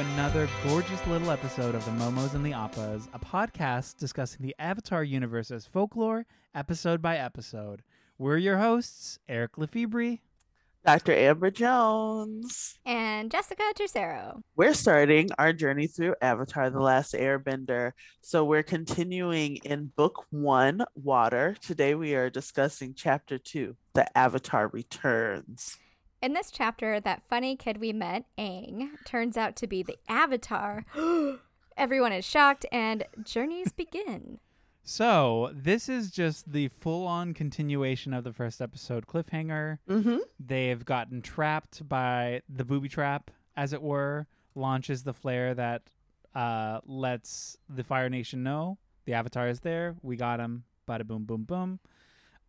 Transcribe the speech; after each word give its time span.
another 0.00 0.48
gorgeous 0.64 1.06
little 1.06 1.30
episode 1.30 1.74
of 1.74 1.84
the 1.84 1.90
Momos 1.90 2.32
and 2.32 2.42
the 2.42 2.52
Appas, 2.52 3.06
a 3.12 3.18
podcast 3.18 3.98
discussing 3.98 4.40
the 4.40 4.56
Avatar 4.58 5.04
universe's 5.04 5.66
folklore 5.66 6.24
episode 6.54 7.02
by 7.02 7.18
episode. 7.18 7.82
We're 8.16 8.38
your 8.38 8.56
hosts, 8.56 9.18
Eric 9.28 9.58
Lefebvre. 9.58 10.16
Dr. 10.86 11.12
Amber 11.12 11.50
Jones. 11.50 12.78
And 12.86 13.30
Jessica 13.30 13.62
Tercero. 13.74 14.40
We're 14.56 14.72
starting 14.72 15.28
our 15.36 15.52
journey 15.52 15.86
through 15.86 16.14
Avatar 16.22 16.70
The 16.70 16.80
Last 16.80 17.12
Airbender. 17.12 17.92
So 18.22 18.42
we're 18.42 18.62
continuing 18.62 19.56
in 19.64 19.92
book 19.94 20.24
one, 20.30 20.82
Water. 20.94 21.56
Today 21.60 21.94
we 21.94 22.14
are 22.14 22.30
discussing 22.30 22.94
chapter 22.96 23.36
two, 23.36 23.76
The 23.92 24.16
Avatar 24.16 24.68
Returns. 24.68 25.76
In 26.22 26.34
this 26.34 26.50
chapter, 26.50 27.00
that 27.00 27.22
funny 27.30 27.56
kid 27.56 27.78
we 27.78 27.94
met, 27.94 28.24
Aang, 28.36 28.90
turns 29.06 29.38
out 29.38 29.56
to 29.56 29.66
be 29.66 29.82
the 29.82 29.96
Avatar. 30.06 30.84
Everyone 31.78 32.12
is 32.12 32.26
shocked, 32.26 32.66
and 32.70 33.04
journeys 33.24 33.72
begin. 33.72 34.38
So, 34.82 35.50
this 35.54 35.88
is 35.88 36.10
just 36.10 36.52
the 36.52 36.68
full 36.68 37.06
on 37.06 37.32
continuation 37.32 38.12
of 38.12 38.24
the 38.24 38.34
first 38.34 38.60
episode 38.60 39.06
cliffhanger. 39.06 39.78
Mm-hmm. 39.88 40.18
They've 40.38 40.84
gotten 40.84 41.22
trapped 41.22 41.88
by 41.88 42.42
the 42.50 42.66
booby 42.66 42.90
trap, 42.90 43.30
as 43.56 43.72
it 43.72 43.80
were, 43.80 44.26
launches 44.54 45.04
the 45.04 45.14
flare 45.14 45.54
that 45.54 45.84
uh, 46.34 46.80
lets 46.84 47.56
the 47.70 47.82
Fire 47.82 48.10
Nation 48.10 48.42
know 48.42 48.76
the 49.06 49.14
Avatar 49.14 49.48
is 49.48 49.60
there. 49.60 49.96
We 50.02 50.16
got 50.16 50.38
him. 50.38 50.64
Bada 50.86 51.06
boom, 51.06 51.24
boom, 51.24 51.44
boom. 51.44 51.80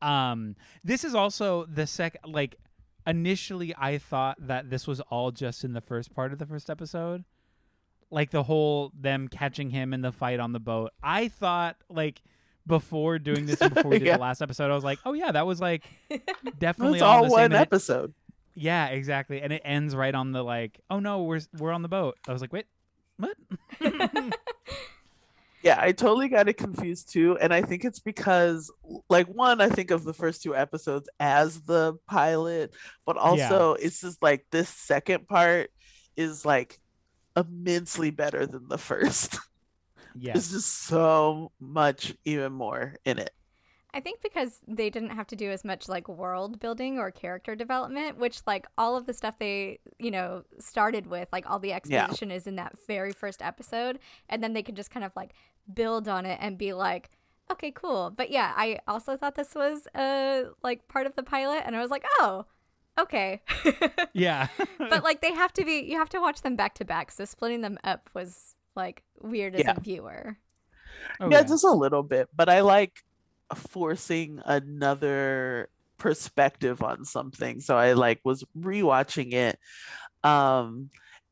Um, 0.02 0.58
this 0.84 1.06
is 1.06 1.16
also 1.16 1.66
the 1.66 1.88
second, 1.88 2.34
like, 2.34 2.58
initially 3.08 3.74
I 3.78 3.98
thought 3.98 4.38
that 4.48 4.70
this 4.70 4.88
was 4.88 5.00
all 5.02 5.32
just 5.32 5.64
in 5.64 5.74
the 5.74 5.82
first 5.82 6.14
part 6.14 6.34
of 6.34 6.40
the 6.40 6.46
first 6.46 6.70
episode. 6.70 7.24
Like 8.10 8.32
the 8.32 8.44
whole 8.44 8.92
them 9.00 9.28
catching 9.28 9.70
him 9.70 9.94
in 9.94 10.02
the 10.02 10.12
fight 10.12 10.40
on 10.40 10.52
the 10.52 10.60
boat. 10.60 10.92
I 11.02 11.30
thought 11.30 11.78
like 11.90 12.22
before 12.68 13.18
doing 13.20 13.46
this 13.46 13.62
and 13.62 13.74
before 13.74 13.90
we 13.92 14.00
did 14.00 14.08
Yeah. 14.08 14.16
the 14.18 14.22
last 14.22 14.42
episode, 14.42 14.70
I 14.70 14.76
was 14.76 14.84
like, 14.84 15.00
oh 15.06 15.14
yeah, 15.14 15.32
that 15.32 15.46
was 15.48 15.60
like 15.62 15.84
definitely 16.60 16.98
It's 17.00 17.04
all 17.04 17.28
one 17.30 17.44
and 17.46 17.54
it- 17.54 17.58
episode. 17.58 18.14
yeah, 18.54 18.88
exactly. 18.88 19.42
And 19.42 19.52
it 19.54 19.62
ends 19.66 19.96
right 19.96 20.14
on 20.14 20.32
the 20.34 20.44
like, 20.44 20.80
oh 20.90 21.00
no, 21.00 21.24
we're 21.24 21.40
we're 21.58 21.72
on 21.72 21.82
the 21.84 21.88
boat. 21.90 22.18
I 22.28 22.34
was 22.34 22.42
like, 22.42 22.52
wait, 22.54 22.66
what? 23.18 23.36
Yeah, 25.64 25.78
I 25.80 25.92
totally 25.92 26.28
got 26.28 26.50
it 26.50 26.58
confused 26.58 27.12
too. 27.12 27.38
And 27.40 27.54
I 27.54 27.62
think 27.62 27.86
it's 27.86 28.00
because, 28.00 28.72
like, 29.10 29.28
one, 29.28 29.62
I 29.62 29.70
think 29.70 29.92
of 29.92 30.04
the 30.04 30.14
first 30.14 30.42
two 30.42 30.56
episodes 30.56 31.08
as 31.20 31.62
the 31.62 31.96
pilot, 32.08 32.74
but 33.06 33.18
also 33.18 33.74
it's 33.74 34.02
just 34.02 34.22
like 34.24 34.46
this 34.52 34.70
second 34.70 35.28
part 35.28 35.70
is 36.16 36.46
like 36.46 36.80
immensely 37.38 38.12
better 38.12 38.46
than 38.46 38.68
the 38.68 38.78
first. 38.78 39.38
yeah, 40.16 40.34
It's 40.36 40.52
just 40.52 40.84
so 40.84 41.52
much 41.60 42.16
even 42.26 42.54
more 42.54 42.96
in 43.06 43.20
it. 43.20 43.32
I 43.94 44.00
think 44.00 44.22
because 44.22 44.62
they 44.68 44.90
didn't 44.90 45.10
have 45.10 45.28
to 45.28 45.36
do 45.36 45.52
as 45.52 45.64
much 45.66 45.90
like 45.90 46.08
world 46.08 46.60
building 46.60 46.98
or 46.98 47.12
character 47.12 47.56
development, 47.56 48.18
which 48.18 48.42
like 48.48 48.66
all 48.78 48.96
of 48.96 49.06
the 49.06 49.14
stuff 49.14 49.38
they, 49.38 49.80
you 50.00 50.12
know, 50.12 50.44
started 50.60 51.08
with, 51.08 51.28
like 51.34 51.50
all 51.50 51.60
the 51.60 51.74
exposition 51.74 52.32
is 52.32 52.48
in 52.48 52.56
that 52.56 52.78
very 52.88 53.12
first 53.12 53.42
episode. 53.42 54.00
And 54.30 54.42
then 54.42 54.54
they 54.54 54.64
could 54.64 54.76
just 54.76 54.92
kind 54.92 55.06
of 55.06 55.12
like 55.16 55.34
build 55.74 56.08
on 56.08 56.26
it 56.26 56.38
and 56.42 56.58
be 56.58 56.72
like, 56.74 57.10
okay, 57.52 57.72
cool. 57.72 58.12
But 58.16 58.32
yeah, 58.32 58.54
I 58.56 58.80
also 58.88 59.18
thought 59.18 59.36
this 59.36 59.54
was 59.56 59.88
uh 59.94 60.44
like 60.64 60.88
part 60.88 61.06
of 61.06 61.16
the 61.16 61.24
pilot 61.24 61.64
and 61.66 61.76
I 61.76 61.82
was 61.82 61.92
like, 61.92 62.06
oh, 62.20 62.46
okay. 62.98 63.42
yeah. 64.14 64.48
but 64.78 65.04
like 65.04 65.20
they 65.22 65.34
have 65.34 65.52
to 65.54 65.66
be 65.66 65.80
you 65.82 65.98
have 65.98 66.10
to 66.10 66.22
watch 66.22 66.44
them 66.44 66.56
back 66.56 66.76
to 66.76 66.86
back. 66.86 67.12
So 67.12 67.26
splitting 67.26 67.60
them 67.62 67.78
up 67.84 68.10
was 68.14 68.56
like 68.76 69.04
weird 69.22 69.56
as 69.56 69.62
Yeah. 69.66 69.74
a 69.76 69.80
viewer. 69.82 70.38
Oh, 71.20 71.30
yeah, 71.30 71.42
just 71.44 71.64
a 71.64 71.72
little 71.72 72.04
bit, 72.04 72.30
but 72.36 72.48
I 72.48 72.62
like 72.62 73.04
forcing 73.56 74.42
another 74.46 75.70
perspective 75.98 76.82
on 76.82 77.06
something. 77.06 77.62
So 77.62 77.78
I 77.78 77.94
like 77.94 78.20
was 78.24 78.44
rewatching 78.58 79.34
it. 79.34 79.60
Um 80.24 80.90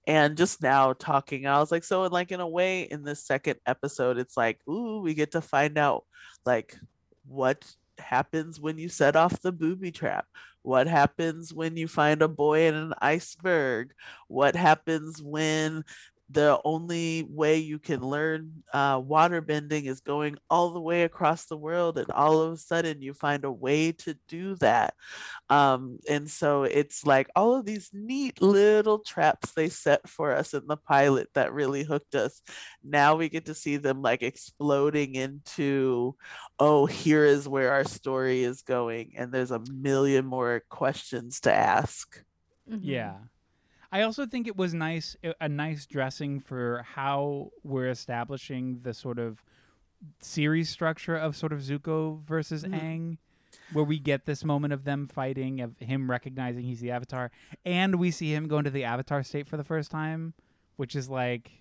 and 0.07 0.37
just 0.37 0.63
now 0.63 0.93
talking, 0.93 1.45
I 1.45 1.59
was 1.59 1.71
like, 1.71 1.83
so 1.83 2.01
like 2.03 2.31
in 2.31 2.39
a 2.39 2.47
way, 2.47 2.81
in 2.81 3.03
this 3.03 3.23
second 3.23 3.59
episode, 3.67 4.17
it's 4.17 4.35
like, 4.35 4.59
ooh, 4.67 5.01
we 5.01 5.13
get 5.13 5.33
to 5.33 5.41
find 5.41 5.77
out 5.77 6.03
like 6.45 6.75
what 7.27 7.63
happens 7.99 8.59
when 8.59 8.77
you 8.77 8.89
set 8.89 9.15
off 9.15 9.41
the 9.41 9.51
booby 9.51 9.91
trap. 9.91 10.25
What 10.63 10.87
happens 10.87 11.53
when 11.53 11.77
you 11.77 11.87
find 11.87 12.21
a 12.21 12.27
boy 12.27 12.67
in 12.67 12.75
an 12.75 12.93
iceberg? 13.01 13.93
What 14.27 14.55
happens 14.55 15.21
when 15.21 15.83
the 16.31 16.59
only 16.63 17.23
way 17.27 17.57
you 17.57 17.79
can 17.79 18.01
learn 18.01 18.63
uh, 18.73 19.01
water 19.03 19.41
bending 19.41 19.85
is 19.85 19.99
going 19.99 20.37
all 20.49 20.69
the 20.71 20.79
way 20.79 21.03
across 21.03 21.45
the 21.45 21.57
world 21.57 21.97
and 21.97 22.11
all 22.11 22.41
of 22.41 22.53
a 22.53 22.57
sudden 22.57 23.01
you 23.01 23.13
find 23.13 23.43
a 23.45 23.51
way 23.51 23.91
to 23.91 24.15
do 24.27 24.55
that 24.55 24.93
um, 25.49 25.99
and 26.09 26.29
so 26.29 26.63
it's 26.63 27.05
like 27.05 27.29
all 27.35 27.55
of 27.55 27.65
these 27.65 27.89
neat 27.93 28.41
little 28.41 28.99
traps 28.99 29.53
they 29.53 29.69
set 29.69 30.07
for 30.07 30.31
us 30.35 30.53
in 30.53 30.65
the 30.67 30.77
pilot 30.77 31.27
that 31.33 31.53
really 31.53 31.83
hooked 31.83 32.15
us 32.15 32.41
now 32.83 33.15
we 33.15 33.29
get 33.29 33.45
to 33.45 33.53
see 33.53 33.77
them 33.77 34.01
like 34.01 34.21
exploding 34.21 35.15
into 35.15 36.15
oh 36.59 36.85
here 36.85 37.25
is 37.25 37.47
where 37.47 37.71
our 37.71 37.83
story 37.83 38.43
is 38.43 38.61
going 38.61 39.13
and 39.17 39.31
there's 39.31 39.51
a 39.51 39.59
million 39.71 40.25
more 40.25 40.63
questions 40.69 41.39
to 41.41 41.53
ask 41.53 42.23
Mhm. 42.67 42.81
Yeah. 42.81 43.15
I 43.91 44.01
also 44.03 44.25
think 44.25 44.47
it 44.47 44.55
was 44.55 44.73
nice 44.73 45.15
a 45.41 45.49
nice 45.49 45.85
dressing 45.85 46.39
for 46.39 46.83
how 46.95 47.51
we're 47.63 47.89
establishing 47.89 48.79
the 48.83 48.93
sort 48.93 49.17
of 49.19 49.43
series 50.21 50.69
structure 50.69 51.15
of 51.15 51.35
sort 51.35 51.51
of 51.51 51.59
Zuko 51.59 52.21
versus 52.21 52.63
Mhm. 52.63 52.79
Aang 52.79 53.17
where 53.73 53.83
we 53.83 53.99
get 53.99 54.25
this 54.25 54.43
moment 54.45 54.73
of 54.73 54.83
them 54.83 55.07
fighting 55.07 55.59
of 55.61 55.77
him 55.79 56.09
recognizing 56.09 56.63
he's 56.63 56.79
the 56.81 56.91
avatar 56.91 57.31
and 57.65 57.95
we 57.95 58.09
see 58.11 58.33
him 58.33 58.47
go 58.47 58.57
into 58.59 58.69
the 58.69 58.83
avatar 58.83 59.23
state 59.23 59.47
for 59.47 59.57
the 59.57 59.63
first 59.63 59.89
time 59.91 60.33
which 60.75 60.95
is 60.95 61.09
like 61.09 61.51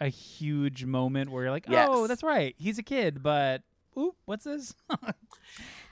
a 0.00 0.08
huge 0.08 0.84
moment 0.84 1.30
where 1.30 1.42
you're 1.44 1.50
like 1.52 1.66
oh 1.68 1.72
Yes. 2.00 2.08
that's 2.08 2.22
right 2.22 2.54
he's 2.58 2.78
a 2.78 2.82
kid 2.82 3.22
but 3.22 3.62
oop 3.98 4.14
what's 4.26 4.44
this 4.44 4.74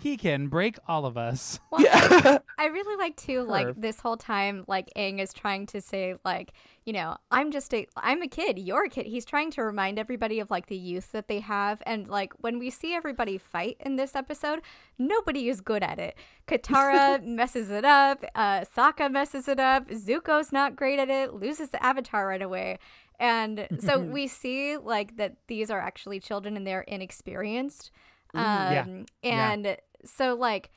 he 0.00 0.16
can 0.16 0.48
break 0.48 0.78
all 0.86 1.06
of 1.06 1.16
us 1.16 1.58
Well, 1.70 1.82
yeah 1.82 2.38
I 2.58 2.66
really 2.66 2.96
like 2.96 3.16
too, 3.16 3.42
like 3.42 3.66
Curve. 3.66 3.80
this 3.80 4.00
whole 4.00 4.16
time, 4.16 4.64
like 4.66 4.88
Aang 4.96 5.20
is 5.20 5.32
trying 5.32 5.66
to 5.66 5.80
say, 5.80 6.14
like, 6.24 6.52
you 6.84 6.92
know, 6.92 7.16
I'm 7.30 7.50
just 7.50 7.72
a, 7.74 7.86
I'm 7.96 8.22
a 8.22 8.28
kid, 8.28 8.58
you're 8.58 8.84
a 8.84 8.88
kid. 8.88 9.06
He's 9.06 9.24
trying 9.24 9.50
to 9.52 9.62
remind 9.62 9.98
everybody 9.98 10.40
of 10.40 10.50
like 10.50 10.66
the 10.66 10.76
youth 10.76 11.12
that 11.12 11.28
they 11.28 11.40
have, 11.40 11.82
and 11.86 12.08
like 12.08 12.32
when 12.38 12.58
we 12.58 12.70
see 12.70 12.94
everybody 12.94 13.36
fight 13.38 13.76
in 13.80 13.96
this 13.96 14.14
episode, 14.16 14.60
nobody 14.98 15.48
is 15.48 15.60
good 15.60 15.82
at 15.82 15.98
it. 15.98 16.16
Katara 16.46 17.22
messes 17.24 17.70
it 17.70 17.84
up, 17.84 18.24
uh, 18.34 18.60
Sokka 18.60 19.10
messes 19.10 19.48
it 19.48 19.60
up, 19.60 19.88
Zuko's 19.88 20.52
not 20.52 20.76
great 20.76 20.98
at 20.98 21.10
it, 21.10 21.34
loses 21.34 21.70
the 21.70 21.82
Avatar 21.82 22.26
right 22.26 22.42
away, 22.42 22.78
and 23.19 23.66
so 23.81 23.99
we 24.16 24.27
see 24.27 24.77
like 24.77 25.16
that 25.16 25.37
these 25.49 25.71
are 25.71 25.81
actually 25.81 26.21
children 26.21 26.56
and 26.56 26.66
they're 26.66 26.82
inexperienced, 26.82 27.91
um, 28.34 28.43
Yeah. 28.43 28.87
Yeah. 29.22 29.53
and 29.53 29.77
so 30.04 30.34
like 30.34 30.71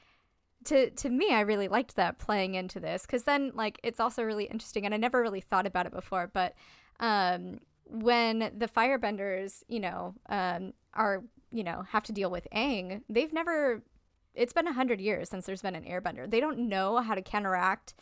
to 0.65 0.89
to 0.91 1.09
me 1.09 1.31
i 1.31 1.39
really 1.39 1.67
liked 1.69 1.95
that 1.95 2.17
playing 2.19 2.55
into 2.55 2.79
this 2.81 3.03
because 3.03 3.23
then 3.23 3.51
like 3.55 3.79
it's 3.83 3.99
also 3.99 4.23
really 4.23 4.45
interesting 4.45 4.85
and 4.85 4.93
i 4.93 4.97
never 4.97 5.21
really 5.21 5.39
thought 5.39 5.65
about 5.65 5.85
it 5.85 5.93
before 5.93 6.29
but 6.33 6.53
um 6.99 7.59
when 7.85 8.51
the 8.57 8.67
firebenders 8.67 9.63
you 9.67 9.79
know 9.79 10.13
um 10.27 10.73
are 10.93 11.23
you 11.51 11.63
know 11.63 11.83
have 11.91 12.03
to 12.03 12.11
deal 12.11 12.29
with 12.29 12.45
Aang, 12.53 13.01
they've 13.09 13.31
never 13.31 13.81
it's 14.35 14.53
been 14.53 14.67
a 14.67 14.73
hundred 14.73 14.99
years 14.99 15.29
since 15.29 15.45
there's 15.45 15.61
been 15.61 15.75
an 15.75 15.85
airbender 15.85 16.29
they 16.29 16.39
don't 16.41 16.59
know 16.59 16.97
how 16.97 17.15
to 17.15 17.21
counteract 17.21 17.93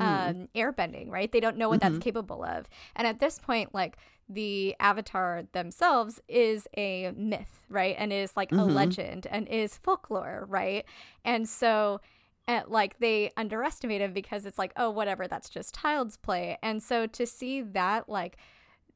um 0.00 0.48
airbending 0.54 1.10
right? 1.10 1.30
They 1.30 1.40
don't 1.40 1.56
know 1.56 1.68
what 1.68 1.80
that's 1.80 1.98
capable 1.98 2.44
of. 2.44 2.68
And 2.94 3.06
at 3.06 3.18
this 3.20 3.38
point 3.38 3.74
like 3.74 3.96
the 4.28 4.74
avatar 4.80 5.44
themselves 5.52 6.20
is 6.28 6.66
a 6.76 7.12
myth 7.16 7.60
right? 7.68 7.94
And 7.98 8.12
is 8.12 8.36
like 8.36 8.52
a 8.52 8.56
Mhm. 8.56 8.74
legend 8.74 9.26
and 9.30 9.46
is 9.48 9.76
folklore 9.76 10.46
right? 10.48 10.84
And 11.24 11.48
so 11.48 12.00
uh, 12.48 12.62
like 12.68 12.98
they 13.00 13.30
underestimate 13.36 14.00
him 14.00 14.12
because 14.12 14.46
it's 14.46 14.58
like 14.58 14.72
oh 14.76 14.90
whatever 14.90 15.26
that's 15.28 15.48
just 15.48 15.76
child's 15.78 16.16
play. 16.16 16.58
And 16.62 16.82
so 16.82 17.06
to 17.06 17.26
see 17.26 17.62
that 17.62 18.08
like 18.08 18.36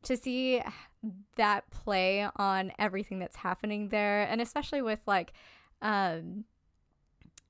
to 0.02 0.16
see 0.16 0.62
that 1.36 1.70
play 1.70 2.26
on 2.36 2.72
everything 2.78 3.18
that's 3.18 3.36
happening 3.36 3.88
there 3.88 4.22
and 4.22 4.40
especially 4.40 4.80
with 4.82 5.00
like 5.06 5.32
um 5.82 6.44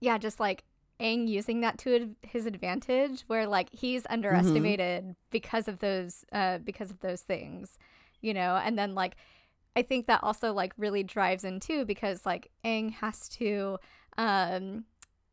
yeah 0.00 0.19
just 0.19 0.41
like 0.41 0.64
Aang 1.00 1.26
using 1.29 1.61
that 1.61 1.79
to 1.79 2.14
his 2.23 2.47
advantage 2.47 3.25
where 3.26 3.47
like 3.47 3.69
he's 3.73 4.06
underestimated 4.11 5.17
because 5.31 5.67
of 5.69 5.79
those 5.79 6.25
uh 6.32 6.58
because 6.58 6.91
of 6.91 7.00
those 7.00 7.23
things 7.23 7.79
you 8.20 8.35
know? 8.35 8.61
And 8.62 8.79
then 8.79 8.94
like 8.94 9.17
I 9.76 9.82
think 9.82 10.06
that 10.06 10.23
also 10.23 10.52
like 10.52 10.73
really 10.76 11.02
drives 11.02 11.44
in 11.44 11.61
too 11.61 11.85
because 11.85 12.26
like 12.26 12.50
Aang 12.64 12.93
has 12.94 13.29
to 13.31 13.79
um 14.19 14.85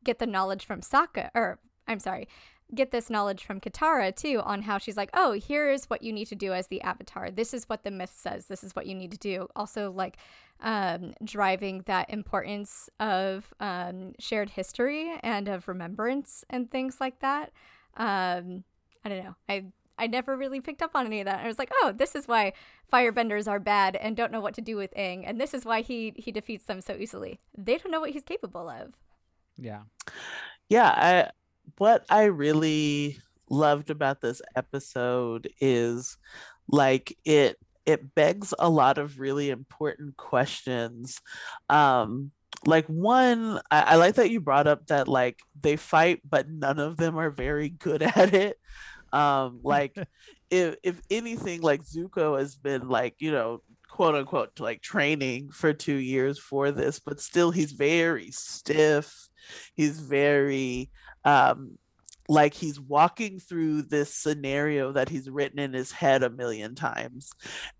get 0.03 0.19
the 0.19 0.27
knowledge 0.27 0.65
from 0.65 0.81
Sokka 0.81 1.29
or 1.35 1.59
I'm 1.87 1.99
sorry 1.99 2.27
get 2.73 2.91
this 2.91 3.09
knowledge 3.09 3.43
from 3.43 3.59
Katara 3.59 4.15
too 4.15 4.41
on 4.43 4.63
how 4.63 4.77
she's 4.77 4.97
like, 4.97 5.09
oh, 5.13 5.33
here's 5.33 5.85
what 5.85 6.03
you 6.03 6.11
need 6.11 6.27
to 6.27 6.35
do 6.35 6.53
as 6.53 6.67
the 6.67 6.81
Avatar. 6.81 7.31
This 7.31 7.53
is 7.53 7.69
what 7.69 7.83
the 7.83 7.91
myth 7.91 8.13
says. 8.15 8.47
This 8.47 8.63
is 8.63 8.75
what 8.75 8.85
you 8.85 8.95
need 8.95 9.11
to 9.11 9.17
do. 9.17 9.47
Also, 9.55 9.91
like 9.91 10.17
um, 10.59 11.13
driving 11.23 11.83
that 11.85 12.09
importance 12.09 12.89
of 12.99 13.53
um, 13.59 14.13
shared 14.19 14.51
history 14.51 15.13
and 15.23 15.47
of 15.47 15.67
remembrance 15.67 16.43
and 16.49 16.69
things 16.69 16.97
like 16.99 17.19
that. 17.19 17.51
Um, 17.95 18.63
I 19.03 19.09
don't 19.09 19.23
know. 19.23 19.35
I 19.47 19.65
I 19.99 20.07
never 20.07 20.37
really 20.37 20.61
picked 20.61 20.83
up 20.83 20.91
on 20.93 21.07
any 21.07 21.21
of 21.21 21.25
that. 21.25 21.43
I 21.43 21.47
was 21.47 21.57
like, 21.57 21.71
oh, 21.81 21.91
this 21.91 22.13
is 22.13 22.27
why 22.27 22.53
firebenders 22.91 23.47
are 23.47 23.59
bad 23.59 23.95
and 23.95 24.15
don't 24.15 24.31
know 24.31 24.41
what 24.41 24.53
to 24.53 24.61
do 24.61 24.75
with 24.75 24.93
Aang, 24.95 25.23
and 25.25 25.41
this 25.41 25.53
is 25.53 25.65
why 25.65 25.81
he 25.81 26.13
he 26.17 26.31
defeats 26.31 26.65
them 26.65 26.81
so 26.81 26.95
easily. 26.95 27.39
They 27.57 27.77
don't 27.77 27.91
know 27.91 27.99
what 27.99 28.11
he's 28.11 28.23
capable 28.23 28.69
of. 28.69 28.93
Yeah. 29.57 29.81
Yeah, 30.69 30.89
I 30.89 31.31
what 31.77 32.05
I 32.09 32.25
really 32.25 33.19
loved 33.49 33.89
about 33.89 34.21
this 34.21 34.41
episode 34.55 35.49
is 35.59 36.17
like 36.67 37.17
it 37.23 37.57
it 37.85 38.13
begs 38.13 38.53
a 38.59 38.69
lot 38.69 38.97
of 38.97 39.19
really 39.19 39.49
important 39.49 40.17
questions 40.17 41.21
um 41.69 42.31
like 42.65 42.85
one 42.87 43.59
I, 43.71 43.81
I, 43.81 43.95
like 43.95 44.15
that 44.15 44.31
you 44.31 44.41
brought 44.41 44.67
up 44.67 44.87
that 44.87 45.07
like 45.07 45.39
they 45.61 45.77
fight 45.77 46.21
but 46.27 46.49
none 46.49 46.79
of 46.79 46.97
them 46.97 47.17
are 47.17 47.29
very 47.29 47.69
good 47.69 48.01
at 48.15 48.33
it 48.33 48.59
um 49.13 49.61
like 49.63 49.95
if 50.49 50.75
if 50.83 51.01
anything 51.09 51.61
like 51.61 51.83
zuko 51.83 52.37
has 52.37 52.55
been 52.55 52.89
like 52.89 53.15
you 53.19 53.31
know 53.31 53.61
quote 53.89 54.15
unquote 54.15 54.59
like 54.59 54.81
training 54.81 55.49
for 55.51 55.73
two 55.73 55.95
years 55.95 56.37
for 56.37 56.71
this 56.71 56.99
but 56.99 57.21
still 57.21 57.51
he's 57.51 57.71
very 57.71 58.31
stiff 58.31 59.29
he's 59.75 59.99
very 59.99 60.89
um 61.27 61.77
like 62.29 62.53
he's 62.53 62.79
walking 62.79 63.39
through 63.39 63.83
this 63.83 64.13
scenario 64.13 64.91
that 64.91 65.09
he's 65.09 65.29
written 65.29 65.59
in 65.59 65.73
his 65.73 65.91
head 65.91 66.23
a 66.23 66.29
million 66.29 66.75
times. 66.75 67.31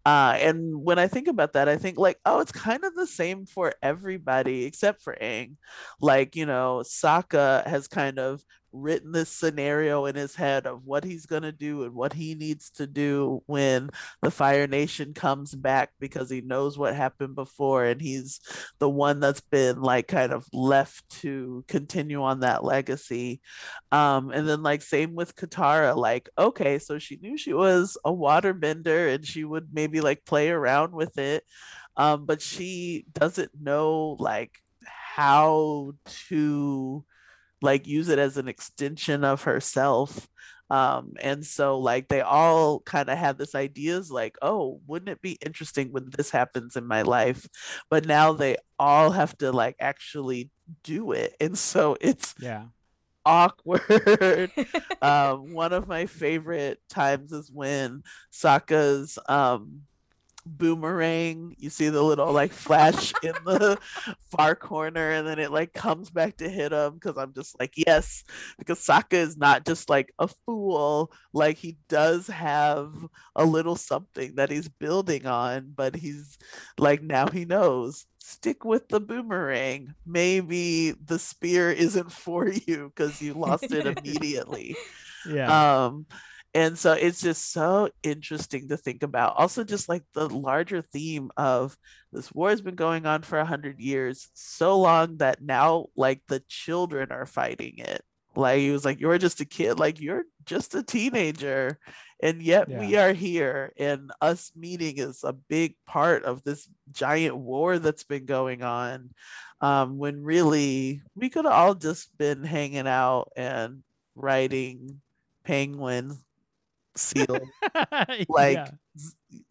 Uh, 0.06 0.38
and 0.40 0.84
when 0.84 1.00
I 1.00 1.08
think 1.08 1.28
about 1.28 1.54
that, 1.54 1.68
I 1.68 1.78
think 1.78 1.98
like, 1.98 2.18
oh, 2.26 2.40
it's 2.40 2.52
kind 2.52 2.84
of 2.84 2.96
the 2.96 3.08
same 3.08 3.46
for 3.46 3.74
everybody 3.84 4.66
except 4.66 5.02
for 5.02 5.18
Aang. 5.22 5.56
Like, 6.00 6.36
you 6.36 6.46
know, 6.46 6.84
Sokka 6.86 7.68
has 7.68 7.88
kind 7.88 8.20
of 8.20 8.44
written 8.82 9.12
this 9.12 9.30
scenario 9.30 10.06
in 10.06 10.16
his 10.16 10.36
head 10.36 10.66
of 10.66 10.86
what 10.86 11.04
he's 11.04 11.26
going 11.26 11.44
to 11.44 11.52
do 11.52 11.84
and 11.84 11.94
what 11.94 12.14
he 12.14 12.36
needs 12.36 12.70
to 12.72 12.88
do 12.88 13.42
when 13.46 13.90
the 14.22 14.32
Fire 14.32 14.68
Nation 14.68 15.14
comes 15.14 15.54
back 15.54 15.92
because 16.00 16.30
he 16.30 16.42
knows 16.42 16.78
what 16.78 16.96
happened 16.96 17.36
before 17.36 17.86
and 17.86 18.02
he's 18.02 18.40
the 18.80 18.90
one 18.90 19.20
that's 19.20 19.42
been 19.42 19.82
like 19.82 20.08
kind 20.08 20.32
of 20.32 20.48
left 20.54 21.08
to 21.22 21.64
continue 21.68 22.22
on 22.22 22.42
that 22.42 22.64
legacy. 22.64 23.42
Um, 23.92 24.32
and 24.32 24.48
then 24.48 24.64
like 24.64 24.82
same 24.82 25.16
with 25.16 25.36
Katara, 25.36 25.96
like, 25.96 26.30
okay, 26.38 26.80
so 26.80 27.00
she 27.00 27.18
knew 27.18 27.38
she 27.38 27.54
was 27.54 27.98
a 28.06 28.12
waterbender 28.12 29.14
and 29.14 29.26
she 29.26 29.44
would 29.44 29.70
maybe 29.74 30.02
like 30.02 30.26
play 30.26 30.50
around 30.50 30.94
with 30.94 31.18
it. 31.18 31.44
Um, 31.96 32.26
but 32.26 32.42
she 32.42 33.06
doesn't 33.14 33.52
know 33.60 34.16
like 34.20 34.52
how 35.18 35.94
to 36.28 37.04
like 37.62 37.88
use 37.88 38.10
it 38.10 38.20
as 38.20 38.38
an 38.38 38.48
extension 38.48 39.24
of 39.24 39.44
herself. 39.44 40.28
Um 40.70 41.14
and 41.22 41.46
so 41.46 41.80
like 41.80 42.10
they 42.10 42.22
all 42.22 42.82
kind 42.82 43.10
of 43.10 43.18
have 43.18 43.38
this 43.38 43.56
ideas 43.56 44.12
like 44.12 44.38
oh 44.42 44.82
wouldn't 44.86 45.10
it 45.10 45.22
be 45.22 45.38
interesting 45.46 45.92
when 45.92 46.10
this 46.10 46.30
happens 46.30 46.76
in 46.76 46.86
my 46.86 47.04
life? 47.04 47.48
But 47.90 48.06
now 48.06 48.34
they 48.34 48.58
all 48.78 49.12
have 49.12 49.38
to 49.38 49.52
like 49.52 49.78
actually 49.80 50.50
do 50.84 51.14
it. 51.14 51.36
And 51.40 51.58
so 51.58 51.98
it's 52.02 52.36
yeah. 52.40 52.66
awkward. 53.26 54.52
Um 55.02 55.54
one 55.54 55.74
of 55.74 55.88
my 55.88 56.08
favorite 56.08 56.80
times 56.90 57.32
is 57.32 57.52
when 57.52 58.04
Sokka's 58.34 59.20
um 59.30 59.84
boomerang. 60.48 61.56
You 61.58 61.70
see 61.70 61.90
the 61.90 62.02
little 62.02 62.32
like 62.32 62.52
flash 62.52 63.14
in 63.24 63.34
the 63.46 63.78
far 64.32 64.56
corner, 64.56 65.12
and 65.12 65.28
then 65.28 65.40
it 65.40 65.52
like 65.52 65.74
comes 65.74 66.10
back 66.10 66.38
to 66.38 66.50
hit 66.50 66.72
him 66.72 66.96
because 66.96 67.18
I'm 67.18 67.34
just 67.34 67.60
like, 67.60 67.74
yes, 67.76 68.24
because 68.58 68.80
Sokka 68.80 69.14
is 69.14 69.38
not 69.38 69.66
just 69.66 69.90
like 69.90 70.14
a 70.20 70.28
fool. 70.46 71.12
Like 71.34 71.58
he 71.58 71.78
does 71.90 72.28
have 72.28 72.94
a 73.36 73.46
little 73.46 73.76
something 73.76 74.36
that 74.36 74.50
he's 74.50 74.70
building 74.70 75.26
on, 75.26 75.74
but 75.76 75.96
he's 75.96 76.38
like 76.78 77.02
now 77.02 77.28
he 77.28 77.46
knows. 77.46 78.06
Stick 78.20 78.66
with 78.66 78.90
the 78.90 79.00
boomerang. 79.00 79.94
Maybe 80.06 80.92
the 80.92 81.20
spear 81.20 81.72
isn't 81.72 82.12
for 82.24 82.50
you 82.50 82.92
because 82.94 83.22
you 83.22 83.34
lost 83.34 83.72
it 83.72 83.86
immediately. 83.98 84.76
Yeah. 85.30 85.86
Um 85.86 86.06
and 86.54 86.78
so 86.78 86.94
it's 86.94 87.22
just 87.22 87.52
so 87.52 87.90
interesting 88.04 88.70
to 88.70 88.78
think 88.78 89.04
about. 89.04 89.36
Also 89.38 89.64
just 89.64 89.90
like 89.90 90.04
the 90.14 90.30
larger 90.30 90.82
theme 90.82 91.30
of 91.38 91.78
this 92.12 92.32
war 92.34 92.50
has 92.50 92.62
been 92.62 92.76
going 92.76 93.06
on 93.06 93.22
for 93.22 93.38
a 93.38 93.46
hundred 93.46 93.80
years 93.80 94.30
so 94.34 94.80
long 94.80 95.18
that 95.18 95.42
now 95.42 95.88
like 95.96 96.22
the 96.28 96.42
children 96.48 97.12
are 97.12 97.26
fighting 97.26 97.76
it. 97.78 98.02
Like 98.36 98.60
he 98.60 98.72
was 98.72 98.86
like 98.86 99.00
you're 99.00 99.18
just 99.18 99.42
a 99.42 99.46
kid 99.46 99.80
like 99.80 100.00
you're 100.00 100.24
just 100.46 100.76
a 100.76 100.84
teenager 100.84 101.80
and 102.22 102.42
yet 102.42 102.70
yeah. 102.70 102.80
we 102.80 102.96
are 102.96 103.14
here 103.14 103.74
and 103.78 104.12
us 104.22 104.52
meeting 104.56 104.98
is 104.98 105.24
a 105.24 105.34
big 105.34 105.76
part 105.86 106.24
of 106.24 106.44
this 106.44 106.68
giant 106.92 107.36
war 107.36 107.80
that's 107.80 108.04
been 108.04 108.26
going 108.26 108.64
on. 108.64 109.12
Um, 109.60 109.98
when 109.98 110.24
really 110.24 111.02
we 111.16 111.30
could 111.30 111.46
have 111.46 111.54
all 111.54 111.74
just 111.74 112.16
been 112.18 112.44
hanging 112.44 112.88
out 112.88 113.32
and 113.36 113.84
writing 114.16 115.02
penguins 115.44 116.24
seal. 116.98 117.40
like 118.30 118.58
yeah. 118.58 118.70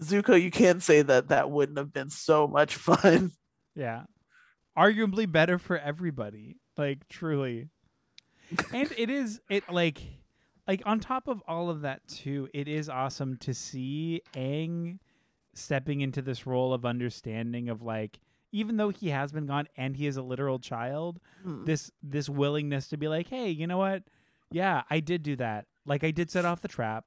Zuko, 0.03 0.41
you 0.41 0.51
can't 0.51 0.83
say 0.83 1.03
that 1.03 1.29
that 1.29 1.51
wouldn't 1.51 1.79
have 1.79 1.93
been 1.93 2.11
so 2.11 2.47
much 2.47 2.75
fun. 2.77 3.33
Yeah. 3.75 4.05
Arguably 4.77 5.31
better 5.31 5.59
for 5.59 5.79
everybody. 5.79 6.57
Like 6.77 7.09
truly. 7.09 7.69
and 8.73 8.93
it 8.97 9.11
is 9.11 9.41
it 9.49 9.65
like 9.71 10.03
like 10.69 10.83
on 10.85 11.01
top 11.01 11.29
of 11.29 11.43
all 11.49 11.71
of 11.71 11.83
that 11.83 12.07
too, 12.09 12.49
it 12.53 12.69
is 12.69 12.89
awesome 12.89 13.37
to 13.39 13.55
see 13.55 14.23
Aang 14.35 14.99
stepping 15.55 16.03
into 16.03 16.21
this 16.21 16.47
role 16.47 16.75
of 16.75 16.85
understanding 16.85 17.69
of 17.69 17.83
like 17.83 18.19
even 18.53 18.77
though 18.77 18.91
he 18.91 19.09
has 19.09 19.33
been 19.33 19.47
gone 19.47 19.69
and 19.77 19.97
he 19.97 20.07
is 20.07 20.17
a 20.17 20.23
literal 20.23 20.59
child, 20.59 21.21
hmm. 21.43 21.65
this 21.65 21.91
this 22.03 22.29
willingness 22.29 22.89
to 22.89 22.97
be 22.97 23.09
like, 23.09 23.29
"Hey, 23.29 23.51
you 23.51 23.67
know 23.67 23.79
what? 23.79 24.03
Yeah, 24.51 24.83
I 24.91 25.01
did 25.01 25.23
do 25.23 25.37
that. 25.37 25.67
Like 25.85 26.05
I 26.05 26.11
did 26.11 26.31
set 26.31 26.45
off 26.45 26.61
the 26.61 26.69
trap 26.69 27.05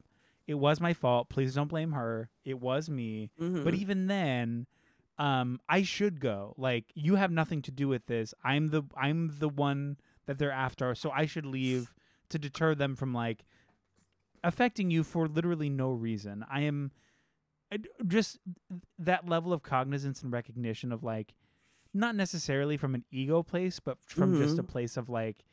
it 0.49 0.57
was 0.57 0.81
my 0.81 0.93
fault. 0.93 1.29
Please 1.29 1.53
don't 1.53 1.67
blame 1.67 1.91
her. 1.91 2.27
It 2.43 2.59
was 2.59 2.89
me. 2.89 3.29
Mm-hmm. 3.39 3.63
But 3.63 3.75
even 3.75 4.07
then, 4.07 4.65
um, 5.19 5.59
I 5.69 5.83
should 5.83 6.19
go. 6.19 6.55
Like 6.57 6.85
you 6.95 7.17
have 7.17 7.29
nothing 7.29 7.61
to 7.61 7.71
do 7.71 7.87
with 7.87 8.07
this. 8.07 8.33
I'm 8.43 8.69
the 8.69 8.81
I'm 8.97 9.35
the 9.37 9.47
one 9.47 9.97
that 10.25 10.39
they're 10.39 10.51
after, 10.51 10.95
so 10.95 11.11
I 11.11 11.27
should 11.27 11.45
leave 11.45 11.93
to 12.29 12.39
deter 12.39 12.73
them 12.73 12.95
from 12.95 13.13
like 13.13 13.45
affecting 14.43 14.89
you 14.89 15.03
for 15.03 15.27
literally 15.27 15.69
no 15.69 15.91
reason. 15.91 16.43
I 16.49 16.61
am 16.61 16.93
just 18.07 18.39
that 18.97 19.29
level 19.29 19.53
of 19.53 19.61
cognizance 19.61 20.23
and 20.23 20.33
recognition 20.33 20.91
of 20.91 21.03
like 21.03 21.35
not 21.93 22.15
necessarily 22.15 22.75
from 22.75 22.95
an 22.95 23.05
ego 23.11 23.43
place, 23.43 23.79
but 23.79 23.99
from 24.03 24.33
mm-hmm. 24.33 24.41
just 24.41 24.57
a 24.57 24.63
mm-hmm. 24.63 24.71
place 24.71 24.97
of 24.97 25.09
like 25.09 25.45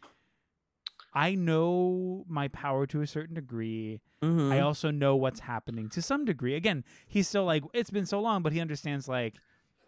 I 1.16 1.34
know 1.34 2.26
my 2.28 2.48
power 2.48 2.86
to 2.88 3.00
a 3.00 3.06
certain 3.06 3.34
degree. 3.34 4.02
Mm-hmm. 4.22 4.52
I 4.52 4.60
also 4.60 4.90
know 4.90 5.16
what's 5.16 5.40
happening 5.40 5.88
to 5.90 6.02
some 6.02 6.26
degree. 6.26 6.54
Again, 6.54 6.84
he's 7.08 7.26
still 7.26 7.46
like, 7.46 7.64
it's 7.72 7.88
been 7.88 8.04
so 8.04 8.20
long, 8.20 8.42
but 8.42 8.52
he 8.52 8.60
understands 8.60 9.08
like 9.08 9.34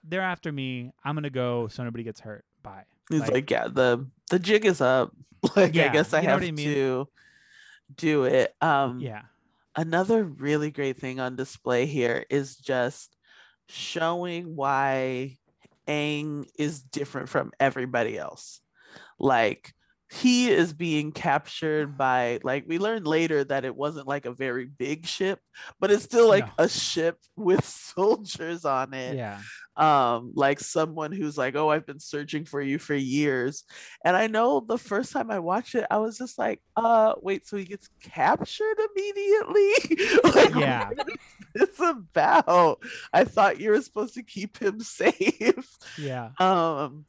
they're 0.02 0.22
after 0.22 0.50
me. 0.50 0.90
I'm 1.04 1.14
gonna 1.14 1.28
go 1.28 1.68
so 1.68 1.84
nobody 1.84 2.02
gets 2.02 2.20
hurt. 2.20 2.46
Bye. 2.62 2.84
He's 3.10 3.20
like, 3.20 3.30
like 3.30 3.50
yeah, 3.50 3.68
the 3.70 4.06
the 4.30 4.38
jig 4.38 4.64
is 4.64 4.80
up. 4.80 5.14
like 5.54 5.74
yeah, 5.74 5.84
I 5.84 5.88
guess 5.88 6.14
I 6.14 6.22
have 6.22 6.42
I 6.42 6.50
mean? 6.50 6.56
to 6.56 7.08
do 7.94 8.24
it. 8.24 8.54
Um 8.62 8.98
yeah. 8.98 9.22
Another 9.76 10.24
really 10.24 10.70
great 10.70 10.96
thing 10.96 11.20
on 11.20 11.36
display 11.36 11.84
here 11.84 12.24
is 12.30 12.56
just 12.56 13.14
showing 13.68 14.56
why 14.56 15.36
Aang 15.86 16.48
is 16.58 16.80
different 16.80 17.28
from 17.28 17.52
everybody 17.60 18.16
else. 18.16 18.62
Like 19.18 19.74
he 20.10 20.50
is 20.50 20.72
being 20.72 21.12
captured 21.12 21.98
by 21.98 22.40
like 22.42 22.64
we 22.66 22.78
learned 22.78 23.06
later 23.06 23.44
that 23.44 23.66
it 23.66 23.76
wasn't 23.76 24.06
like 24.06 24.24
a 24.24 24.32
very 24.32 24.64
big 24.64 25.04
ship 25.04 25.38
but 25.80 25.90
it's 25.90 26.04
still 26.04 26.28
like 26.28 26.46
no. 26.46 26.64
a 26.64 26.68
ship 26.68 27.18
with 27.36 27.64
soldiers 27.64 28.64
on 28.64 28.94
it 28.94 29.16
yeah. 29.16 29.38
um 29.76 30.32
like 30.34 30.60
someone 30.60 31.12
who's 31.12 31.36
like 31.36 31.56
oh 31.56 31.68
i've 31.68 31.84
been 31.84 32.00
searching 32.00 32.44
for 32.44 32.60
you 32.60 32.78
for 32.78 32.94
years. 32.94 33.64
And 34.04 34.16
i 34.16 34.26
know 34.28 34.60
the 34.60 34.78
first 34.78 35.12
time 35.12 35.30
i 35.30 35.38
watched 35.38 35.74
it 35.74 35.86
i 35.90 35.98
was 35.98 36.16
just 36.16 36.38
like 36.38 36.62
uh 36.76 37.14
wait 37.20 37.46
so 37.46 37.56
he 37.56 37.64
gets 37.64 37.88
captured 38.02 38.76
immediately? 38.90 39.72
Like 40.24 40.54
yeah. 40.54 40.90
it's 41.54 41.80
about? 41.80 42.82
I 43.12 43.24
thought 43.24 43.60
you 43.60 43.70
were 43.70 43.80
supposed 43.80 44.14
to 44.14 44.22
keep 44.22 44.58
him 44.58 44.80
safe. 44.80 45.76
Yeah. 45.96 46.30
Um 46.38 47.06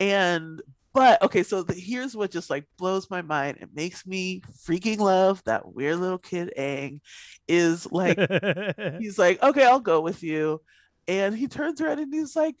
and 0.00 0.60
but 0.96 1.20
okay, 1.22 1.42
so 1.42 1.62
the, 1.62 1.74
here's 1.74 2.16
what 2.16 2.30
just 2.30 2.48
like 2.48 2.64
blows 2.78 3.10
my 3.10 3.20
mind. 3.20 3.58
It 3.60 3.68
makes 3.74 4.06
me 4.06 4.40
freaking 4.66 4.96
love 4.96 5.44
that 5.44 5.74
weird 5.74 5.98
little 5.98 6.16
kid 6.16 6.54
Aang 6.56 7.00
is 7.46 7.86
like 7.92 8.18
he's 8.98 9.18
like, 9.18 9.42
okay, 9.42 9.66
I'll 9.66 9.78
go 9.78 10.00
with 10.00 10.22
you. 10.22 10.62
And 11.06 11.36
he 11.36 11.48
turns 11.48 11.82
around 11.82 11.98
and 11.98 12.14
he's 12.14 12.34
like, 12.34 12.56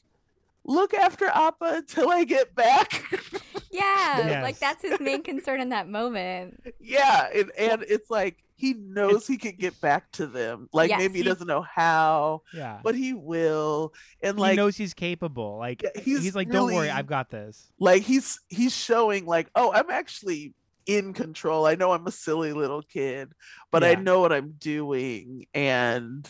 look 0.66 0.92
after 0.92 1.24
Appa 1.24 1.76
until 1.76 2.10
I 2.10 2.24
get 2.24 2.54
back. 2.54 3.04
Yeah, 3.76 4.40
like 4.42 4.58
that's 4.58 4.82
his 4.82 4.98
main 5.00 5.22
concern 5.30 5.60
in 5.60 5.68
that 5.70 5.88
moment. 5.88 6.60
yeah. 6.80 7.28
And, 7.34 7.50
and 7.58 7.84
it's 7.88 8.10
like 8.10 8.36
he 8.58 8.72
knows 8.74 9.26
he 9.26 9.36
can 9.36 9.56
get 9.56 9.78
back 9.80 10.10
to 10.12 10.26
them. 10.26 10.68
Like 10.72 10.88
Yes. 10.90 10.98
maybe 10.98 11.14
he 11.18 11.22
He- 11.22 11.28
doesn't 11.28 11.46
know 11.46 11.60
how, 11.62 12.42
yeah. 12.54 12.80
but 12.82 12.94
he 12.94 13.12
will. 13.12 13.92
And 14.22 14.36
he 14.38 14.40
like 14.40 14.50
he 14.52 14.56
knows 14.56 14.76
he's 14.76 14.94
capable. 14.94 15.58
Like 15.58 15.84
he's 15.96 16.22
he's, 16.22 16.34
like, 16.34 16.50
don't 16.50 16.72
worry, 16.72 16.88
I've 16.90 17.06
got 17.06 17.30
this. 17.30 17.70
like 17.78 18.02
he's 18.02 18.40
he's 18.48 18.74
showing 18.74 19.26
like, 19.26 19.48
oh, 19.54 19.72
I'm 19.72 19.90
actually 19.90 20.54
in 20.86 21.12
control. 21.12 21.66
I 21.66 21.74
know 21.74 21.92
I'm 21.92 22.06
a 22.06 22.12
silly 22.12 22.52
little 22.52 22.80
kid, 22.82 23.32
but 23.70 23.82
I 23.84 23.94
know 23.96 24.20
what 24.20 24.32
I'm 24.32 24.52
doing 24.58 25.46
and 25.52 26.26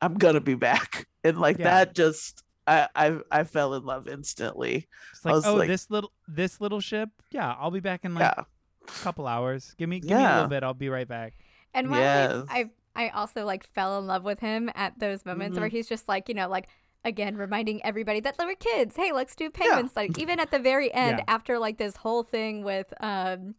I'm 0.00 0.14
gonna 0.14 0.40
be 0.42 0.54
back. 0.54 1.06
And 1.24 1.40
like 1.40 1.58
Yeah. 1.58 1.64
that 1.64 1.94
just 1.94 2.44
I, 2.66 2.88
I 2.96 3.18
I 3.30 3.44
fell 3.44 3.74
in 3.74 3.84
love 3.84 4.08
instantly. 4.08 4.88
It's 5.12 5.24
I 5.24 5.28
like, 5.30 5.34
was 5.36 5.46
oh, 5.46 5.54
like- 5.56 5.68
this 5.68 5.90
little 5.90 6.12
this 6.26 6.60
little 6.60 6.80
ship. 6.80 7.10
Yeah, 7.30 7.54
I'll 7.58 7.70
be 7.70 7.80
back 7.80 8.04
in 8.04 8.14
like 8.14 8.34
yeah. 8.36 8.44
a 8.88 8.90
couple 9.02 9.26
hours. 9.26 9.74
Give 9.78 9.88
me 9.88 10.00
give 10.00 10.16
me 10.18 10.24
a 10.24 10.32
little 10.34 10.48
bit. 10.48 10.62
I'll 10.62 10.74
be 10.74 10.88
right 10.88 11.06
back. 11.08 11.34
And 11.74 11.90
while 11.90 12.00
Yes. 12.00 12.44
I, 12.48 12.70
I 12.96 13.04
I 13.06 13.08
also 13.10 13.44
like 13.44 13.66
fell 13.74 13.98
in 13.98 14.06
love 14.06 14.24
with 14.24 14.40
him 14.40 14.70
at 14.74 14.98
those 14.98 15.24
moments 15.26 15.58
where 15.58 15.68
Mm-hmm. 15.68 15.76
he's 15.76 15.88
just 15.88 16.08
like, 16.08 16.28
you 16.28 16.34
know, 16.34 16.48
like 16.48 16.66
again 17.04 17.36
reminding 17.36 17.84
everybody 17.84 18.18
that 18.20 18.36
they 18.38 18.44
were 18.46 18.54
kids. 18.56 18.96
Hey, 18.96 19.12
let's 19.12 19.36
do 19.36 19.48
penguin 19.50 19.90
Like 19.94 20.18
Even 20.18 20.40
at 20.40 20.50
the 20.50 20.58
very 20.58 20.92
end, 20.92 21.18
Yeah. 21.18 21.34
after 21.34 21.58
like 21.58 21.76
this 21.78 21.96
whole 21.96 22.22
thing 22.22 22.64
with 22.64 22.92
um 23.00 23.54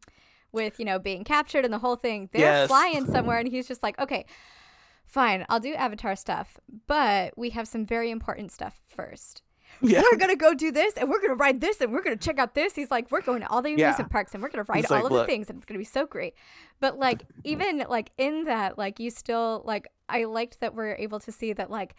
with, 0.51 0.79
you 0.79 0.85
know, 0.85 0.97
being 0.97 1.23
captured 1.23 1.63
and 1.65 1.73
the 1.73 1.77
whole 1.79 1.95
thing, 1.97 2.29
they're 2.33 2.41
Yes. 2.41 2.67
flying 2.67 3.05
somewhere 3.05 3.37
and 3.37 3.47
he's 3.47 3.67
just 3.67 3.83
like, 3.83 3.97
Okay, 3.99 4.25
fine, 5.07 5.45
I'll 5.49 5.59
do 5.59 5.73
Avatar 5.73 6.15
stuff, 6.15 6.57
but 6.85 7.33
we 7.37 7.49
have 7.51 7.67
some 7.67 7.85
very 7.85 8.11
important 8.11 8.51
stuff 8.51 8.79
first. 8.87 9.41
Yeah. 9.81 10.01
We're 10.11 10.17
gonna 10.17 10.35
go 10.35 10.53
do 10.53 10.71
this 10.71 10.93
and 10.95 11.09
we're 11.09 11.21
gonna 11.21 11.35
ride 11.35 11.59
this 11.61 11.81
and 11.81 11.91
we're 11.91 12.01
gonna 12.01 12.15
check 12.15 12.39
out 12.39 12.53
this. 12.55 12.73
He's 12.75 12.89
like, 12.89 13.11
we're 13.11 13.21
going 13.21 13.41
to 13.41 13.49
all 13.49 13.61
the 13.61 13.69
Yeah. 13.71 13.87
amusement 13.87 14.11
parks 14.11 14.33
and 14.33 14.41
we're 14.41 14.49
gonna 14.49 14.63
ride 14.67 14.77
He's 14.77 14.91
all 14.91 14.97
like, 14.97 15.05
of 15.05 15.11
"Look." 15.11 15.27
the 15.27 15.31
things 15.33 15.49
and 15.49 15.57
it's 15.57 15.65
gonna 15.65 15.77
be 15.79 15.83
so 15.83 16.05
great. 16.05 16.33
But 16.79 16.97
like 16.97 17.23
even 17.43 17.83
like 17.89 18.11
in 18.17 18.45
that, 18.45 18.77
like 18.77 18.99
you 18.99 19.09
still 19.09 19.61
like 19.65 19.87
I 20.09 20.23
liked 20.23 20.61
that 20.61 20.73
we're 20.73 20.95
able 20.95 21.19
to 21.19 21.31
see 21.31 21.51
that 21.53 21.69
like 21.69 21.95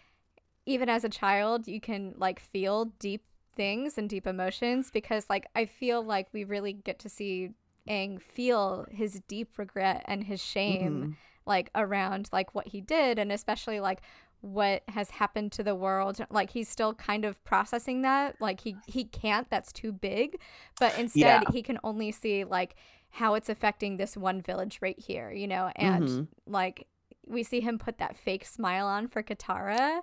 even 0.65 0.89
as 0.89 1.03
a 1.03 1.09
child 1.09 1.67
you 1.67 1.79
can 1.79 2.13
like 2.17 2.39
feel 2.39 2.85
deep 2.99 3.23
things 3.55 3.97
and 3.97 4.09
deep 4.09 4.25
emotions 4.27 4.89
because 4.91 5.29
like 5.29 5.45
I 5.55 5.65
feel 5.65 6.01
like 6.03 6.27
we 6.33 6.43
really 6.43 6.73
get 6.73 6.99
to 6.99 7.09
see 7.09 7.51
Aang 7.87 8.21
feel 8.21 8.87
his 8.91 9.21
deep 9.27 9.57
regret 9.57 10.03
and 10.07 10.23
his 10.25 10.41
shame 10.43 11.15
Mhm. 11.15 11.15
Like 11.49 11.69
around 11.75 12.29
like 12.31 12.55
what 12.55 12.67
he 12.67 12.79
did 12.79 13.19
and 13.19 13.31
especially 13.31 13.81
like 13.81 13.99
what 14.41 14.83
has 14.87 15.09
happened 15.09 15.51
to 15.53 15.63
the 15.63 15.75
world. 15.75 16.25
Like 16.29 16.51
he's 16.51 16.69
still 16.69 16.93
kind 16.93 17.25
of 17.25 17.43
processing 17.43 18.03
that. 18.03 18.39
Like 18.39 18.61
he 18.61 18.77
he 18.87 19.03
can't. 19.03 19.49
That's 19.49 19.73
too 19.73 19.91
big. 19.91 20.39
But 20.79 20.97
instead 20.97 21.41
Yeah. 21.41 21.51
he 21.51 21.61
can 21.61 21.77
only 21.83 22.11
see 22.13 22.45
like 22.45 22.75
how 23.09 23.33
it's 23.33 23.49
affecting 23.49 23.97
this 23.97 24.15
one 24.15 24.39
village 24.41 24.79
right 24.81 24.97
here 24.99 25.31
you 25.31 25.47
know? 25.47 25.71
And 25.75 26.03
Mhm. 26.07 26.27
like 26.47 26.87
we 27.27 27.43
see 27.43 27.59
him 27.59 27.77
put 27.77 27.97
that 27.97 28.15
fake 28.17 28.45
smile 28.45 28.87
on 28.87 29.07
for 29.07 29.21
Katara. 29.21 29.99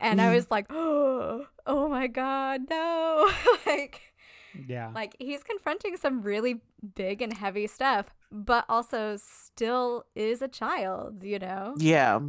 And 0.00 0.20
I 0.20 0.26
Mhm. 0.26 0.34
was 0.34 0.50
like 0.50 0.66
oh, 0.70 1.46
oh 1.66 1.88
my 1.88 2.06
god 2.08 2.62
no. 2.68 3.30
Like 3.66 4.05
Yeah. 4.66 4.90
like 4.94 5.16
he's 5.18 5.42
confronting 5.42 5.96
some 5.96 6.22
really 6.22 6.60
big 6.94 7.22
and 7.22 7.32
heavy 7.32 7.66
stuff, 7.66 8.06
but 8.30 8.64
also 8.68 9.16
still 9.16 10.06
is 10.14 10.42
a 10.42 10.48
child, 10.48 11.22
you 11.22 11.38
know? 11.38 11.74
Yeah. 11.78 12.20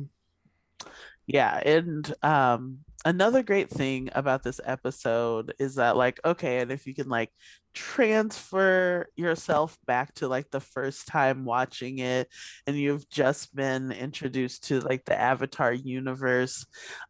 Yeah, 1.26 1.58
and 1.58 2.14
um 2.24 2.80
another 3.06 3.44
great 3.44 3.70
thing 3.70 4.10
about 4.14 4.44
this 4.44 4.60
episode 4.64 5.54
is 5.60 5.76
that 5.76 5.98
like 5.98 6.20
okay, 6.26 6.60
and 6.60 6.72
if 6.72 6.88
you 6.88 6.96
can 6.96 7.10
like 7.10 7.32
transfer 7.78 9.08
yourself 9.16 9.78
back 9.86 10.12
to 10.16 10.28
like 10.28 10.50
the 10.50 10.60
first 10.60 11.08
time 11.08 11.46
watching 11.46 12.00
it 12.00 12.28
and 12.66 12.76
you've 12.76 13.08
just 13.10 13.56
been 13.56 13.92
introduced 13.92 14.64
to 14.64 14.80
like 14.80 15.06
the 15.06 15.16
Avatar 15.16 15.72
universe, 15.72 16.66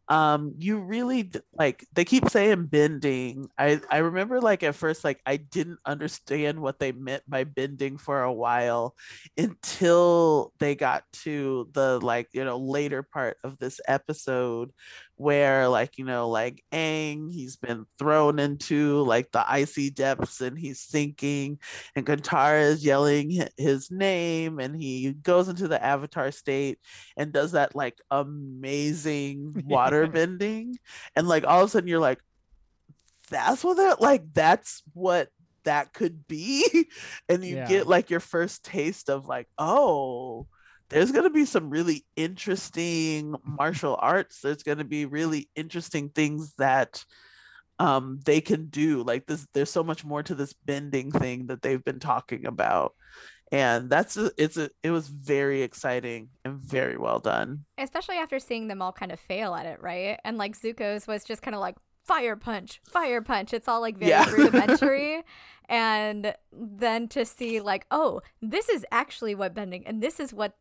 um 0.08 0.54
you 0.58 0.78
really 0.78 1.30
like 1.54 1.86
they 1.94 2.04
keep 2.04 2.28
saying 2.28 2.66
bending. 2.66 3.48
I 3.56 3.80
I 3.90 3.98
remember 3.98 4.42
like 4.42 4.62
at 4.62 4.74
first 4.74 5.04
like 5.04 5.20
I 5.24 5.38
didn't 5.38 5.78
understand 5.86 6.60
what 6.60 6.78
they 6.78 6.92
meant 6.92 7.22
by 7.26 7.44
bending 7.44 7.96
for 7.96 8.22
a 8.22 8.32
while 8.32 8.94
until 9.38 10.52
they 10.58 10.74
got 10.74 11.04
to 11.24 11.68
the 11.72 11.98
like 12.00 12.28
you 12.32 12.44
know 12.44 12.58
later 12.58 13.02
part 13.02 13.38
of 13.42 13.58
this 13.58 13.80
episode 13.88 14.70
where 15.16 15.68
like 15.68 15.98
you 15.98 16.04
know 16.04 16.28
like 16.28 16.62
Aang 16.72 17.32
he's 17.32 17.56
been 17.56 17.86
thrown 17.98 18.38
into 18.38 19.02
like 19.02 19.30
the 19.32 19.50
icy 19.50 19.90
depths 19.90 20.40
and 20.40 20.57
he's 20.58 20.80
sinking 20.80 21.58
and 21.96 22.06
Katara 22.06 22.62
is 22.62 22.84
yelling 22.84 23.46
his 23.56 23.90
name 23.90 24.58
and 24.58 24.80
he 24.80 25.12
goes 25.12 25.48
into 25.48 25.68
the 25.68 25.82
avatar 25.82 26.30
state 26.30 26.78
and 27.16 27.32
does 27.32 27.52
that 27.52 27.74
like 27.74 27.98
amazing 28.10 29.54
water 29.66 30.06
bending 30.06 30.76
and 31.16 31.28
like 31.28 31.46
all 31.46 31.60
of 31.62 31.66
a 31.66 31.70
sudden 31.70 31.88
you're 31.88 31.98
like 31.98 32.20
that's 33.30 33.62
what 33.62 33.76
that 33.76 34.00
like 34.00 34.22
that's 34.32 34.82
what 34.94 35.28
that 35.64 35.92
could 35.92 36.26
be? 36.26 36.64
And 37.28 37.44
you 37.44 37.56
Yeah. 37.56 37.68
get 37.68 37.86
like 37.86 38.10
your 38.10 38.20
first 38.20 38.64
taste 38.64 39.10
of 39.10 39.26
like 39.26 39.48
oh 39.58 40.46
there's 40.90 41.12
going 41.12 41.24
to 41.24 41.30
be 41.30 41.44
some 41.44 41.68
really 41.68 42.06
interesting 42.16 43.34
martial 43.44 43.98
arts. 44.00 44.40
There's 44.40 44.62
going 44.62 44.78
to 44.78 44.84
be 44.84 45.04
really 45.04 45.50
interesting 45.54 46.08
things 46.08 46.54
that 46.56 47.04
um 47.78 48.20
they 48.24 48.40
can 48.40 48.66
do 48.66 49.02
like 49.02 49.26
this 49.26 49.46
there's 49.54 49.70
so 49.70 49.84
much 49.84 50.04
more 50.04 50.22
to 50.22 50.34
this 50.34 50.52
bending 50.52 51.10
thing 51.12 51.46
that 51.46 51.62
they've 51.62 51.84
been 51.84 52.00
talking 52.00 52.46
about 52.46 52.94
and 53.52 53.88
that's 53.90 54.16
a, 54.16 54.30
it's 54.36 54.56
a 54.56 54.70
it 54.82 54.90
was 54.90 55.08
very 55.08 55.62
exciting 55.62 56.28
and 56.44 56.58
very 56.60 56.96
well 56.98 57.18
done 57.20 57.64
Especially 57.78 58.16
after 58.16 58.40
seeing 58.40 58.66
them 58.66 58.82
all 58.82 58.92
kind 58.92 59.12
of 59.12 59.20
fail 59.20 59.54
at 59.54 59.64
it, 59.64 59.80
right? 59.80 60.18
And 60.24 60.36
like 60.36 60.58
Zuko's 60.58 61.06
was 61.06 61.22
just 61.22 61.42
kind 61.42 61.54
of 61.54 61.60
like 61.60 61.76
fire 62.04 62.34
punch, 62.34 62.80
fire 62.90 63.22
punch. 63.22 63.52
It's 63.52 63.68
all 63.68 63.80
like 63.80 63.96
very 63.96 64.10
Yeah. 64.10 64.24
rudimentary. 64.24 65.22
and 65.68 66.34
then 66.52 67.06
to 67.08 67.24
see 67.24 67.60
like, 67.60 67.86
oh, 67.92 68.20
this 68.42 68.68
is 68.68 68.84
actually 68.90 69.36
what 69.36 69.54
bending 69.54 69.86
and 69.86 70.02
this 70.02 70.18
is 70.18 70.34
what 70.34 70.56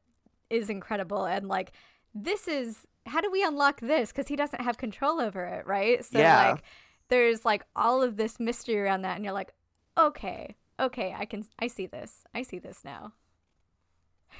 is 0.49 0.69
incredible 0.69 1.25
and 1.25 1.47
like 1.47 1.71
this 2.13 2.47
is 2.47 2.85
how 3.07 3.19
do 3.21 3.31
we 3.31 3.43
unlock 3.43 3.79
this 3.81 4.11
because 4.11 4.27
he 4.27 4.35
doesn't 4.35 4.61
have 4.61 4.77
control 4.77 5.19
over 5.19 5.43
it, 5.45 5.65
right? 5.65 6.05
So 6.05 6.19
Yeah. 6.19 6.35
like 6.35 6.63
there's 7.09 7.45
like 7.45 7.65
all 7.75 8.01
of 8.03 8.17
this 8.17 8.39
mystery 8.39 8.79
around 8.79 9.03
that 9.03 9.15
and 9.15 9.25
you're 9.25 9.33
like, 9.33 9.53
okay, 9.97 10.55
okay, 10.79 11.13
I 11.17 11.25
can 11.25 11.45
I 11.59 11.67
see 11.67 11.87
this. 11.87 12.23
I 12.33 12.43
see 12.43 12.59
this 12.59 12.83
now. 12.83 13.13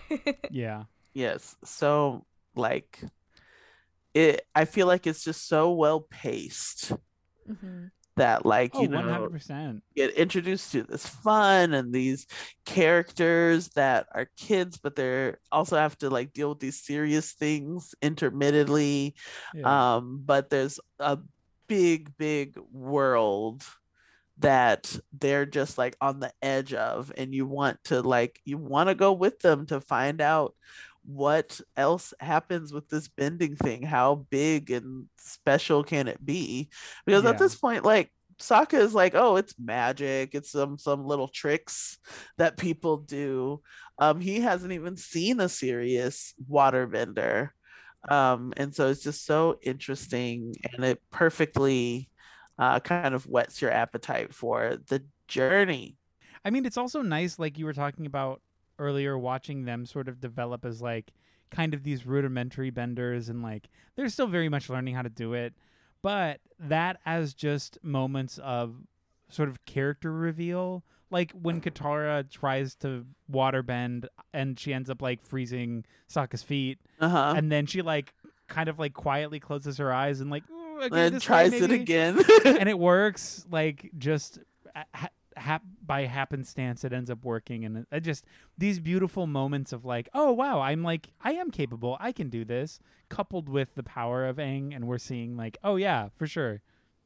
yeah. 0.49 0.83
Yes. 1.13 1.55
So 1.63 2.25
like 2.55 2.99
it 4.13 4.41
I 4.55 4.65
feel 4.65 4.87
like 4.87 5.07
it's 5.07 5.23
just 5.23 5.47
so 5.47 5.71
well 5.73 6.01
paced 6.01 6.91
hmm 7.47 7.87
that 8.15 8.45
like 8.45 8.73
Oh, 8.73 8.79
you 8.79 8.87
know 8.87 9.01
hundred 9.01 9.31
percent. 9.31 9.83
get 9.95 10.11
introduced 10.15 10.71
to 10.71 10.83
this 10.83 11.07
fun 11.07 11.73
and 11.73 11.93
these 11.93 12.27
characters 12.65 13.69
that 13.69 14.07
are 14.13 14.29
kids 14.37 14.77
but 14.77 14.95
they're 14.95 15.39
also 15.51 15.77
have 15.77 15.97
to 15.97 16.09
like 16.09 16.33
deal 16.33 16.49
with 16.49 16.59
these 16.59 16.81
serious 16.83 17.33
things 17.33 17.95
intermittently 18.01 19.15
Yeah. 19.53 19.77
um 19.95 20.21
but 20.25 20.49
there's 20.49 20.79
a 20.99 21.17
big 21.67 22.15
big 22.17 22.57
world 22.71 23.63
that 24.39 24.97
they're 25.17 25.45
just 25.45 25.77
like 25.77 25.95
on 25.99 26.19
the 26.19 26.31
edge 26.41 26.73
of 26.73 27.11
and 27.17 27.33
you 27.33 27.45
want 27.45 27.83
to 27.85 28.01
like 28.01 28.39
you 28.45 28.57
want 28.57 28.89
to 28.89 28.95
go 28.95 29.11
with 29.13 29.39
them 29.39 29.65
to 29.65 29.81
find 29.81 30.21
out 30.21 30.53
what 31.05 31.59
else 31.77 32.13
happens 32.19 32.73
with 32.73 32.87
this 32.89 33.07
bending 33.07 33.55
thing 33.55 33.81
how 33.81 34.25
big 34.29 34.69
and 34.71 35.05
special 35.17 35.83
can 35.83 36.07
it 36.07 36.23
be? 36.23 36.69
Because 37.05 37.23
Yeah. 37.23 37.31
at 37.31 37.37
this 37.37 37.55
point 37.55 37.85
like 37.85 38.11
Sokka 38.39 38.79
is 38.79 38.93
like 38.93 39.15
oh 39.15 39.37
it's 39.37 39.55
magic. 39.57 40.35
It's 40.35 40.51
some 40.51 40.77
some 40.77 41.05
little 41.05 41.27
tricks 41.27 41.97
that 42.37 42.57
people 42.57 42.97
do. 42.97 43.61
Um 43.97 44.19
he 44.21 44.41
hasn't 44.41 44.73
even 44.73 44.97
seen 44.97 45.39
a 45.39 45.49
serious 45.49 46.33
water 46.47 46.87
waterbender 46.87 47.49
um 48.07 48.53
and 48.57 48.73
so 48.73 48.89
it's 48.89 49.03
just 49.03 49.25
so 49.25 49.57
interesting 49.63 50.55
and 50.73 50.83
it 50.85 51.01
perfectly 51.11 52.09
uh 52.59 52.79
kind 52.79 53.13
of 53.13 53.25
whets 53.25 53.61
your 53.61 53.71
appetite 53.71 54.33
for 54.33 54.77
the 54.87 55.03
journey 55.27 55.97
I 56.45 56.49
mean, 56.49 56.65
it's 56.65 56.77
also 56.77 57.01
nice, 57.01 57.39
like 57.39 57.57
you 57.57 57.65
were 57.65 57.73
talking 57.73 58.05
about 58.05 58.41
earlier, 58.79 59.17
watching 59.17 59.65
them 59.65 59.85
sort 59.85 60.07
of 60.07 60.19
develop 60.19 60.65
as 60.65 60.81
like 60.81 61.11
kind 61.51 61.73
of 61.73 61.83
these 61.83 62.05
rudimentary 62.05 62.69
benders, 62.69 63.29
and 63.29 63.41
like 63.41 63.69
they're 63.95 64.09
still 64.09 64.27
very 64.27 64.49
much 64.49 64.69
learning 64.69 64.95
how 64.95 65.01
to 65.01 65.09
do 65.09 65.33
it. 65.33 65.53
But 66.01 66.39
that 66.59 66.99
as 67.05 67.33
just 67.33 67.77
moments 67.83 68.37
of 68.39 68.75
sort 69.29 69.49
of 69.49 69.65
character 69.65 70.11
reveal. 70.11 70.83
Like 71.09 71.31
when 71.31 71.61
Katara 71.61 72.29
tries 72.29 72.75
to 72.75 73.05
waterbend 73.31 74.07
and 74.33 74.59
she 74.59 74.73
ends 74.73 74.89
up 74.89 75.01
like 75.01 75.21
freezing 75.21 75.85
Sokka's 76.09 76.43
feet, 76.43 76.79
Uh-huh. 76.99 77.33
and 77.37 77.51
then 77.51 77.65
she 77.65 77.81
like 77.81 78.13
kind 78.47 78.69
of 78.69 78.79
like 78.79 78.93
quietly 78.93 79.39
closes 79.39 79.77
her 79.77 79.91
eyes 79.93 80.19
and 80.21 80.29
like 80.29 80.43
"Ooh, 80.49 80.81
okay, 80.83 81.07
and 81.07 81.21
tries 81.21 81.53
it 81.53 81.71
again. 81.71 82.17
and 82.45 82.67
it 82.69 82.77
works 82.79 83.45
like 83.51 83.91
just 83.97 84.39
ha- 84.93 85.09
hap- 85.35 85.63
by 85.85 86.05
happenstance 86.05 86.83
it 86.83 86.91
ends 86.93 87.09
up 87.11 87.23
working 87.23 87.63
and 87.65 87.77
it, 87.77 87.87
it 87.91 87.99
just 88.01 88.25
these 88.57 88.79
beautiful 88.79 89.27
moments 89.27 89.71
of 89.71 89.85
like 89.85 90.09
oh 90.15 90.31
wow 90.31 90.59
i'm 90.61 90.81
like 90.83 91.09
i 91.21 91.31
am 91.33 91.51
capable 91.51 91.95
i 91.99 92.11
can 92.11 92.27
do 92.29 92.43
this 92.43 92.79
coupled 93.09 93.47
with 93.47 93.75
the 93.75 93.83
power 93.83 94.25
of 94.25 94.37
Aang 94.37 94.75
and 94.75 94.87
we're 94.87 94.97
seeing 94.97 95.37
like 95.37 95.55
oh 95.63 95.75
yeah 95.75 96.09
for 96.15 96.25
sure 96.25 96.61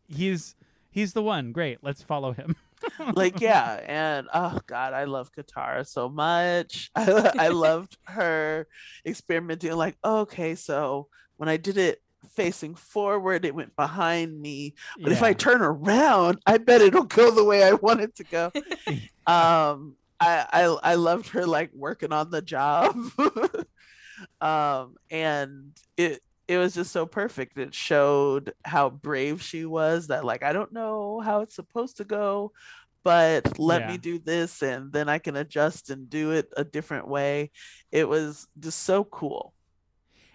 he's 0.07 0.55
he's 0.89 1.11
the 1.13 1.21
one 1.21 1.51
great 1.51 1.79
let's 1.81 2.01
follow 2.01 2.31
him 2.31 2.55
like 3.15 3.41
yeah 3.41 3.79
and 3.85 4.27
oh 4.33 4.59
god 4.67 4.93
i 4.93 5.05
love 5.05 5.31
katara 5.31 5.87
so 5.87 6.09
much. 6.09 6.89
I, 6.95 7.31
I 7.39 7.47
loved 7.49 7.97
her 8.05 8.67
experimenting 9.05 9.73
like 9.73 9.97
okay 10.03 10.55
so 10.55 11.07
when 11.37 11.49
i 11.49 11.57
did 11.57 11.77
it 11.77 12.01
facing 12.29 12.75
forward 12.75 13.45
it 13.45 13.55
went 13.55 13.75
behind 13.75 14.39
me 14.39 14.75
but 15.01 15.11
if 15.11 15.23
i 15.23 15.33
turn 15.33 15.61
around 15.61 16.39
i 16.45 16.57
bet 16.57 16.81
it'll 16.81 17.03
go 17.03 17.31
the 17.31 17.43
way 17.43 17.63
i 17.63 17.73
want 17.73 18.01
it 18.01 18.15
to 18.15 18.23
go. 18.23 18.51
Um 19.27 19.95
I, 20.19 20.45
I 20.51 20.61
i 20.83 20.95
loved 20.95 21.29
her 21.29 21.45
like 21.45 21.69
working 21.73 22.11
on 22.11 22.29
the 22.31 22.41
job. 22.41 22.95
Um 24.39 24.97
and 25.09 25.71
it 25.97 26.21
it 26.47 26.57
was 26.57 26.75
just 26.75 26.91
so 26.91 27.05
perfect. 27.05 27.57
It 27.57 27.73
showed 27.73 28.53
how 28.63 28.89
brave 28.89 29.41
she 29.41 29.65
was 29.65 30.07
that 30.07 30.25
like 30.25 30.43
i 30.43 30.53
don't 30.53 30.73
know 30.73 31.21
how 31.21 31.41
it's 31.41 31.55
supposed 31.55 31.97
to 31.97 32.03
go 32.03 32.51
but 33.03 33.57
let 33.59 33.81
Yeah. 33.81 33.87
me 33.91 33.97
do 33.97 34.19
this 34.19 34.61
and 34.61 34.91
then 34.93 35.09
i 35.09 35.17
can 35.17 35.35
adjust 35.35 35.89
and 35.89 36.09
do 36.09 36.31
it 36.31 36.49
a 36.57 36.63
different 36.63 37.07
way 37.07 37.51
it 37.91 38.07
was 38.07 38.47
just 38.59 38.79
so 38.83 39.03
cool 39.03 39.53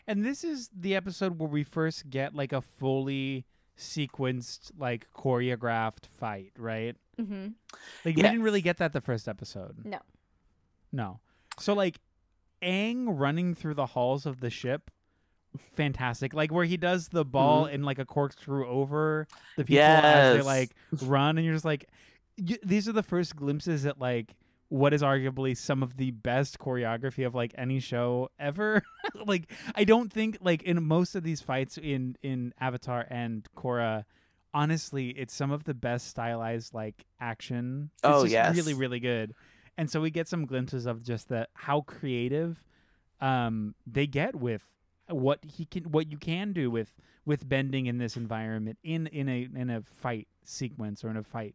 and 0.06 0.24
this 0.24 0.44
is 0.44 0.70
the 0.76 0.94
episode 0.94 1.38
where 1.38 1.48
we 1.48 1.64
first 1.64 2.08
get 2.10 2.34
like 2.34 2.52
a 2.52 2.60
fully 2.60 3.44
sequenced 3.78 4.70
like 4.78 5.06
choreographed 5.14 6.06
fight 6.06 6.52
right 6.56 6.96
hmm 7.18 7.48
Like 8.04 8.16
we 8.16 8.22
didn't 8.22 8.42
really 8.42 8.60
get 8.62 8.78
that 8.78 8.92
the 8.92 9.00
first 9.00 9.26
episode. 9.28 9.84
No. 9.84 9.98
No. 10.92 11.20
So 11.58 11.72
like 11.74 11.98
Aang 12.62 13.06
running 13.08 13.54
through 13.54 13.74
the 13.74 13.86
halls 13.86 14.26
of 14.26 14.40
the 14.40 14.48
ship, 14.50 14.90
fantastic. 15.74 16.34
Like 16.34 16.52
where 16.52 16.64
he 16.64 16.76
does 16.76 17.08
the 17.08 17.24
ball 17.24 17.66
in 17.66 17.82
like 17.82 17.98
a 17.98 18.04
corkscrew 18.04 18.66
over 18.68 19.26
the 19.56 19.64
people 19.64 19.78
as 20.04 20.32
they 20.32 20.38
Mm-hmm. 20.40 20.46
Like 20.46 20.70
run, 21.02 21.36
and 21.38 21.44
you're 21.44 21.54
just 21.54 21.64
like, 21.64 21.88
y- 22.38 22.58
these 22.64 22.88
are 22.88 22.92
the 22.92 23.02
first 23.02 23.36
glimpses 23.36 23.86
at 23.86 24.00
like 24.00 24.36
what 24.68 24.92
is 24.92 25.00
arguably 25.02 25.56
some 25.56 25.82
of 25.82 25.96
the 25.96 26.10
best 26.10 26.58
choreography 26.58 27.24
of 27.26 27.34
like 27.34 27.54
any 27.56 27.78
show 27.80 28.28
ever. 28.38 28.82
like 29.26 29.50
I 29.74 29.84
don't 29.84 30.12
think 30.12 30.38
like 30.40 30.62
in 30.64 30.82
most 30.82 31.14
of 31.14 31.22
these 31.22 31.40
fights 31.40 31.78
in 31.78 32.16
in 32.22 32.52
Avatar 32.60 33.06
and 33.08 33.46
Korra, 33.56 34.04
honestly, 34.52 35.10
it's 35.10 35.34
some 35.34 35.50
of 35.52 35.64
the 35.64 35.74
best 35.74 36.08
stylized 36.08 36.74
like 36.74 37.04
action. 37.20 37.90
It's 37.98 38.00
Oh, 38.04 38.24
yes. 38.24 38.56
really 38.56 38.74
really 38.74 39.00
good. 39.00 39.34
And 39.78 39.90
so 39.90 40.00
we 40.00 40.10
get 40.10 40.26
some 40.26 40.46
glimpses 40.46 40.86
of 40.86 41.02
just 41.02 41.28
the 41.28 41.46
how 41.54 41.82
creative 41.82 42.64
um 43.20 43.74
they 43.86 44.06
get 44.06 44.34
with 44.34 44.62
what 45.08 45.38
he 45.44 45.64
can 45.64 45.84
what 45.84 46.10
you 46.10 46.18
can 46.18 46.52
do 46.52 46.70
with 46.70 46.92
with 47.24 47.48
bending 47.48 47.86
in 47.86 47.98
this 47.98 48.16
environment 48.16 48.78
in 48.82 49.06
in 49.08 49.28
a 49.28 49.48
in 49.54 49.70
a 49.70 49.80
fight 49.82 50.26
sequence 50.44 51.04
or 51.04 51.08
in 51.10 51.16
a 51.16 51.22
fight 51.22 51.54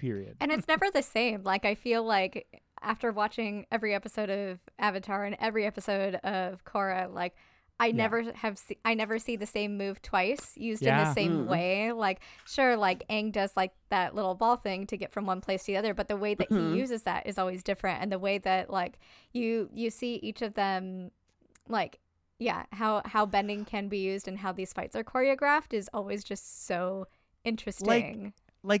period. 0.00 0.36
And 0.40 0.50
it's 0.52 0.66
never 0.68 0.86
the 0.92 1.02
same. 1.02 1.42
Like 1.44 1.64
I 1.64 1.74
feel 1.74 2.02
like 2.02 2.46
after 2.82 3.12
watching 3.12 3.66
every 3.70 3.94
episode 3.94 4.30
of 4.30 4.58
Avatar 4.78 5.24
and 5.24 5.36
every 5.40 5.66
episode 5.66 6.14
of 6.16 6.64
Korra, 6.64 7.12
like 7.12 7.34
I 7.78 7.86
Yeah. 7.86 7.92
never 7.96 8.32
have 8.32 8.58
se- 8.58 8.78
I 8.84 8.92
never 8.94 9.18
see 9.18 9.36
the 9.36 9.46
same 9.46 9.78
move 9.78 10.02
twice 10.02 10.54
used 10.56 10.82
in 10.82 10.94
the 10.94 11.12
same 11.14 11.46
Mm. 11.46 11.48
way. 11.48 11.92
Like 11.92 12.20
sure, 12.46 12.76
like 12.76 13.06
Aang 13.08 13.32
does 13.32 13.56
like 13.56 13.72
that 13.88 14.14
little 14.14 14.34
ball 14.34 14.56
thing 14.56 14.86
to 14.88 14.96
get 14.98 15.12
from 15.12 15.24
one 15.26 15.40
place 15.40 15.64
to 15.64 15.72
the 15.72 15.78
other, 15.78 15.94
but 15.94 16.08
the 16.08 16.16
way 16.16 16.34
that 16.34 16.50
Mhm. 16.50 16.72
he 16.72 16.78
uses 16.78 17.04
that 17.04 17.26
is 17.26 17.38
always 17.38 17.62
different, 17.62 18.02
and 18.02 18.12
the 18.12 18.18
way 18.18 18.36
that 18.38 18.68
like 18.70 18.98
you 19.32 19.70
you 19.72 19.88
see 19.90 20.16
each 20.16 20.42
of 20.42 20.54
them, 20.54 21.10
like 21.68 22.00
yeah, 22.38 22.64
how 22.72 23.02
how 23.04 23.24
bending 23.26 23.64
can 23.66 23.88
be 23.88 23.98
used 23.98 24.26
and 24.28 24.38
how 24.38 24.52
these 24.52 24.72
fights 24.72 24.94
are 24.96 25.04
choreographed 25.04 25.72
is 25.74 25.88
always 25.94 26.22
just 26.24 26.66
so 26.66 27.06
interesting. 27.44 28.24
like 28.24 28.32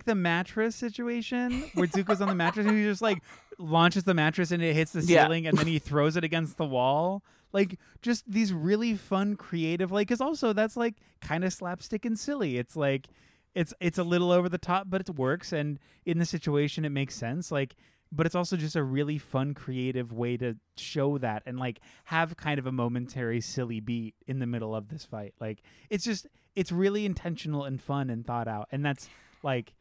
the 0.04 0.14
mattress 0.14 0.76
situation 0.76 1.64
where 1.74 1.86
Zuko's 1.86 2.20
on 2.20 2.28
the 2.28 2.34
mattress 2.34 2.66
and 2.66 2.76
he 2.76 2.84
just 2.84 3.02
like 3.02 3.22
launches 3.58 4.04
the 4.04 4.14
mattress 4.14 4.50
and 4.50 4.62
it 4.62 4.74
hits 4.74 4.92
the 4.92 5.00
Yeah. 5.00 5.24
ceiling 5.24 5.46
and 5.46 5.56
then 5.56 5.66
he 5.66 5.78
throws 5.78 6.16
it 6.16 6.24
against 6.24 6.56
the 6.56 6.64
wall. 6.66 7.22
Like 7.52 7.78
just 8.02 8.30
these 8.30 8.52
really 8.52 8.94
fun, 8.94 9.36
creative. 9.36 9.90
Like, 9.90 10.08
cause 10.08 10.20
also 10.20 10.52
that's 10.52 10.76
like 10.76 10.96
kind 11.20 11.44
of 11.44 11.52
slapstick 11.52 12.04
and 12.04 12.18
silly. 12.18 12.58
It's 12.58 12.76
like 12.76 13.08
it's 13.54 13.74
it's 13.80 13.98
a 13.98 14.04
little 14.04 14.30
over 14.30 14.48
the 14.48 14.58
top, 14.58 14.86
but 14.88 15.00
it 15.00 15.10
works 15.16 15.52
and 15.52 15.78
in 16.04 16.18
the 16.18 16.26
situation 16.26 16.84
it 16.84 16.90
makes 16.90 17.14
sense. 17.14 17.50
Like, 17.50 17.74
but 18.12 18.26
it's 18.26 18.34
also 18.34 18.56
just 18.56 18.76
a 18.76 18.82
really 18.82 19.18
fun, 19.18 19.54
creative 19.54 20.12
way 20.12 20.36
to 20.36 20.56
show 20.76 21.18
that 21.18 21.42
and 21.46 21.58
like 21.58 21.80
have 22.04 22.36
kind 22.36 22.58
of 22.58 22.66
a 22.66 22.72
momentary 22.72 23.40
silly 23.40 23.80
beat 23.80 24.14
in 24.26 24.38
the 24.40 24.46
middle 24.46 24.74
of 24.74 24.88
this 24.88 25.04
fight. 25.04 25.34
Like, 25.40 25.62
it's 25.90 26.04
just 26.04 26.26
it's 26.54 26.70
really 26.70 27.04
intentional 27.06 27.64
and 27.64 27.80
fun 27.80 28.10
and 28.10 28.24
thought 28.26 28.46
out, 28.48 28.68
and 28.70 28.84
that's 28.84 29.08
like 29.42 29.72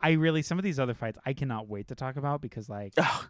I 0.00 0.12
really 0.12 0.42
some 0.42 0.58
of 0.58 0.64
these 0.64 0.78
other 0.78 0.94
fights 0.94 1.18
I 1.24 1.32
cannot 1.32 1.68
wait 1.68 1.88
to 1.88 1.94
talk 1.94 2.16
about 2.16 2.40
because 2.40 2.68
like 2.68 2.92
Oh, 2.98 3.26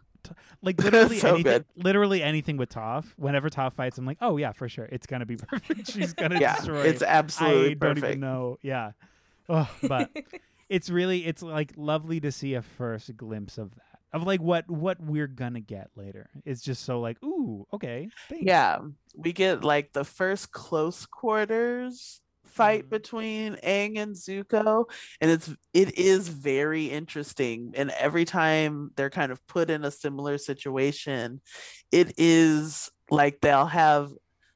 like 0.61 0.81
literally 0.83 1.17
So 1.19 1.29
anything 1.35 1.43
good. 1.43 1.65
literally 1.75 2.21
anything 2.21 2.57
with 2.57 2.69
Toph. 2.69 3.05
Whenever 3.17 3.49
Toph 3.49 3.73
fights, 3.73 3.97
I'm 3.97 4.05
like, 4.05 4.17
oh 4.21 4.37
yeah, 4.37 4.51
for 4.51 4.67
sure, 4.67 4.85
it's 4.85 5.07
gonna 5.07 5.25
be 5.25 5.35
perfect. 5.37 5.91
She's 5.91 6.13
gonna 6.13 6.39
yeah 6.39 6.55
destroy. 6.55 6.81
it's 6.83 7.01
I 7.01 7.07
absolutely 7.07 7.75
don't 7.75 7.97
even 7.97 8.19
know. 8.19 8.57
Yeah, 8.61 8.91
oh, 9.49 9.69
but 9.87 10.09
it's 10.69 10.89
really 10.89 11.25
it's 11.25 11.41
like 11.41 11.71
lovely 11.77 12.19
to 12.21 12.31
see 12.31 12.55
a 12.55 12.61
first 12.61 13.15
glimpse 13.15 13.57
of 13.57 13.71
that 13.75 13.81
of 14.13 14.23
like 14.23 14.41
what 14.41 14.69
what 14.69 14.99
we're 15.01 15.27
gonna 15.27 15.59
get 15.61 15.89
later. 15.95 16.29
It's 16.45 16.61
just 16.61 16.83
so 16.83 16.99
like 16.99 17.21
ooh 17.23 17.65
okay 17.73 18.09
thanks. 18.29 18.45
Yeah, 18.45 18.79
we 19.15 19.31
get 19.33 19.63
like 19.63 19.93
the 19.93 20.03
first 20.03 20.51
close 20.51 21.05
quarters 21.05 22.21
fight 22.57 22.85
Mhm. 22.85 22.89
between 22.89 23.55
Aang 23.63 23.97
and 23.97 24.15
Zuko, 24.15 24.85
and 25.21 25.31
it's 25.31 25.49
it 25.73 25.97
is 25.97 26.27
very 26.29 26.85
interesting. 26.87 27.73
And 27.75 27.91
every 27.91 28.25
time 28.25 28.91
they're 28.95 29.09
kind 29.09 29.31
of 29.31 29.45
put 29.47 29.69
in 29.69 29.85
a 29.85 29.91
similar 29.91 30.37
situation, 30.37 31.41
it 31.91 32.13
is 32.17 32.89
like 33.09 33.39
they'll 33.41 33.65
have 33.67 34.11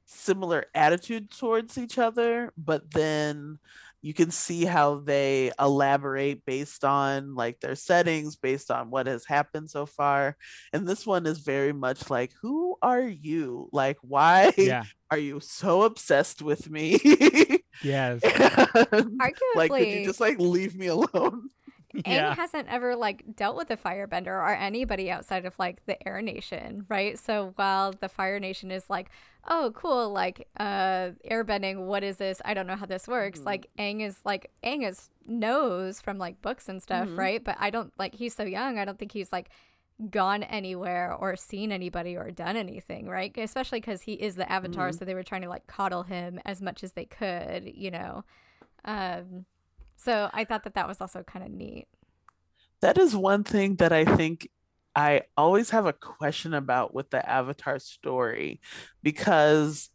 similar 0.06 0.66
attitude 0.76 1.32
towards 1.32 1.78
each 1.78 1.98
other, 1.98 2.52
but 2.58 2.92
then 2.92 3.60
you 4.02 4.14
can 4.14 4.32
see 4.32 4.66
how 4.66 4.96
they 5.00 5.52
elaborate 5.60 6.44
based 6.46 6.84
on 6.84 7.36
like 7.36 7.60
their 7.60 7.76
settings 7.76 8.36
based 8.36 8.72
on 8.72 8.90
what 8.90 9.08
has 9.08 9.26
happened 9.26 9.70
so 9.70 9.86
far 9.86 10.36
and 10.74 10.88
this 10.88 11.06
one 11.06 11.26
is 11.28 11.40
very 11.40 11.72
much 11.74 12.10
like 12.10 12.32
who 12.42 12.76
are 12.82 13.02
you 13.02 13.70
like 13.72 13.98
why 14.02 14.52
yeah 14.58 14.84
are 15.12 15.20
you 15.20 15.40
so 15.40 15.84
obsessed 15.84 16.42
with 16.42 16.70
me 16.70 17.00
yes 17.84 18.22
And, 18.24 18.34
Arguably, 19.20 19.56
like 19.56 19.72
could 19.72 19.88
you 19.88 20.06
just 20.06 20.20
like 20.20 20.40
leave 20.40 20.76
me 20.76 20.88
alone 20.88 21.50
Aang 21.96 22.04
yeah 22.08 22.34
hasn't 22.36 22.70
ever 22.70 22.96
like 22.96 23.36
dealt 23.36 23.58
with 23.58 23.70
a 23.70 23.76
firebender 23.76 24.28
or 24.28 24.48
anybody 24.54 25.12
outside 25.12 25.46
of 25.46 25.54
like 25.60 25.86
the 25.88 26.08
Air 26.08 26.22
Nation, 26.22 26.86
right? 26.88 27.20
So 27.20 27.52
while 27.58 27.92
the 27.92 28.08
Fire 28.08 28.40
Nation 28.40 28.72
is 28.72 28.90
like, 28.90 29.10
oh, 29.50 29.74
cool, 29.76 30.10
like 30.10 30.48
uh 30.58 31.10
airbending, 31.30 31.86
what 31.88 32.02
is 32.02 32.16
this? 32.16 32.42
I 32.46 32.54
don't 32.54 32.66
know 32.66 32.78
how 32.78 32.86
this 32.86 33.10
works. 33.10 33.42
Mhm. 33.42 33.46
Like 33.46 33.70
Aang 33.78 34.00
is 34.08 34.22
like 34.24 34.52
Aang 34.64 34.88
is 34.88 35.10
knows 35.26 36.00
from 36.00 36.18
like 36.18 36.42
books 36.42 36.70
and 36.70 36.82
stuff, 36.82 37.10
Mhm. 37.10 37.18
right? 37.18 37.44
But 37.44 37.58
I 37.60 37.70
don't 37.70 37.92
like 38.00 38.16
he's 38.16 38.34
so 38.36 38.44
young. 38.44 38.80
I 38.80 38.86
don't 38.86 38.98
think 38.98 39.12
he's 39.12 39.34
like 39.34 39.50
gone 40.10 40.44
anywhere 40.44 41.14
or 41.14 41.36
seen 41.36 41.72
anybody 41.72 42.16
or 42.16 42.32
done 42.32 42.58
anything, 42.58 43.08
right? 43.08 43.36
Especially 43.38 43.80
because 43.80 44.02
he 44.02 44.14
is 44.14 44.36
the 44.36 44.52
Avatar, 44.52 44.90
Mhm. 44.90 44.98
so 45.00 45.06
they 45.06 45.14
were 45.14 45.24
trying 45.24 45.42
to 45.44 45.50
like 45.50 45.68
coddle 45.68 46.04
him 46.04 46.40
as 46.46 46.62
much 46.62 46.84
as 46.84 46.94
they 46.94 47.06
could, 47.06 47.72
you 47.76 47.92
know. 47.92 48.24
Um, 48.86 49.46
so 49.98 50.30
I 50.34 50.44
thought 50.46 50.64
that 50.64 50.74
that 50.76 50.88
was 50.88 51.00
also 51.02 51.24
kind 51.24 51.46
of 51.46 51.52
neat. 51.52 51.88
that 52.82 52.98
is 52.98 53.16
one 53.16 53.44
thing 53.44 53.76
that 53.76 53.92
I 53.94 54.04
think 54.04 54.50
I 54.96 55.22
always 55.38 55.70
have 55.70 55.86
a 55.86 55.94
question 55.94 56.56
about 56.56 56.96
with 56.96 57.12
the 57.12 57.24
Avatar 57.30 57.78
story 57.78 58.60
because 59.04 59.92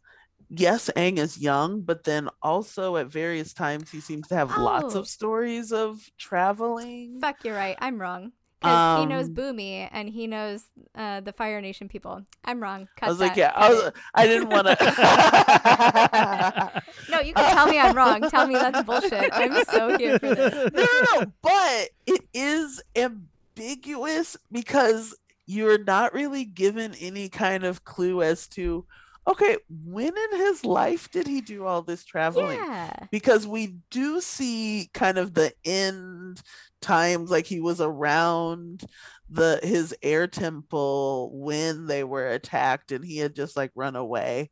yes, 0.49 0.89
Aang 0.95 1.17
is 1.17 1.37
young, 1.37 1.81
but 1.81 2.05
then 2.05 2.29
also 2.41 2.95
at 2.95 3.07
various 3.07 3.53
times 3.53 3.91
he 3.91 3.99
seems 3.99 4.29
to 4.29 4.35
have 4.35 4.57
lots 4.57 4.95
Oh. 4.95 4.99
of 4.99 5.07
stories 5.09 5.73
of 5.73 6.09
traveling. 6.17 7.19
Fuck, 7.19 7.43
you're 7.43 7.55
right. 7.57 7.77
I'm 7.81 7.99
wrong. 7.99 8.31
Because 8.59 9.01
he 9.01 9.05
knows 9.05 9.27
Um, 9.27 9.35
Bumi 9.35 9.87
and 9.91 10.09
he 10.09 10.25
knows 10.25 10.63
uh, 10.95 11.21
the 11.21 11.31
Fire 11.31 11.61
Nation 11.61 11.87
people. 11.87 12.23
I'm 12.43 12.59
wrong. 12.61 12.87
Cut 12.97 13.05
I 13.05 13.09
was 13.09 13.19
that. 13.19 13.27
like, 13.27 13.37
yeah, 13.37 13.51
cut 13.51 13.61
I, 13.61 13.67
it. 13.67 13.69
was, 13.75 13.91
I 14.15 14.27
didn't 14.27 14.49
want 14.49 14.67
to. 14.67 14.77
No, 17.11 17.19
you 17.21 17.33
can 17.33 17.53
tell 17.53 17.67
me 17.67 17.79
I'm 17.79 17.95
wrong. 17.95 18.21
Tell 18.29 18.47
me 18.47 18.55
that's 18.55 18.83
bullshit. 18.83 19.29
I'm 19.31 19.63
so 19.65 19.97
here 19.97 20.19
for 20.19 20.35
this. 20.35 20.53
no, 20.73 20.83
no, 20.83 21.21
no. 21.21 21.25
But 21.41 21.89
it 22.05 22.21
is 22.33 22.81
ambiguous 22.95 24.35
because 24.51 25.15
you're 25.45 25.81
not 25.83 26.13
really 26.13 26.43
given 26.43 26.93
any 26.95 27.29
kind 27.29 27.63
of 27.63 27.85
clue 27.85 28.21
as 28.21 28.47
to, 28.49 28.85
okay, 29.27 29.57
when 29.69 30.13
in 30.17 30.37
his 30.39 30.63
life 30.63 31.11
did 31.11 31.27
he 31.27 31.41
do 31.41 31.65
all 31.65 31.81
this 31.81 32.03
traveling? 32.05 32.57
Yeah. 32.57 32.93
Because 33.11 33.45
we 33.45 33.75
do 33.91 34.21
see 34.21 34.89
kind 34.93 35.17
of 35.17 35.33
the 35.33 35.53
end 35.65 36.41
times, 36.81 37.29
like 37.29 37.45
he 37.45 37.59
was 37.59 37.81
around 37.81 38.83
the 39.29 39.59
his 39.61 39.93
air 40.01 40.27
temple 40.27 41.31
when 41.33 41.85
they 41.87 42.03
were 42.05 42.29
attacked 42.29 42.91
and 42.93 43.03
he 43.03 43.17
had 43.17 43.35
just 43.35 43.57
like 43.57 43.71
run 43.75 43.95
away. 43.97 44.49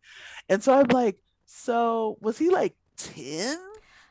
And 0.49 0.61
so 0.61 0.77
I'm 0.77 0.87
like, 0.87 1.17
so 1.45 2.17
was 2.21 2.37
he 2.37 2.49
like 2.49 2.75
10 2.97 3.57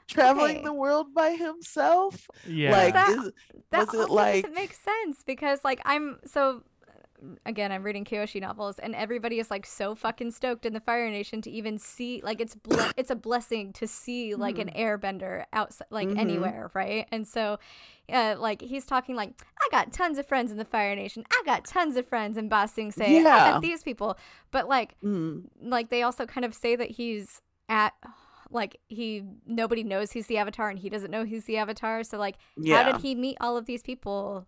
traveling 0.09 0.57
Okay. 0.57 0.64
the 0.64 0.72
world 0.72 1.12
by 1.14 1.31
himself? 1.33 2.27
Yeah. 2.46 2.72
Like 2.72 2.94
That- 2.94 3.11
is, 3.11 3.33
That 3.70 3.87
was 3.87 3.94
it 3.94 4.00
also 4.00 4.14
like 4.14 4.44
doesn't 4.50 4.72
sense 4.74 5.22
because 5.27 5.61
like 5.64 5.81
I'm 5.85 6.18
so 6.24 6.62
again 7.46 7.72
I'm 7.72 7.83
reading 7.83 8.05
Kyoshi 8.05 8.40
novels 8.40 8.79
and 8.79 8.94
everybody 8.94 9.38
is 9.38 9.50
like 9.50 9.64
so 9.66 9.94
fucking 9.94 10.31
stoked 10.33 10.66
in 10.66 10.72
the 10.72 10.81
Fire 10.81 11.09
Nation 11.11 11.40
to 11.42 11.50
even 11.50 11.79
see 11.79 12.20
like 12.24 12.40
it's 12.40 12.55
ble- 12.55 12.90
it's 12.96 13.11
a 13.11 13.14
blessing 13.16 13.72
to 13.74 13.87
see 13.87 14.35
like 14.35 14.59
an 14.59 14.70
airbender 14.77 15.44
outside 15.53 15.87
like 15.90 16.09
Mhm. 16.09 16.18
anywhere 16.18 16.70
right 16.74 17.07
and 17.12 17.27
so 17.27 17.59
uh, 18.12 18.35
like 18.38 18.61
he's 18.61 18.85
talking 18.85 19.14
like 19.14 19.33
I 19.61 19.68
got 19.70 19.92
tons 19.92 20.18
of 20.18 20.27
friends 20.27 20.50
in 20.50 20.59
the 20.59 20.64
Fire 20.64 20.94
Nation 20.94 21.24
I 21.33 21.42
got 21.46 21.64
tons 21.64 21.96
of 21.96 22.07
friends 22.07 22.37
and 22.37 22.50
Ba 22.50 22.68
Sing 22.68 22.90
Se 22.92 23.05
I 23.05 23.09
Yeah. 23.09 23.22
got 23.22 23.62
these 23.62 23.83
people 23.83 24.18
but 24.50 24.68
like 24.68 24.96
Mm, 25.03 25.44
like 25.62 25.88
they 25.90 26.03
also 26.03 26.27
kind 26.27 26.44
of 26.44 26.55
say 26.55 26.77
that 26.77 26.90
he's 26.92 27.40
at 27.68 27.94
like 28.50 28.79
he 28.88 29.22
nobody 29.46 29.83
knows 29.83 30.12
he's 30.12 30.27
the 30.27 30.37
avatar 30.37 30.68
and 30.68 30.79
he 30.79 30.88
doesn't 30.90 31.11
know 31.11 31.24
he's 31.24 31.46
the 31.46 31.57
avatar 31.57 32.05
so 32.05 32.18
like 32.18 32.37
yeah. 32.59 32.83
how 32.83 32.92
did 32.92 33.00
he 33.00 33.14
meet 33.14 33.37
all 33.40 33.57
of 33.57 33.64
these 33.66 33.83
people? 33.83 34.46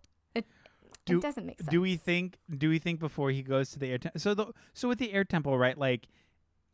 It, 1.07 1.13
Do- 1.13 1.17
it 1.19 1.21
doesn't 1.21 1.45
make 1.45 1.59
sense. 1.59 1.69
Do 1.69 1.81
we 1.81 1.95
think? 1.95 2.37
Do 2.57 2.69
we 2.69 2.79
think 2.79 2.99
before 2.99 3.31
he 3.31 3.41
goes 3.41 3.71
to 3.71 3.79
the 3.79 3.87
air 3.91 3.97
temple? 3.97 4.19
So 4.19 4.33
the 4.33 4.47
so 4.73 4.87
with 4.87 4.99
the 4.99 5.13
air 5.13 5.23
temple, 5.23 5.57
right? 5.57 5.77
Like, 5.77 6.07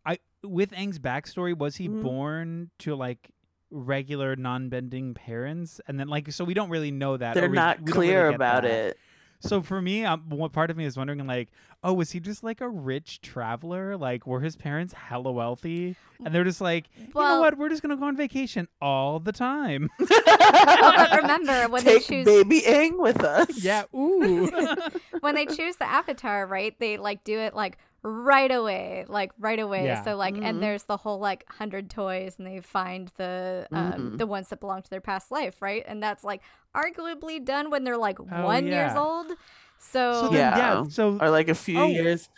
I 0.05 0.17
with 0.43 0.71
Aang's 0.71 0.99
backstory, 0.99 1.57
was 1.57 1.77
he 1.77 1.87
Mhm. 1.87 2.01
born 2.03 2.69
to 2.79 2.95
like 2.95 3.29
regular 3.71 4.35
non-bending 4.35 5.13
parents, 5.13 5.79
and 5.87 5.99
then 5.99 6.07
like 6.07 6.31
so 6.31 6.43
we 6.43 6.53
don't 6.53 6.69
really 6.69 6.91
know 6.91 7.17
that. 7.17 7.33
They're 7.35 7.45
or 7.45 7.49
we- 7.49 7.55
not 7.55 7.79
we 7.81 7.85
don't 7.91 7.95
really 7.99 8.07
clear 8.07 8.27
about 8.29 8.63
that. 8.63 8.71
it. 8.71 8.97
So 9.43 9.61
for 9.61 9.81
me, 9.81 10.05
um, 10.05 10.29
one 10.29 10.49
part 10.51 10.71
of 10.71 10.77
me 10.77 10.85
is 10.85 10.95
wondering, 10.95 11.27
like, 11.27 11.49
oh, 11.83 11.91
was 11.93 12.11
he 12.11 12.21
just 12.21 12.43
like 12.43 12.61
a 12.61 12.69
rich 12.69 13.19
traveler? 13.19 13.97
Like, 13.97 14.25
were 14.25 14.39
his 14.39 14.55
parents 14.55 14.93
hella 14.93 15.33
wealthy, 15.33 15.97
and 16.23 16.33
they're 16.33 16.45
just 16.45 16.61
like, 16.61 16.85
you 16.97 17.07
know 17.13 17.41
what? 17.41 17.57
We're 17.57 17.67
just 17.67 17.81
gonna 17.81 17.97
go 17.97 18.05
on 18.05 18.15
vacation 18.15 18.69
all 18.81 19.19
the 19.19 19.33
time. 19.33 19.89
Well, 19.99 20.07
but 20.95 21.21
remember 21.21 21.67
when 21.67 21.83
Take 21.83 22.07
they 22.07 22.23
choose 22.23 22.25
baby 22.25 22.61
Aang 22.61 22.97
with 22.97 23.21
us. 23.21 23.61
yeah. 23.61 23.83
Ooh. 23.93 24.49
when 25.19 25.35
they 25.35 25.45
choose 25.45 25.75
the 25.75 25.89
avatar, 25.89 26.47
right? 26.47 26.77
They 26.79 26.95
like 26.97 27.25
do 27.25 27.37
it 27.37 27.53
like 27.53 27.77
right 28.03 28.51
away, 28.51 29.05
like 29.07 29.31
right 29.39 29.59
away. 29.59 29.85
Yeah. 29.85 30.03
So 30.03 30.15
like, 30.15 30.35
Mhm. 30.35 30.43
and 30.43 30.61
there's 30.63 30.83
the 30.83 30.97
whole 30.97 31.19
like 31.19 31.45
hundred 31.49 31.89
toys, 31.89 32.35
and 32.37 32.45
they 32.45 32.59
find 32.59 33.09
the 33.15 33.67
um, 33.71 33.93
Mhm. 33.93 34.17
the 34.17 34.27
ones 34.27 34.49
that 34.49 34.59
belong 34.59 34.81
to 34.81 34.89
their 34.89 35.01
past 35.01 35.31
life, 35.31 35.61
right? 35.61 35.83
And 35.87 36.03
that's 36.03 36.23
like 36.23 36.41
arguably 36.75 37.43
done 37.43 37.69
when 37.69 37.83
they're 37.83 37.97
like 37.97 38.19
Oh, 38.19 38.43
one 38.43 38.65
years 38.65 38.95
old. 38.95 39.27
So, 39.79 40.13
so 40.13 40.21
then, 40.29 40.33
yeah. 40.35 40.57
Yeah. 40.57 40.83
So 40.89 41.17
Or 41.19 41.29
like 41.29 41.49
a 41.49 41.55
few 41.55 41.79
Oh. 41.79 41.87
years. 41.87 42.29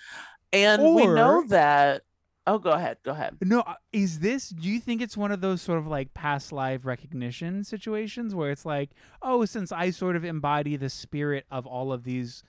And 0.53 0.93
we 0.95 1.05
know 1.07 1.43
that. 1.47 2.03
Oh, 2.47 2.59
go 2.59 2.69
ahead. 2.71 2.97
Go 3.03 3.11
ahead. 3.11 3.37
No, 3.41 3.61
uh, 3.61 3.73
is 3.91 4.19
this? 4.19 4.49
Do 4.49 4.69
you 4.69 4.79
think 4.79 5.01
it's 5.01 5.17
one 5.17 5.31
of 5.31 5.41
those 5.41 5.63
sort 5.63 5.79
of 5.79 5.87
like 5.87 6.13
past 6.13 6.51
life 6.51 6.85
recognition 6.85 7.63
situations 7.63 8.35
where 8.35 8.51
it's 8.51 8.65
like, 8.65 8.91
oh, 9.23 9.45
since 9.45 9.71
I 9.71 9.89
sort 9.89 10.15
of 10.15 10.23
embody 10.23 10.75
the 10.75 10.89
spirit 10.91 11.45
of 11.49 11.65
all 11.65 11.91
of 11.91 12.03
these 12.03 12.43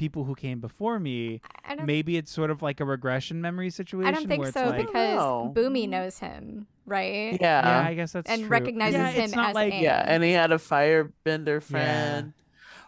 people 0.00 0.24
who 0.24 0.34
came 0.34 0.60
before 0.60 0.98
me, 0.98 1.42
maybe 1.84 2.16
it's 2.16 2.32
sort 2.32 2.50
of 2.50 2.62
like 2.62 2.80
a 2.80 2.84
regression 2.86 3.42
memory 3.42 3.68
situation. 3.68 4.08
I 4.08 4.16
don't 4.16 4.26
think 4.26 4.40
where 4.40 4.50
so 4.50 4.64
like, 4.64 4.86
because 4.86 5.18
know. 5.18 5.52
Bumi 5.54 5.86
knows 5.86 6.18
him, 6.18 6.66
right? 6.86 7.36
Yeah. 7.38 7.82
yeah, 7.82 7.86
I 7.86 7.92
guess 7.92 8.12
that's 8.12 8.26
true 8.26 8.32
and 8.32 8.42
true. 8.44 8.50
recognizes 8.50 8.94
yeah, 8.94 9.10
him 9.10 9.24
it's 9.24 9.34
not 9.34 9.50
as 9.50 9.54
like 9.54 9.74
Aang. 9.74 9.82
Yeah. 9.82 10.02
And 10.06 10.24
he 10.24 10.32
had 10.32 10.52
a 10.52 10.56
firebender 10.56 11.62
friend. 11.62 12.32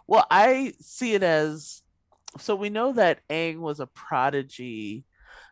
Well, 0.07 0.27
I 0.31 0.73
see 0.81 1.13
it 1.13 1.23
as 1.23 1.83
so 2.39 2.57
we 2.57 2.71
know 2.71 2.95
that 2.95 3.21
Aang 3.29 3.59
was 3.59 3.79
a 3.79 3.87
prodigy. 3.87 5.05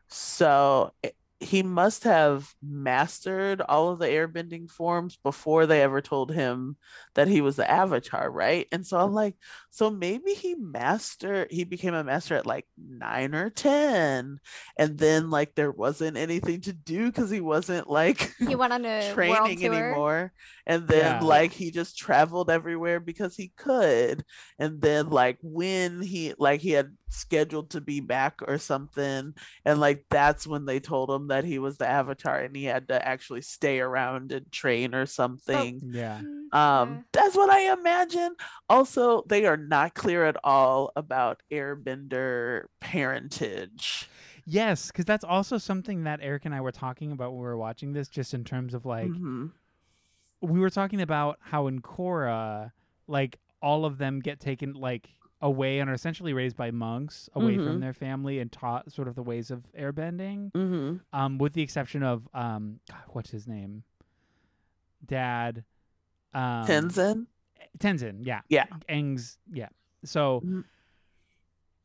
So 0.09 0.95
i- 1.05 1.13
he 1.41 1.63
must 1.63 2.05
have 2.05 2.55
mastered 2.63 3.63
all 3.63 3.89
of 3.89 3.99
the 3.99 4.07
airbending 4.07 4.71
forms 4.71 5.17
before 5.17 5.65
they 5.65 5.81
ever 5.81 6.03
told 6.03 6.31
him 6.31 6.77
that 7.15 7.29
he 7.29 7.41
was 7.41 7.57
the 7.57 7.69
avatar, 7.69 8.31
right? 8.31 8.69
And 8.71 8.87
so 8.87 8.99
I'm 8.99 9.07
mm-hmm. 9.07 9.15
like, 9.15 9.37
so 9.71 9.91
maybe 9.91 10.35
he 10.35 10.55
mastered, 10.55 11.51
he 11.51 11.65
became 11.65 11.95
a 11.95 12.05
master 12.05 12.37
at 12.37 12.45
like 12.45 12.67
nine 12.77 13.35
or 13.35 13.49
10. 13.49 14.39
And 14.77 14.99
then 14.99 15.31
like 15.31 15.55
there 15.55 15.71
wasn't 15.71 16.19
anything 16.19 16.61
to 16.63 16.75
do 16.75 17.07
because 17.07 17.31
he 17.31 17.41
wasn't 17.41 17.89
like 17.89 18.35
He 18.39 18.55
went 18.55 18.75
on 18.75 18.85
a 18.85 19.11
training 19.15 19.65
anymore 19.65 20.35
and 20.71 20.87
then 20.87 21.21
Yeah. 21.21 21.27
like 21.27 21.53
he 21.53 21.73
just 21.73 21.99
traveled 21.99 22.49
everywhere 22.49 23.01
because 23.01 23.35
he 23.35 23.49
could 23.57 24.25
and 24.57 24.81
then 24.81 25.11
like 25.11 25.39
when 25.43 26.01
he 26.01 26.33
like 26.39 26.61
he 26.61 26.71
had 26.71 26.97
scheduled 27.09 27.71
to 27.71 27.81
be 27.81 27.99
back 27.99 28.39
or 28.47 28.57
something 28.57 29.35
and 29.65 29.81
like 29.81 30.05
that's 30.11 30.47
when 30.47 30.65
they 30.67 30.79
told 30.79 31.11
him 31.11 31.27
that 31.29 31.43
he 31.45 31.59
was 31.59 31.77
the 31.77 31.89
avatar 31.89 32.39
and 32.39 32.55
he 32.55 32.65
had 32.65 32.87
to 32.87 32.97
actually 33.07 33.43
stay 33.43 33.81
around 33.81 34.31
and 34.31 34.51
train 34.53 34.95
or 34.95 35.07
something 35.07 35.81
Yeah. 35.91 36.21
Mm, 36.23 36.55
um 36.57 36.89
yeah. 36.93 37.03
that's 37.13 37.37
what 37.37 37.51
i 37.51 37.73
imagine 37.73 38.35
also 38.69 39.25
they 39.27 39.47
are 39.47 39.57
not 39.57 39.95
clear 39.95 40.25
at 40.25 40.37
all 40.45 40.93
about 40.95 41.43
airbender 41.51 42.63
parentage 42.81 44.09
Yes, 44.47 44.89
because 44.89 45.05
that's 45.05 45.23
also 45.23 45.59
something 45.59 46.05
that 46.05 46.19
Eric 46.23 46.45
and 46.45 46.55
I 46.55 46.61
were 46.61 46.73
talking 46.73 47.13
about 47.13 47.31
when 47.33 47.41
we 47.41 47.47
were 47.47 47.59
watching 47.59 47.93
this, 47.93 48.09
just 48.09 48.35
in 48.35 48.43
terms 48.43 48.75
of 48.75 48.85
like 48.85 49.11
Mhm. 49.11 49.53
We 50.41 50.59
were 50.61 50.71
talking 50.71 51.01
about 51.01 51.39
how 51.41 51.67
in 51.67 51.81
Korra, 51.81 52.73
like 53.07 53.39
all 53.63 53.85
of 53.85 53.99
them 53.99 54.21
get 54.21 54.41
taken 54.41 54.73
like 54.75 55.09
away 55.43 55.79
and 55.79 55.89
are 55.89 55.95
essentially 55.95 56.33
raised 56.33 56.57
by 56.57 56.71
monks 56.71 57.29
away 57.35 57.57
from 57.57 57.79
Mhm. 57.79 57.81
their 57.81 57.93
family 57.95 58.39
and 58.41 58.53
taught 58.53 58.93
sort 58.93 59.09
of 59.09 59.15
the 59.15 59.23
ways 59.23 59.51
of 59.51 59.67
airbending. 59.79 60.51
Mhm. 60.53 61.01
Um, 61.13 61.39
with 61.39 61.55
the 61.55 61.63
exception 61.63 62.03
of 62.03 62.29
um, 62.35 62.81
God, 62.89 63.03
what's 63.09 63.31
his 63.31 63.47
name? 63.47 63.85
Dad. 65.05 65.65
Um, 66.35 66.67
tenzin 66.67 67.27
Tenzin, 67.79 68.21
yeah. 68.27 68.41
Yeah. 68.49 68.67
Aang's, 68.89 69.39
yeah. 69.53 69.69
So. 70.05 70.41
Mhm. 70.45 70.65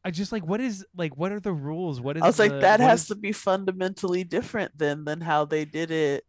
I 0.03 0.11
just 0.11 0.31
like 0.31 0.45
what 0.45 0.61
is 0.61 0.85
like 0.95 1.17
what 1.17 1.31
are 1.31 1.39
the 1.39 1.51
rules? 1.53 1.99
What 1.99 2.15
is 2.15 2.21
I 2.21 2.27
was 2.27 2.37
like, 2.37 2.51
that 2.61 2.79
has 2.79 3.01
is- 3.03 3.07
to 3.07 3.15
be 3.15 3.31
fundamentally 3.31 4.23
different 4.23 4.77
than 4.77 5.03
than 5.05 5.21
how 5.21 5.45
they 5.45 5.65
did 5.65 5.89
it 5.89 6.25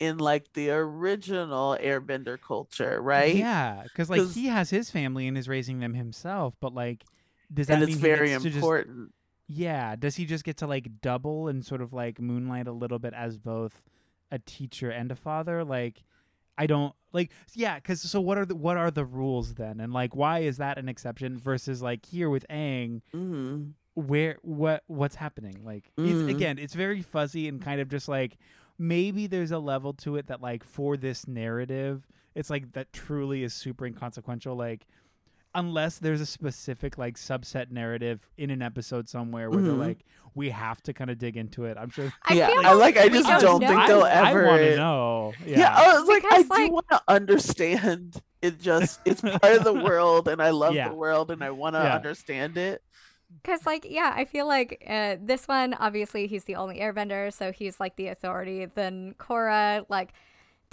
in 0.00 0.18
like 0.18 0.52
the 0.54 0.70
original 0.70 1.76
Airbender 1.80 2.40
culture, 2.40 3.00
right? 3.00 3.34
Yeah, 3.34 3.82
because 3.84 4.10
like 4.10 4.20
'Cause- 4.20 4.34
he 4.34 4.46
has 4.46 4.70
his 4.70 4.90
family 4.90 5.26
and 5.28 5.36
is 5.38 5.48
raising 5.48 5.78
them 5.80 5.94
himself, 5.94 6.56
but 6.60 6.74
like, 6.74 7.04
does 7.52 7.68
that 7.68 7.78
and 7.82 7.86
mean 7.86 7.98
very 7.98 8.28
to 8.28 8.40
just- 8.40 8.56
important. 8.56 9.12
yeah, 9.48 9.94
does 9.96 10.16
he 10.16 10.24
just 10.26 10.44
get 10.44 10.56
to 10.58 10.66
like 10.66 11.00
double 11.00 11.48
and 11.48 11.64
sort 11.64 11.80
of 11.80 11.92
like 11.92 12.20
moonlight 12.20 12.66
a 12.66 12.72
little 12.72 12.98
bit 12.98 13.14
as 13.14 13.38
both 13.38 13.82
a 14.30 14.38
teacher 14.38 14.90
and 14.90 15.12
a 15.12 15.16
father? 15.16 15.64
Like, 15.64 16.02
I 16.58 16.66
don't 16.66 16.94
like. 17.12 17.30
Yeah, 17.52 17.76
because 17.76 18.00
so 18.02 18.20
what 18.20 18.38
are 18.38 18.46
the 18.46 18.54
what 18.56 18.76
are 18.76 18.90
the 18.90 19.04
rules 19.04 19.54
then? 19.54 19.80
And 19.80 19.92
like, 19.92 20.14
why 20.16 20.40
is 20.40 20.56
that 20.58 20.78
an 20.78 20.88
exception 20.88 21.38
versus 21.38 21.82
like 21.82 22.04
here 22.06 22.30
with 22.30 22.44
Aang? 22.50 23.00
hmm 23.12 23.64
where 23.96 24.38
what 24.42 24.82
what's 24.88 25.14
happening 25.14 25.54
like 25.64 25.84
it's, 25.96 26.10
Mm. 26.22 26.28
again 26.28 26.58
it's 26.58 26.74
very 26.74 27.00
fuzzy 27.00 27.46
and 27.46 27.62
kind 27.62 27.80
of 27.80 27.88
just 27.88 28.08
like 28.08 28.36
maybe 28.78 29.26
there's 29.26 29.50
a 29.52 29.58
level 29.58 29.92
to 29.92 30.16
it 30.16 30.26
that 30.26 30.40
like 30.40 30.64
for 30.64 30.96
this 30.96 31.26
narrative 31.28 32.06
it's 32.34 32.50
like 32.50 32.72
that 32.72 32.92
truly 32.92 33.42
is 33.44 33.54
super 33.54 33.86
inconsequential 33.86 34.56
like 34.56 34.86
unless 35.54 35.98
there's 35.98 36.20
a 36.20 36.26
specific 36.26 36.98
like 36.98 37.16
subset 37.16 37.70
narrative 37.70 38.28
in 38.36 38.50
an 38.50 38.60
episode 38.60 39.08
somewhere 39.08 39.48
where 39.50 39.62
they're 39.62 39.72
Mhm. 39.74 39.78
like 39.86 40.04
we 40.34 40.50
have 40.50 40.82
to 40.82 40.92
kind 40.92 41.10
of 41.10 41.18
dig 41.18 41.36
into 41.36 41.64
it 41.66 41.76
i'm 41.78 41.90
sure 41.90 42.12
I 42.24 42.34
yeah, 42.34 42.48
feel 42.48 42.66
I 42.66 42.72
like. 42.72 42.96
I 42.96 43.08
just 43.08 43.28
don't 43.28 43.40
don't, 43.40 43.60
know. 43.62 43.68
think 43.68 43.86
they'll 43.86 44.02
ever. 44.02 44.46
I 44.46 44.50
want 44.50 44.62
to 44.62 44.76
know 44.76 45.32
yeah, 45.46 45.58
Yeah, 45.58 45.74
I 45.76 45.98
was 46.00 46.08
like, 46.08 46.24
I 46.24 46.28
Because, 46.38 46.48
like- 46.50 46.66
do 46.68 46.72
want 46.72 46.88
to 46.90 47.02
understand. 47.06 48.20
It 48.42 48.60
just 48.60 49.00
it's 49.04 49.20
part 49.20 49.42
of 49.44 49.64
the 49.64 49.72
world, 49.84 50.26
and 50.28 50.42
I 50.42 50.50
love 50.50 50.74
Yeah. 50.74 50.88
the 50.88 50.94
world, 50.94 51.30
and 51.30 51.42
I 51.42 51.50
want 51.50 51.76
to 51.76 51.80
Yeah. 51.82 51.94
understand 51.94 52.56
it. 52.58 52.82
Because, 53.42 53.66
like, 53.66 53.86
yeah, 53.88 54.12
I 54.16 54.24
feel 54.24 54.46
like 54.46 54.82
uh, 54.88 55.16
this 55.20 55.46
one, 55.46 55.74
obviously, 55.74 56.26
he's 56.26 56.44
the 56.44 56.56
only 56.56 56.78
airbender, 56.78 57.32
so 57.32 57.52
he's 57.52 57.80
like 57.80 57.96
the 57.96 58.08
authority. 58.08 58.64
Then 58.66 59.14
Korra, 59.18 59.84
like, 59.88 60.12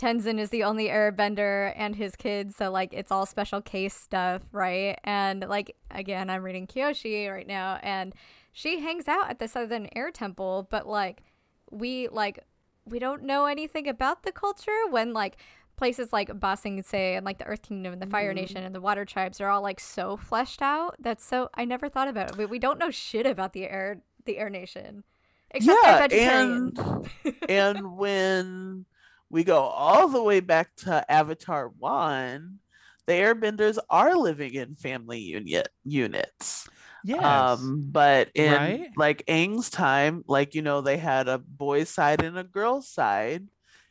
Tenzin 0.01 0.39
is 0.39 0.49
the 0.49 0.63
only 0.63 0.87
airbender 0.87 1.73
and 1.75 1.95
his 1.95 2.15
kids, 2.15 2.55
so 2.55 2.71
like 2.71 2.91
it's 2.91 3.11
all 3.11 3.27
special 3.27 3.61
case 3.61 3.93
stuff, 3.93 4.41
right? 4.51 4.97
And 5.03 5.45
like 5.47 5.75
again, 5.91 6.27
I'm 6.27 6.41
reading 6.41 6.65
Kyoshi 6.65 7.31
right 7.31 7.45
now 7.45 7.77
and 7.83 8.15
she 8.51 8.79
hangs 8.79 9.07
out 9.07 9.29
at 9.29 9.37
the 9.37 9.47
Southern 9.47 9.87
Air 9.95 10.09
Temple, 10.09 10.67
but 10.71 10.87
like 10.87 11.21
we 11.69 12.07
like 12.07 12.39
we 12.83 12.97
don't 12.97 13.23
know 13.23 13.45
anything 13.45 13.87
about 13.87 14.23
the 14.23 14.31
culture 14.31 14.71
when 14.89 15.13
like 15.13 15.37
places 15.81 16.13
like 16.13 16.39
Ba 16.39 16.55
Sing 16.55 16.83
Se 16.83 17.15
and 17.15 17.25
like 17.25 17.39
the 17.39 17.45
Earth 17.47 17.63
Kingdom 17.63 17.91
and 17.91 17.99
the 18.01 18.05
Fire 18.05 18.31
Mhm. 18.33 18.35
Nation 18.35 18.63
and 18.63 18.75
the 18.75 18.79
Water 18.81 19.03
Tribes 19.03 19.41
are 19.41 19.49
all 19.49 19.63
like 19.63 19.79
so 19.79 20.15
fleshed 20.15 20.61
out. 20.61 20.95
That's 20.99 21.25
so 21.25 21.49
I 21.55 21.65
never 21.65 21.89
thought 21.89 22.07
about 22.07 22.29
it. 22.29 22.37
We, 22.37 22.45
we 22.45 22.59
don't 22.59 22.77
know 22.77 22.91
shit 22.91 23.25
about 23.25 23.53
the 23.53 23.63
Air 23.67 24.01
the 24.25 24.37
Air 24.37 24.51
Nation. 24.51 25.03
Except 25.49 25.79
they're 25.83 25.91
yeah, 25.91 25.97
vegetarian. 26.07 26.73
and 26.77 27.35
and 27.49 27.97
when 27.97 28.85
we 29.31 29.43
go 29.43 29.59
all 29.61 30.07
the 30.07 30.21
way 30.21 30.39
back 30.39 30.75
to 30.85 31.11
Avatar 31.11 31.69
One, 31.79 32.59
the 33.07 33.13
Airbenders 33.13 33.79
are 33.89 34.15
living 34.15 34.53
in 34.53 34.75
family 34.75 35.19
unit 35.19 35.67
units. 35.83 36.69
Yes. 37.03 37.23
Um, 37.23 37.87
but 37.91 38.29
in 38.35 38.53
Right? 38.53 38.89
like 38.95 39.23
Aang's 39.27 39.71
time, 39.71 40.23
like 40.27 40.53
you 40.53 40.61
know, 40.61 40.81
they 40.81 40.97
had 40.97 41.27
a 41.27 41.39
boys' 41.39 41.89
side 41.89 42.21
and 42.23 42.37
a 42.37 42.43
girls' 42.43 42.87
side. 42.87 43.47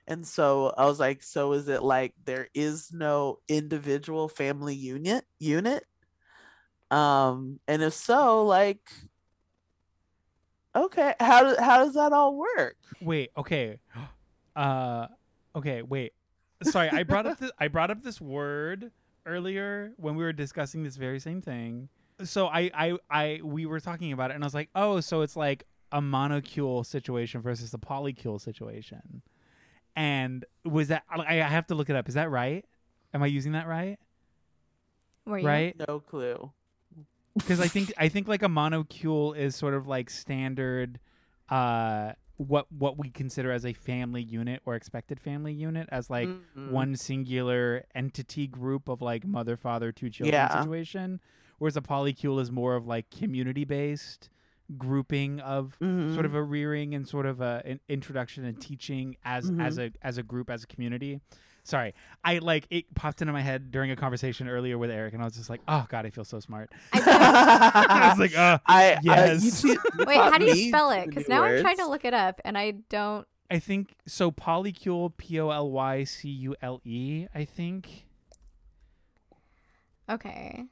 And 0.07 0.27
so 0.27 0.75
I 0.77 0.87
was 0.87 0.99
like, 0.99 1.23
so 1.23 1.53
is 1.53 1.69
it 1.69 1.83
like 1.83 2.15
there 2.25 2.49
is 2.55 2.93
no 2.93 3.39
individual 3.49 4.29
family 4.29 4.75
unit 4.75 5.25
unit? 5.39 5.85
Um, 6.91 7.61
and 7.69 7.83
if 7.83 7.95
so, 7.95 8.45
like 8.45 8.81
okay, 10.75 11.15
how 11.21 11.43
do, 11.43 11.63
how 11.63 11.85
does 11.85 11.95
that 11.95 12.13
all 12.13 12.37
work? 12.37 12.77
Wait, 13.01 13.31
okay. 13.37 13.79
Uh 14.57 15.07
okay, 15.55 15.81
wait. 15.83 16.13
Sorry, 16.65 16.91
I 16.91 17.05
brought 17.05 17.25
up 17.25 17.39
this 17.41 17.53
I 17.61 17.69
brought 17.69 17.93
up 17.93 18.03
this 18.03 18.21
word 18.21 18.91
earlier 19.25 19.93
when 19.97 20.17
we 20.17 20.25
were 20.25 20.33
discussing 20.33 20.83
this 20.83 20.97
very 20.97 21.21
same 21.21 21.41
thing. 21.41 21.89
So 22.25 22.49
I 22.49 22.69
I 22.75 22.99
I 23.09 23.41
we 23.45 23.67
were 23.67 23.79
talking 23.79 24.13
about 24.13 24.33
it 24.33 24.35
and 24.35 24.43
I 24.43 24.47
was 24.47 24.55
like, 24.55 24.69
"Oh, 24.75 24.99
so 24.99 25.21
it's 25.21 25.37
like 25.37 25.65
a 25.93 26.01
monocule 26.03 26.85
situation 26.85 27.41
versus 27.41 27.73
a 27.75 27.79
polycule 27.79 28.41
situation." 28.41 29.23
And 29.97 30.45
was 30.65 30.89
that 30.89 31.03
I 31.11 31.41
I 31.41 31.49
have 31.49 31.67
to 31.69 31.75
look 31.75 31.91
it 31.91 31.97
up. 31.97 32.09
Is 32.09 32.15
that 32.15 32.31
right? 32.31 32.65
Am 33.13 33.23
I 33.23 33.27
using 33.27 33.53
that 33.53 33.67
right? 33.67 33.99
Were 35.27 35.39
you? 35.39 35.47
Right? 35.47 35.77
No 35.89 36.01
clue. 36.01 36.51
because 37.37 37.61
I 37.61 37.69
think 37.69 37.93
I 37.99 38.09
think 38.09 38.29
like 38.29 38.43
a 38.43 38.49
monocule 38.49 39.37
is 39.37 39.55
sort 39.57 39.75
of 39.75 39.87
like 39.87 40.11
standard 40.11 40.99
uh 41.49 42.13
what 42.37 42.67
what 42.73 42.97
we 42.97 43.11
consider 43.11 43.51
as 43.53 43.67
a 43.67 43.73
family 43.73 44.23
unit 44.23 44.63
or 44.65 44.75
expected 44.75 45.21
family 45.21 45.53
unit 45.53 45.89
as 45.93 46.09
like 46.09 46.29
Mhm. 46.29 46.71
one 46.73 46.97
singular 46.97 47.85
entity 47.95 48.47
group 48.47 48.89
of 48.89 49.03
like 49.03 49.27
mother 49.27 49.57
father 49.57 49.93
two 49.93 50.09
children 50.09 50.33
Yeah. 50.33 50.61
situation 50.63 51.21
whereas 51.59 51.77
a 51.77 51.81
polycule 51.83 52.41
is 52.41 52.51
more 52.51 52.77
of 52.77 52.87
like 52.87 53.11
community 53.11 53.65
based 53.65 54.31
grouping 54.79 55.41
of 55.41 55.77
sort 55.81 56.25
of 56.27 56.33
Mhm. 56.33 56.37
a 56.37 56.43
rearing 56.43 56.95
and 56.95 57.07
sort 57.09 57.27
of 57.27 57.41
a, 57.41 57.63
an 57.65 57.81
introduction 57.89 58.45
and 58.45 58.61
teaching 58.61 59.17
as 59.25 59.47
as 59.59 59.79
mm-hmm. 59.79 59.81
a 59.81 60.07
as 60.07 60.19
a 60.19 60.23
group 60.23 60.49
as 60.51 60.63
a 60.65 60.67
community 60.67 61.21
sorry 61.65 61.93
i 62.25 62.39
like 62.39 62.67
it 62.71 62.93
popped 62.95 63.21
into 63.21 63.33
my 63.33 63.43
head 63.43 63.71
during 63.71 63.91
a 63.91 63.97
conversation 63.97 64.49
earlier 64.49 64.79
with 64.79 64.91
eric 64.91 65.13
and 65.13 65.23
i 65.23 65.25
was 65.27 65.35
just 65.35 65.51
like 65.51 65.61
oh 65.69 65.85
god 65.89 66.07
i 66.07 66.11
feel 66.11 66.25
so 66.25 66.41
smart 66.41 66.71
i 66.93 68.09
was 68.11 68.19
like 68.19 68.33
oh 68.37 68.59
I, 68.67 68.93
uh, 68.95 68.99
Yes. 69.03 69.29
I, 69.29 69.33
you 69.45 69.51
see- 69.51 69.69
you 69.71 70.05
Wait, 70.07 70.17
how 70.17 70.39
do 70.39 70.45
you 70.47 70.69
spell 70.69 70.91
it? 70.91 71.07
Because 71.09 71.29
new 71.29 71.35
now 71.35 71.43
I'm 71.45 71.61
trying 71.61 71.77
to 71.79 71.87
look 71.87 72.05
it 72.05 72.15
up 72.15 72.41
and 72.45 72.57
I 72.57 72.73
don't. 72.89 73.27
I 73.51 73.59
think 73.59 73.95
so. 74.07 74.31
Polycule, 74.31 75.17
P 75.17 75.41
O 75.41 75.51
L 75.51 75.71
Y 75.71 76.05
C 76.05 76.29
U 76.29 76.55
L 76.63 76.81
E. 76.85 77.27
I 77.35 77.45
think. 77.45 78.07
Okay, 80.09 80.65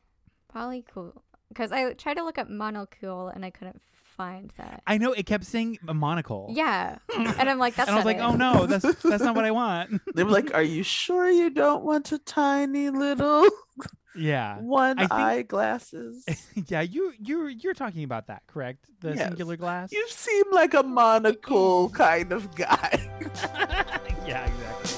polycule. 0.54 1.20
Because 1.48 1.72
I 1.72 1.92
tried 1.94 2.14
to 2.14 2.24
look 2.24 2.38
up 2.38 2.48
monocule 2.48 3.34
and 3.34 3.44
I 3.44 3.50
couldn't 3.50 3.80
find 4.16 4.52
that. 4.58 4.82
I 4.86 4.98
know 4.98 5.12
it 5.12 5.26
kept 5.26 5.44
saying 5.44 5.78
a 5.88 5.94
monocle. 5.94 6.48
Yeah, 6.54 6.98
and 7.16 7.28
I'm 7.48 7.58
like, 7.58 7.74
that's 7.76 7.88
and 7.88 7.94
I 7.94 8.04
was 8.04 8.04
not 8.04 8.16
like, 8.16 8.22
oh, 8.22 8.30
it. 8.30 8.34
oh 8.34 8.36
no, 8.36 8.66
that's 8.66 9.02
that's 9.02 9.22
not 9.22 9.34
what 9.36 9.44
I 9.44 9.50
want. 9.62 10.00
They 10.14 10.24
were 10.24 10.30
like, 10.30 10.52
"Are 10.54 10.62
you 10.62 10.82
sure 10.82 11.30
you 11.30 11.50
don't 11.50 11.84
want 11.84 12.10
a 12.12 12.18
tiny 12.18 12.90
little 12.90 13.48
yeah, 14.16 14.58
one 14.58 14.98
I 14.98 15.02
think- 15.02 15.12
eye 15.12 15.42
glasses? 15.42 16.24
yeah. 16.66 16.80
You 16.82 17.12
you 17.18 17.46
you're 17.46 17.74
talking 17.74 18.04
about 18.04 18.26
that, 18.26 18.42
correct? 18.46 18.84
The 19.00 19.14
Yes. 19.14 19.28
singular 19.28 19.56
glass. 19.56 19.92
You 19.92 20.04
seem 20.08 20.44
like 20.50 20.74
a 20.74 20.82
monocle 20.82 21.88
kind 21.90 22.32
of 22.32 22.54
guy." 22.56 23.08
yeah, 24.26 24.44
exactly. 24.46 24.97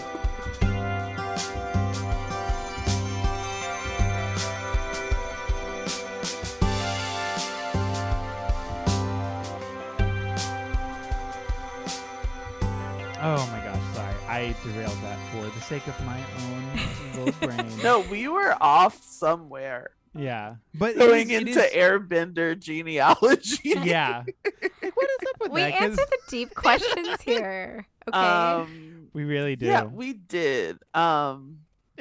Oh 13.22 13.46
my 13.52 13.64
gosh, 13.64 13.94
sorry. 13.94 14.14
I 14.28 14.54
derailed 14.64 14.98
that 15.02 15.18
for 15.33 15.44
the 15.54 15.61
sake 15.64 15.87
of 15.87 16.00
my 16.06 16.18
own 16.42 17.24
little 17.24 17.48
brain. 17.48 17.70
no, 17.83 18.00
we 18.11 18.28
were 18.28 18.56
off 18.61 19.02
somewhere 19.02 19.90
Yeah. 20.14 20.56
But 20.74 20.96
going 20.96 21.30
is- 21.30 21.40
into 21.40 21.61
is- 21.64 21.72
Airbender 21.72 22.59
genealogy. 22.59 23.74
Yeah. 23.83 24.24
Like 24.83 24.96
what 24.96 25.11
is 25.11 25.28
up 25.28 25.40
with 25.40 25.52
that? 25.52 25.54
We 25.54 25.62
answer 25.62 26.04
the 26.11 26.18
deep 26.28 26.54
questions 26.54 27.20
here. 27.24 27.87
Okay. 28.09 28.18
Um, 28.18 29.09
we 29.12 29.24
really 29.24 29.54
do. 29.56 29.66
Yeah, 29.66 29.85
we 29.85 30.14
did. 30.14 30.78
Um, 30.94 31.59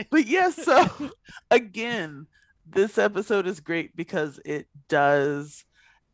but 0.10 0.26
yeah, 0.28 0.50
so 0.50 0.88
again, 1.52 2.28
this 2.66 2.98
episode 2.98 3.48
is 3.48 3.60
great 3.60 3.96
because 3.96 4.40
it 4.46 4.68
does 4.88 5.66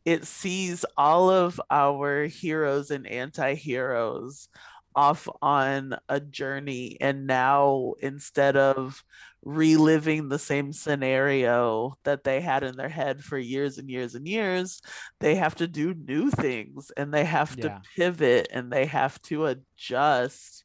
it 0.06 0.26
sees 0.26 0.86
all 0.98 1.30
of 1.30 1.60
our 1.72 2.26
heroes 2.26 2.92
and 2.92 3.06
anti-heroes 3.08 4.50
off 4.96 5.28
on 5.42 5.96
a 6.10 6.20
journey 6.20 6.98
and 7.02 7.28
now 7.28 7.94
instead 8.02 8.56
of 8.58 9.04
reliving 9.44 10.30
the 10.30 10.40
same 10.40 10.72
scenario 10.74 11.96
that 12.04 12.24
they 12.24 12.42
had 12.42 12.64
in 12.64 12.76
their 12.78 12.90
head 12.90 13.24
for 13.24 13.38
years 13.38 13.78
and 13.78 13.90
years 13.90 14.16
and 14.16 14.28
years 14.28 14.82
they 15.20 15.36
have 15.36 15.56
to 15.56 15.68
do 15.68 15.94
new 15.94 16.32
things 16.32 16.92
and 16.98 17.14
they 17.14 17.26
have 17.26 17.56
Yeah. 17.56 17.62
to 17.62 17.74
pivot 17.96 18.48
and 18.52 18.72
they 18.72 18.86
have 18.86 19.22
to 19.22 19.46
adjust 19.46 20.64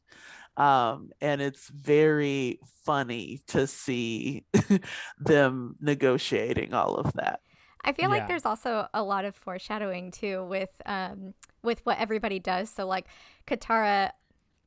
um 0.56 1.10
and 1.20 1.40
it's 1.40 1.68
very 1.68 2.58
funny 2.84 3.40
to 3.46 3.66
see 3.66 4.44
them 5.18 5.76
negotiating 5.80 6.74
all 6.74 6.94
of 6.96 7.12
that 7.14 7.40
I 7.82 7.92
feel 7.92 8.08
Yeah. 8.08 8.16
like 8.16 8.26
there's 8.26 8.44
also 8.44 8.86
a 8.92 9.02
lot 9.02 9.24
of 9.24 9.34
foreshadowing 9.34 10.10
too 10.10 10.44
with 10.44 10.70
um 10.86 11.34
with 11.62 11.80
what 11.84 11.98
everybody 11.98 12.38
does. 12.38 12.70
So 12.70 12.86
like 12.86 13.06
Katara, 13.46 14.10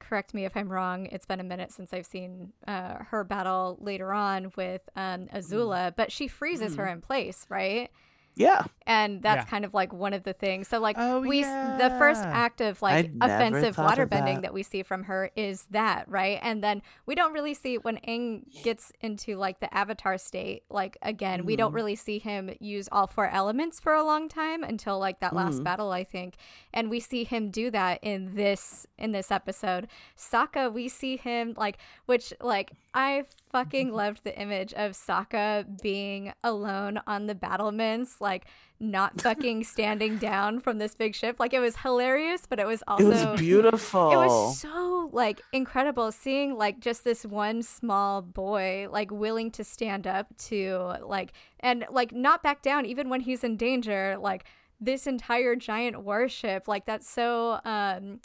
correct 0.08 0.34
me 0.34 0.46
if 0.46 0.56
I'm 0.56 0.70
wrong. 0.70 1.08
It's 1.08 1.26
been 1.26 1.39
a 1.39 1.44
minute 1.44 1.72
since 1.72 1.94
I've 1.94 2.06
seen 2.06 2.54
uh, 2.68 3.04
her 3.10 3.24
battle 3.24 3.78
later 3.82 4.13
on 4.13 4.52
with 4.56 4.82
um, 4.96 5.28
Azula, 5.34 5.96
but 5.96 6.12
she 6.12 6.28
freezes 6.28 6.76
her 6.76 6.88
in 6.88 7.02
place, 7.02 7.46
right? 7.50 7.89
Yeah 8.36 8.65
And 8.86 9.22
that's 9.22 9.46
Yeah. 9.46 9.50
kind 9.50 9.63
of 9.63 9.74
like 9.74 9.93
one 9.93 10.12
of 10.13 10.24
the 10.24 10.34
things. 10.34 10.67
So 10.67 10.78
like 10.80 10.98
Oh, 11.00 11.22
we 11.22 11.43
s- 11.43 11.80
the 11.80 11.89
first 11.98 12.22
act 12.22 12.60
of 12.60 12.82
like 12.82 13.06
I'd 13.06 13.12
offensive 13.22 13.76
thought 13.78 13.98
of 14.00 14.10
that. 14.10 14.41
that. 14.41 14.54
we 14.54 14.62
see 14.63 14.84
from 14.84 15.04
her 15.04 15.32
is 15.38 15.65
that, 15.72 16.10
right? 16.10 16.38
And 16.41 16.62
then 16.62 16.82
we 17.06 17.15
don't 17.15 17.32
really 17.32 17.54
see 17.54 17.78
when 17.78 17.98
Aang 18.08 18.43
gets 18.63 18.91
into 19.00 19.38
like 19.38 19.60
the 19.62 19.74
avatar 19.74 20.17
state, 20.17 20.63
like 20.69 20.98
again, 21.02 21.46
we 21.46 21.56
don't 21.56 21.72
Mhm. 21.72 21.76
really 21.76 21.96
see 21.96 22.19
him 22.19 22.50
use 22.60 22.89
all 22.91 23.08
four 23.08 23.28
elements 23.30 23.80
for 23.80 23.93
a 23.93 24.04
long 24.04 24.28
time 24.28 24.63
until 24.63 25.00
like 25.00 25.19
that 25.22 25.34
last 25.34 25.60
Mhm. 25.60 25.63
battle, 25.63 25.91
I 25.91 26.04
think. 26.04 26.36
And 26.74 26.89
we 26.89 27.00
see 27.00 27.24
him 27.24 27.52
do 27.52 27.72
that 27.72 28.00
in 28.02 28.36
this 28.36 28.86
in 28.98 29.13
this 29.13 29.32
episode. 29.32 29.88
Sokka, 30.17 30.72
we 30.74 30.89
see 30.89 31.15
him 31.17 31.54
like 31.56 31.78
which 32.06 32.34
like 32.41 32.72
I 32.93 33.24
fucking 33.54 33.94
loved 33.94 34.26
the 34.26 34.38
image 34.38 34.74
of 34.74 34.92
Sokka 34.92 35.82
being 35.82 36.34
alone 36.44 37.00
on 37.08 37.28
the 37.28 37.36
battlements, 37.36 38.20
like 38.20 38.46
not 38.80 39.22
fucking 39.22 39.63
standing 39.63 40.18
down 40.18 40.60
from 40.60 40.80
this 40.80 40.96
big 40.96 41.16
ship. 41.16 41.39
Like 41.39 41.54
it 41.54 41.60
was 41.60 41.78
hilarious, 41.78 42.46
but 42.50 42.60
it 42.60 42.68
was 42.68 42.84
also 42.86 43.06
it 43.06 43.30
was 43.30 43.39
beautiful. 43.39 44.12
it 44.12 44.18
was 44.18 44.60
so 44.60 45.10
like 45.13 45.42
incredible 45.54 46.12
seeing 46.12 46.58
like 46.58 46.82
just 46.82 47.06
this 47.06 47.26
one 47.26 47.63
small 47.63 48.22
boy 48.22 48.88
like 48.92 49.12
willing 49.12 49.52
to 49.52 49.63
stand 49.63 50.06
up 50.06 50.36
to 50.38 50.96
like 51.06 51.32
and 51.62 51.86
like 51.89 52.12
not 52.12 52.44
back 52.44 52.62
down 52.62 52.86
even 52.86 53.08
when 53.08 53.22
he's 53.22 53.46
in 53.46 53.56
danger. 53.56 54.18
Like 54.20 54.44
this 54.82 55.08
entire 55.08 55.56
giant 55.56 56.04
warship 56.04 56.68
like 56.68 56.86
that's 56.86 57.08
so 57.08 57.62
um 57.63 58.20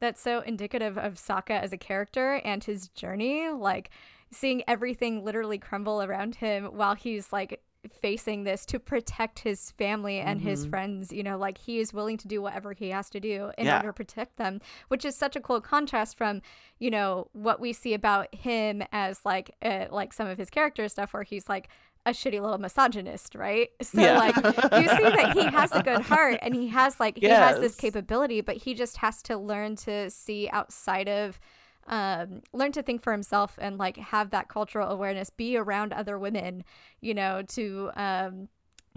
that's 0.00 0.20
so 0.20 0.40
indicative 0.40 0.98
of 0.98 1.14
Sokka 1.14 1.60
as 1.60 1.72
a 1.72 1.78
character 1.78 2.34
and 2.44 2.62
his 2.62 2.88
journey. 2.88 3.48
Like 3.48 3.90
seeing 4.34 4.62
everything 4.68 5.24
literally 5.24 5.58
crumble 5.58 6.02
around 6.02 6.36
him 6.36 6.64
while 6.66 6.94
he's 6.94 7.32
like 7.32 7.60
facing 7.92 8.44
this 8.44 8.64
to 8.64 8.78
protect 8.78 9.40
his 9.40 9.70
family 9.72 10.18
and 10.18 10.40
his 10.40 10.66
Mhm. 10.66 10.70
friends. 10.70 11.12
You 11.12 11.22
know, 11.22 11.36
like 11.36 11.58
he 11.58 11.78
is 11.80 11.92
willing 11.92 12.16
to 12.18 12.26
do 12.28 12.40
whatever 12.40 12.72
he 12.72 12.88
has 12.90 13.10
to 13.10 13.20
do 13.20 13.52
in 13.58 13.66
Yeah. 13.66 13.76
order 13.76 13.88
to 13.88 13.92
protect 13.92 14.36
them, 14.36 14.60
which 14.88 15.04
is 15.04 15.14
such 15.14 15.36
a 15.36 15.40
cool 15.40 15.60
contrast 15.60 16.16
from 16.16 16.40
you 16.78 16.90
know 16.90 17.28
what 17.32 17.60
we 17.60 17.72
see 17.74 17.92
about 17.94 18.34
him 18.34 18.82
as 18.90 19.20
like 19.24 19.54
uh, 19.62 19.86
like 19.90 20.12
some 20.14 20.26
of 20.26 20.38
his 20.38 20.48
character 20.50 20.88
stuff 20.88 21.12
where 21.12 21.22
he's 21.24 21.46
like 21.48 21.68
a 22.06 22.10
shitty 22.10 22.40
little 22.40 22.58
misogynist, 22.58 23.34
right? 23.34 23.68
So 23.82 24.00
Yeah. 24.00 24.18
like 24.18 24.36
you 24.36 24.88
see 24.88 25.10
that 25.10 25.32
he 25.34 25.44
has 25.46 25.72
a 25.72 25.82
good 25.82 26.00
heart 26.12 26.38
and 26.42 26.54
he 26.54 26.68
has 26.68 26.98
like 26.98 27.18
he 27.18 27.28
has 27.28 27.60
this 27.60 27.74
capability, 27.76 28.40
but 28.40 28.56
he 28.56 28.72
just 28.72 28.96
has 28.98 29.22
to 29.24 29.36
learn 29.36 29.76
to 29.76 30.08
see 30.10 30.48
outside 30.50 31.08
of 31.08 31.38
um 31.86 32.40
learn 32.52 32.72
to 32.72 32.82
think 32.82 33.02
for 33.02 33.12
himself 33.12 33.58
and 33.60 33.76
like 33.78 33.96
have 33.96 34.30
that 34.30 34.48
cultural 34.48 34.88
awareness 34.90 35.30
be 35.30 35.56
around 35.56 35.92
other 35.92 36.18
women 36.18 36.64
you 37.00 37.12
know 37.14 37.42
to 37.42 37.90
um 37.96 38.48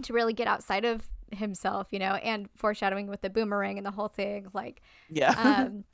to 0.02 0.12
really 0.12 0.32
get 0.32 0.46
outside 0.48 0.84
of 0.84 1.08
himself 1.32 1.88
you 1.90 1.98
know 1.98 2.14
and 2.14 2.48
foreshadowing 2.56 3.06
with 3.08 3.20
the 3.20 3.28
boomerang 3.30 3.76
and 3.76 3.86
the 3.86 3.90
whole 3.90 4.08
thing 4.08 4.46
like 4.54 4.80
Yeah. 5.10 5.30
um 5.68 5.84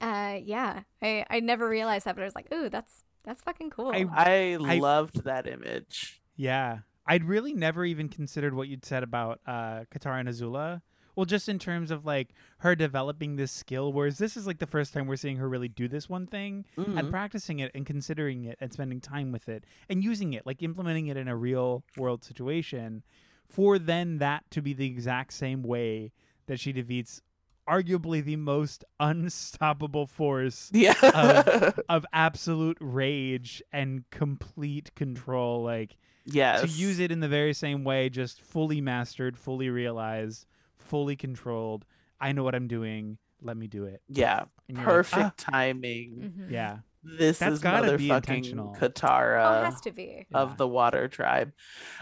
uh 0.00 0.38
yeah 0.42 0.82
i 1.02 1.24
i 1.30 1.40
never 1.40 1.68
realized 1.68 2.04
that 2.06 2.14
but 2.14 2.22
i 2.22 2.24
was 2.24 2.34
like 2.34 2.52
ooh 2.52 2.68
that's 2.68 3.02
that's 3.24 3.40
fucking 3.42 3.70
cool 3.70 3.88
I- 3.88 4.04
I 4.12 4.58
I- 4.60 4.78
loved 4.78 5.24
that 5.24 5.46
image. 5.46 6.20
Yeah. 6.36 6.80
I'd 7.06 7.24
really 7.24 7.54
never 7.54 7.84
even 7.84 8.08
considered 8.08 8.54
what 8.54 8.68
you'd 8.68 8.84
said 8.84 9.02
about 9.02 9.40
uh 9.46 9.84
Katara 9.92 10.20
and 10.20 10.28
Azula. 10.28 10.82
Well, 11.16 11.26
just 11.26 11.48
in 11.48 11.58
terms 11.58 11.90
of 11.90 12.04
like 12.04 12.30
her 12.58 12.74
developing 12.74 13.36
this 13.36 13.52
skill, 13.52 13.92
whereas 13.92 14.18
this 14.18 14.36
is 14.36 14.46
like 14.46 14.58
the 14.58 14.66
first 14.66 14.92
time 14.92 15.06
we're 15.06 15.16
seeing 15.16 15.36
her 15.36 15.48
really 15.48 15.68
do 15.68 15.86
this 15.88 16.08
one 16.08 16.26
thing 16.26 16.64
and 16.76 16.86
Mhm. 16.96 17.10
practicing 17.10 17.60
it 17.60 17.70
and 17.74 17.86
considering 17.86 18.44
it 18.44 18.58
and 18.60 18.72
spending 18.72 19.00
time 19.00 19.30
with 19.32 19.48
it 19.48 19.64
and 19.88 20.02
using 20.02 20.32
it, 20.32 20.44
like 20.46 20.62
implementing 20.62 21.06
it 21.06 21.16
in 21.16 21.28
a 21.28 21.36
real 21.36 21.84
world 21.96 22.24
situation, 22.24 23.02
for 23.48 23.78
then 23.78 24.18
that 24.18 24.50
to 24.50 24.60
be 24.62 24.72
the 24.72 24.86
exact 24.86 25.32
same 25.32 25.62
way 25.62 26.12
that 26.46 26.58
she 26.58 26.72
defeats 26.72 27.22
arguably 27.68 28.22
the 28.22 28.36
most 28.36 28.84
unstoppable 29.00 30.06
force 30.06 30.70
Yeah. 30.74 30.94
of- 31.02 31.78
of 31.88 32.06
absolute 32.12 32.76
rage 32.80 33.62
and 33.72 34.04
complete 34.10 34.94
control. 34.94 35.62
Like 35.62 35.96
yes. 36.26 36.60
to 36.62 36.66
use 36.68 36.98
it 36.98 37.10
in 37.12 37.20
the 37.20 37.28
very 37.28 37.54
same 37.54 37.84
way, 37.84 38.08
just 38.08 38.40
fully 38.40 38.80
mastered, 38.80 39.38
fully 39.38 39.70
realized, 39.70 40.46
fully 40.84 41.16
controlled. 41.16 41.84
I 42.20 42.32
know 42.32 42.42
what 42.44 42.54
I'm 42.54 42.68
doing. 42.68 43.18
Let 43.42 43.56
me 43.56 43.66
do 43.66 43.84
it. 43.84 44.00
Yeah. 44.08 44.44
And 44.68 44.78
you're 44.78 44.86
like, 44.86 44.94
Perfect 44.94 45.44
"Ah." 45.46 45.50
timing. 45.50 46.32
Mhm. 46.38 46.50
yeah. 46.50 46.78
This 47.06 47.38
That's 47.38 47.54
is 47.54 47.58
gotta 47.60 47.98
be 47.98 48.08
motherfucking. 48.08 48.78
Katara 48.78 49.60
oh 49.60 49.64
has 49.64 49.78
to 49.82 49.90
be 49.92 50.26
of 50.32 50.50
Yeah. 50.50 50.56
the 50.56 50.66
water 50.68 51.06
tribe. 51.08 51.52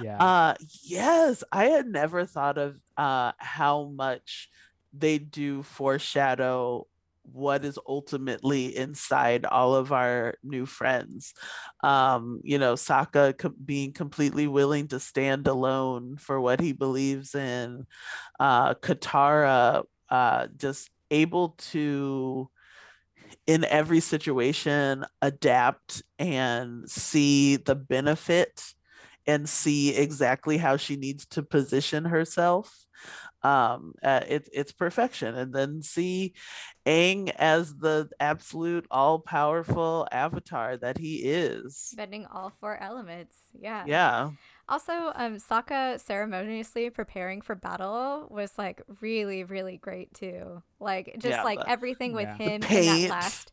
Yeah. 0.00 0.22
Uh 0.22 0.54
yes, 0.84 1.42
I 1.50 1.64
had 1.66 1.86
never 1.88 2.24
thought 2.24 2.56
of 2.58 2.78
uh 2.96 3.32
how 3.38 3.84
much 3.84 4.48
they 4.92 5.18
do 5.18 5.64
foreshadow 5.64 6.86
what 7.24 7.64
is 7.64 7.78
ultimately 7.86 8.76
inside 8.76 9.44
all 9.44 9.74
of 9.74 9.92
our 9.92 10.34
new 10.42 10.66
friends. 10.66 11.34
Um, 11.82 12.40
you 12.42 12.58
know, 12.58 12.74
Sokka 12.74 13.36
com- 13.38 13.56
being 13.64 13.92
completely 13.92 14.46
willing 14.46 14.88
to 14.88 15.00
stand 15.00 15.46
alone 15.46 16.16
for 16.16 16.40
what 16.40 16.60
he 16.60 16.72
believes 16.72 17.34
in. 17.34 17.86
Uh 18.40 18.74
Katara 18.74 19.84
uh 20.10 20.46
just 20.56 20.90
able 21.10 21.50
to 21.58 22.50
in 23.46 23.64
every 23.64 24.00
situation 24.00 25.04
adapt 25.20 26.02
and 26.18 26.88
see 26.88 27.56
the 27.56 27.74
benefit 27.74 28.62
and 29.26 29.48
see 29.48 29.94
exactly 29.94 30.58
how 30.58 30.76
she 30.76 30.96
needs 30.96 31.26
to 31.26 31.42
position 31.42 32.04
herself 32.04 32.86
um 33.44 33.92
uh, 34.02 34.20
it, 34.28 34.48
it's 34.52 34.72
perfection 34.72 35.34
and 35.34 35.52
then 35.52 35.82
see 35.82 36.32
Aang 36.86 37.30
as 37.36 37.74
the 37.74 38.08
absolute 38.20 38.86
all-powerful 38.90 40.06
avatar 40.12 40.76
that 40.76 40.98
he 40.98 41.16
is 41.24 41.92
bending 41.96 42.26
all 42.26 42.52
four 42.60 42.76
elements 42.80 43.36
yeah 43.58 43.84
yeah 43.86 44.30
Also, 44.68 45.12
um, 45.16 45.36
Sokka 45.36 46.00
ceremoniously 46.00 46.88
preparing 46.88 47.42
for 47.42 47.54
battle 47.54 48.26
was 48.30 48.52
like 48.56 48.80
really, 49.00 49.44
really 49.44 49.76
great 49.76 50.14
too. 50.14 50.62
Like 50.80 51.16
just 51.18 51.26
Yeah, 51.36 51.42
like 51.42 51.58
the- 51.58 51.68
everything 51.68 52.14
with 52.14 52.28
Yeah. 52.28 52.36
Him 52.36 52.62
in 52.62 52.86
that 52.86 53.10
last. 53.10 53.52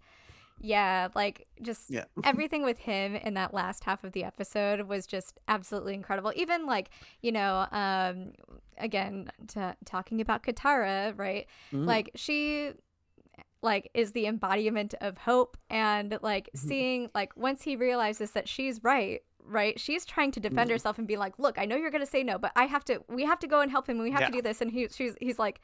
Yeah, 0.62 1.08
like 1.16 1.48
just 1.62 1.90
Yeah. 1.90 2.06
everything 2.24 2.64
with 2.64 2.80
him 2.80 3.16
in 3.16 3.34
that 3.36 3.54
last 3.54 3.84
half 3.84 4.04
of 4.04 4.12
the 4.12 4.24
episode 4.24 4.82
was 4.82 5.06
just 5.08 5.40
absolutely 5.48 5.94
incredible. 5.94 6.34
Even 6.36 6.66
like 6.66 6.90
you 7.22 7.32
know, 7.32 7.66
um, 7.72 8.34
again, 8.78 9.32
t- 9.48 9.60
talking 9.86 10.22
about 10.22 10.44
Katara, 10.44 11.18
right? 11.18 11.48
Mhm. 11.72 11.86
like 11.86 12.12
she 12.16 12.72
like 13.62 13.90
is 13.94 14.14
the 14.14 14.26
embodiment 14.26 14.94
of 15.02 15.18
hope 15.20 15.58
and 15.70 16.18
like 16.22 16.50
Mhm. 16.56 16.60
seeing 16.60 17.10
like 17.14 17.36
once 17.36 17.64
he 17.64 17.76
realizes 17.76 18.32
that 18.32 18.48
she's 18.48 18.82
right 18.84 19.22
right 19.44 19.78
she's 19.80 20.06
trying 20.06 20.32
to 20.32 20.40
defend 20.40 20.70
Mhm. 20.70 20.74
herself 20.74 20.98
and 20.98 21.08
be 21.08 21.18
like 21.18 21.38
look 21.40 21.58
i 21.60 21.66
know 21.66 21.76
you're 21.76 21.92
gonna 21.92 22.06
say 22.06 22.24
no 22.24 22.38
but 22.38 22.52
i 22.56 22.66
have 22.66 22.86
to 22.86 23.04
we 23.10 23.26
have 23.26 23.40
to 23.40 23.48
go 23.48 23.60
and 23.60 23.70
help 23.72 23.90
him 23.90 23.98
and 23.98 24.04
we 24.04 24.12
have 24.12 24.22
Yeah. 24.22 24.28
to 24.28 24.32
do 24.34 24.42
this 24.42 24.62
and 24.62 24.72
he 24.72 24.88
she's 24.90 25.16
he's 25.20 25.38
like 25.40 25.60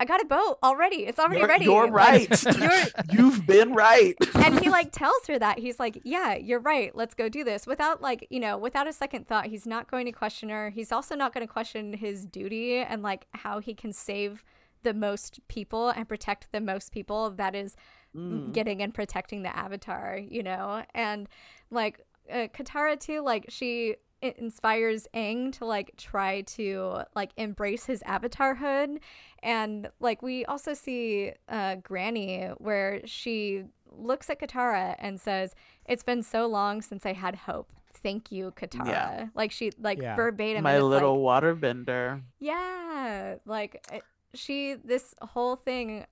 i 0.00 0.04
got 0.04 0.20
a 0.20 0.24
boat 0.26 0.58
already. 0.62 1.06
It's 1.06 1.18
already 1.18 1.38
you're, 1.40 1.48
ready. 1.48 1.64
you're 1.66 1.90
right. 1.90 2.44
you're 2.58 2.82
you've 3.12 3.46
been 3.46 3.72
right. 3.74 4.14
And 4.34 4.58
he 4.60 4.68
like 4.78 4.90
tells 4.92 5.26
her 5.28 5.38
that. 5.38 5.58
He's 5.58 5.78
like 5.78 6.00
yeah 6.04 6.34
you're 6.34 6.60
right. 6.60 6.94
Let's 6.94 7.14
go 7.14 7.28
do 7.28 7.44
this. 7.44 7.66
Without 7.66 8.02
like 8.02 8.26
you 8.30 8.40
know 8.40 8.58
without 8.58 8.86
a 8.88 8.92
second 8.92 9.26
thought 9.28 9.46
he's 9.46 9.66
not 9.66 9.90
going 9.90 10.06
to 10.06 10.12
question 10.12 10.48
her. 10.48 10.70
He's 10.70 10.92
also 10.92 11.14
not 11.14 11.32
going 11.32 11.46
to 11.46 11.52
question 11.52 11.92
his 11.92 12.24
duty 12.26 12.78
and 12.78 13.02
like 13.02 13.26
how 13.32 13.60
he 13.60 13.74
can 13.74 13.92
save 13.92 14.44
the 14.82 14.94
most 14.94 15.40
people 15.48 15.88
and 15.90 16.08
protect 16.08 16.52
the 16.52 16.60
most 16.60 16.92
people 16.92 17.30
that 17.30 17.54
is 17.54 17.76
Mm. 18.16 18.52
getting 18.52 18.80
and 18.80 18.94
protecting 18.94 19.42
the 19.42 19.56
avatar 19.56 20.16
you 20.16 20.40
know? 20.44 20.84
And 20.94 21.28
like 21.72 21.98
uh, 22.32 22.46
katara 22.56 22.96
too 22.98 23.22
like 23.22 23.46
she 23.48 23.96
i- 24.24 24.34
inspires 24.38 25.06
Aang 25.14 25.52
to 25.58 25.64
like 25.66 25.94
try 25.96 26.40
to 26.42 27.02
like 27.14 27.30
embrace 27.36 27.84
his 27.86 28.02
avatarhood. 28.02 28.98
And 29.42 29.90
like 30.00 30.22
we 30.22 30.44
also 30.46 30.74
see 30.74 31.32
uh 31.48 31.76
granny 31.76 32.46
where 32.58 33.00
she 33.06 33.64
looks 33.96 34.28
at 34.30 34.40
katara 34.40 34.96
and 34.98 35.20
says 35.20 35.54
it's 35.86 36.02
been 36.02 36.22
so 36.22 36.46
long 36.46 36.82
since 36.82 37.06
i 37.06 37.12
had 37.12 37.36
hope. 37.36 37.70
Thank 38.02 38.32
you 38.32 38.52
katara. 38.56 39.30
Like 39.34 39.50
she 39.52 39.70
like 39.80 40.00
Yeah. 40.00 40.16
verbatim 40.16 40.62
my 40.64 40.78
little 40.80 41.22
like, 41.24 41.42
waterbender 41.44 42.22
yeah. 42.40 43.36
Like 43.46 43.86
it- 43.92 44.02
she 44.34 44.74
this 44.84 45.14
whole 45.20 45.56
thing 45.56 46.04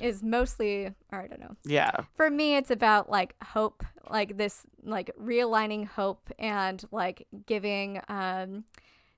is 0.00 0.22
mostly 0.22 0.86
or 1.12 1.22
i 1.22 1.26
don't 1.26 1.40
know 1.40 1.56
yeah 1.64 1.90
for 2.16 2.30
me 2.30 2.56
it's 2.56 2.70
about 2.70 3.10
like 3.10 3.34
hope 3.42 3.82
like 4.10 4.36
this 4.36 4.62
like 4.82 5.10
realigning 5.20 5.86
hope 5.86 6.30
and 6.38 6.84
like 6.92 7.26
giving 7.46 8.00
um 8.08 8.64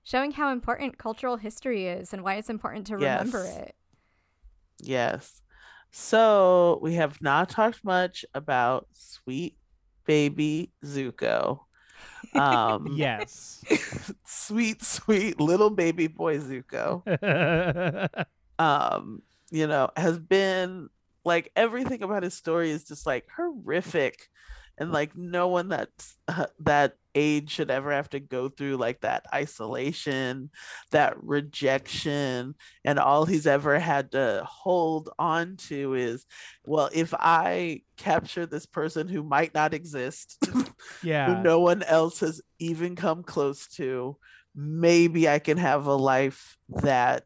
showing 0.03 0.33
how 0.33 0.51
important 0.53 0.99
cultural 0.99 1.37
history 1.37 1.87
is 1.87 2.13
and 2.13 2.23
why 2.23 2.35
it's 2.35 2.51
important 2.51 2.87
to 2.87 2.97
remember 2.97 3.45
Yes. 3.45 3.57
it 3.57 3.77
Yes. 4.83 5.43
So 5.91 6.79
we 6.83 6.95
have 6.95 7.21
not 7.21 7.51
talked 7.51 7.85
much 7.85 8.25
about 8.35 8.87
sweet 8.93 9.57
baby 10.07 10.73
Zuko. 10.85 11.61
Um, 12.35 12.87
yes. 12.97 13.65
sweet, 14.25 14.83
sweet 14.83 15.41
little 15.41 15.71
baby 15.71 16.07
boy 16.07 16.39
Zuko. 16.39 17.03
Um, 18.61 19.23
you 19.51 19.67
know, 19.67 19.91
has 19.97 20.19
been 20.19 20.89
like 21.25 21.51
everything 21.57 22.03
about 22.03 22.23
his 22.23 22.35
story 22.35 22.71
is 22.71 22.85
just 22.85 23.07
like 23.07 23.27
horrific, 23.35 24.29
and 24.79 24.93
like 24.93 25.17
no 25.17 25.49
one 25.49 25.69
that 25.69 25.89
uh, 26.29 26.47
that 26.61 26.97
age 27.15 27.51
should 27.51 27.71
ever 27.71 27.93
have 27.93 28.09
to 28.11 28.21
go 28.21 28.49
through 28.49 28.77
like 28.77 29.01
that 29.01 29.25
isolation, 29.35 30.51
that 30.91 31.23
rejection, 31.23 32.55
and 32.85 32.99
all 32.99 33.25
he's 33.25 33.47
ever 33.47 33.79
had 33.79 34.13
to 34.13 34.43
hold 34.49 35.11
on 35.19 35.57
to 35.57 35.95
is, 35.95 36.25
well, 36.65 36.89
if 36.93 37.13
I 37.15 37.83
capture 37.97 38.47
this 38.47 38.67
person 38.67 39.09
who 39.09 39.23
might 39.23 39.55
not 39.55 39.75
exist, 39.75 40.39
yeah. 41.03 41.27
who 41.27 41.43
no 41.43 41.61
one 41.61 41.83
else 41.83 42.21
has 42.21 42.41
even 42.59 42.97
come 42.97 43.23
close 43.23 43.67
to, 43.77 44.17
maybe 44.55 45.29
I 45.29 45.39
can 45.39 45.59
have 45.59 45.87
a 45.87 45.95
life 45.95 46.57
that 46.69 47.25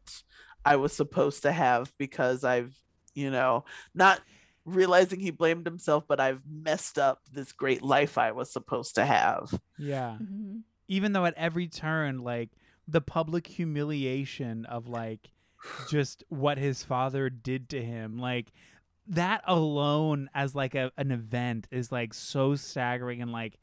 I 0.65 0.75
was 0.77 0.93
supposed 0.93 1.43
to 1.43 1.51
have 1.51 1.93
because 1.97 2.43
I've, 2.43 2.75
you 3.13 3.29
know, 3.29 3.65
not 3.93 4.21
realizing 4.65 5.19
he 5.19 5.29
blamed 5.31 5.65
himself, 5.65 6.05
but 6.07 6.19
I've 6.19 6.41
messed 6.49 6.97
up 6.97 7.21
this 7.31 7.51
great 7.51 7.83
life 7.83 8.17
I 8.17 8.31
was 8.31 8.51
supposed 8.51 8.95
to 8.95 9.05
have. 9.05 9.59
Yeah. 9.77 10.17
Mhm. 10.21 10.61
Even 10.87 11.13
though 11.13 11.25
at 11.25 11.35
every 11.37 11.67
turn, 11.67 12.19
like 12.23 12.49
the 12.87 13.01
public 13.01 13.47
humiliation 13.47 14.65
of 14.65 14.87
like 14.87 15.31
just 15.89 16.23
what 16.29 16.57
his 16.57 16.83
father 16.83 17.29
did 17.29 17.69
to 17.69 17.83
him, 17.83 18.17
like 18.17 18.51
that 19.07 19.43
alone 19.45 20.29
as 20.33 20.55
like 20.55 20.73
a, 20.75 20.91
an 20.97 21.11
event 21.11 21.67
is 21.71 21.91
like 21.91 22.13
so 22.13 22.55
staggering 22.55 23.21
and 23.21 23.31
like 23.31 23.59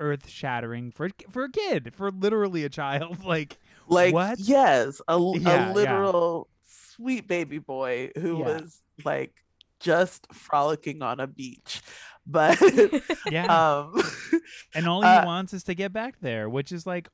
earth 0.00 0.28
shattering 0.28 0.90
for 0.90 1.10
for 1.30 1.44
a 1.44 1.50
kid, 1.50 1.94
for 1.94 2.10
literally 2.10 2.64
a 2.64 2.68
child. 2.70 3.22
Like 3.24 3.58
like 3.88 4.12
What? 4.12 4.38
yes 4.38 5.00
a, 5.08 5.18
Yeah, 5.18 5.72
yeah. 5.72 5.72
literal 5.74 6.48
sweet 6.68 7.28
baby 7.28 7.58
boy 7.58 8.10
who 8.18 8.38
Yeah. 8.38 8.44
was 8.44 8.82
like 9.04 9.32
just 9.80 10.26
frolicking 10.32 11.02
on 11.02 11.20
a 11.20 11.26
beach 11.26 11.82
but 12.26 12.58
yeah, 13.28 13.46
um 13.48 13.94
and 14.74 14.88
all 14.88 15.02
he 15.02 15.08
uh, 15.08 15.24
wants 15.24 15.52
is 15.54 15.62
to 15.64 15.74
get 15.74 15.92
back 15.92 16.16
there, 16.20 16.48
which 16.48 16.72
is 16.72 16.86
like 16.86 17.08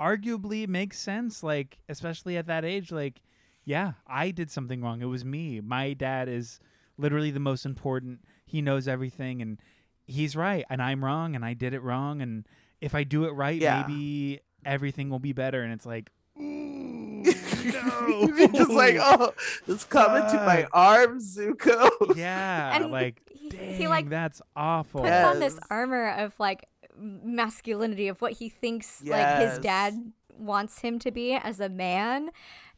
arguably 0.00 0.66
makes 0.68 0.98
sense. 0.98 1.42
Like 1.42 1.78
especially 1.88 2.36
at 2.36 2.46
that 2.46 2.64
age, 2.64 2.90
like 2.92 3.20
yeah, 3.64 3.92
I 4.06 4.30
did 4.30 4.50
something 4.50 4.80
wrong. 4.82 5.02
It 5.02 5.06
was 5.06 5.24
me. 5.24 5.60
My 5.60 5.92
dad 5.92 6.28
is 6.28 6.60
literally 6.96 7.30
the 7.30 7.40
most 7.40 7.66
important. 7.66 8.20
He 8.46 8.62
knows 8.62 8.88
everything, 8.88 9.42
and 9.42 9.58
he's 10.06 10.34
right, 10.36 10.64
and 10.70 10.80
I'm 10.82 11.04
wrong, 11.04 11.34
and 11.36 11.44
I 11.44 11.52
did 11.54 11.74
it 11.74 11.82
wrong, 11.82 12.22
and 12.22 12.46
if 12.80 12.94
I 12.94 13.04
do 13.04 13.24
it 13.24 13.32
right, 13.32 13.60
Yeah. 13.60 13.82
maybe 13.82 14.40
everything 14.64 15.10
will 15.10 15.18
be 15.18 15.32
better. 15.32 15.62
And 15.62 15.72
it's 15.72 15.86
like. 15.86 16.10
Ooh, 16.40 16.42
no. 17.24 18.48
Just 18.54 18.70
like 18.70 18.96
oh 19.00 19.34
it's 19.66 19.84
coming 19.84 20.22
to 20.30 20.36
my 20.46 20.62
Fuck. 20.62 20.70
arms 20.72 21.36
zuko 21.36 21.90
yeah, 22.16 22.76
And 22.76 22.92
like 22.92 23.20
he, 23.28 23.48
dang, 23.48 23.74
he 23.74 23.88
like 23.88 24.08
that's 24.08 24.40
awful. 24.54 25.00
puts 25.02 25.12
on 25.12 25.40
this 25.40 25.58
armor 25.68 26.10
of 26.10 26.38
like 26.38 26.66
masculinity 26.96 28.08
of 28.08 28.20
what 28.22 28.32
he 28.34 28.48
thinks 28.48 29.02
like 29.04 29.38
his 29.48 29.58
dad 29.58 30.12
wants 30.36 30.80
him 30.80 30.98
to 31.00 31.10
be 31.10 31.32
as 31.34 31.60
a 31.60 31.68
man 31.68 32.30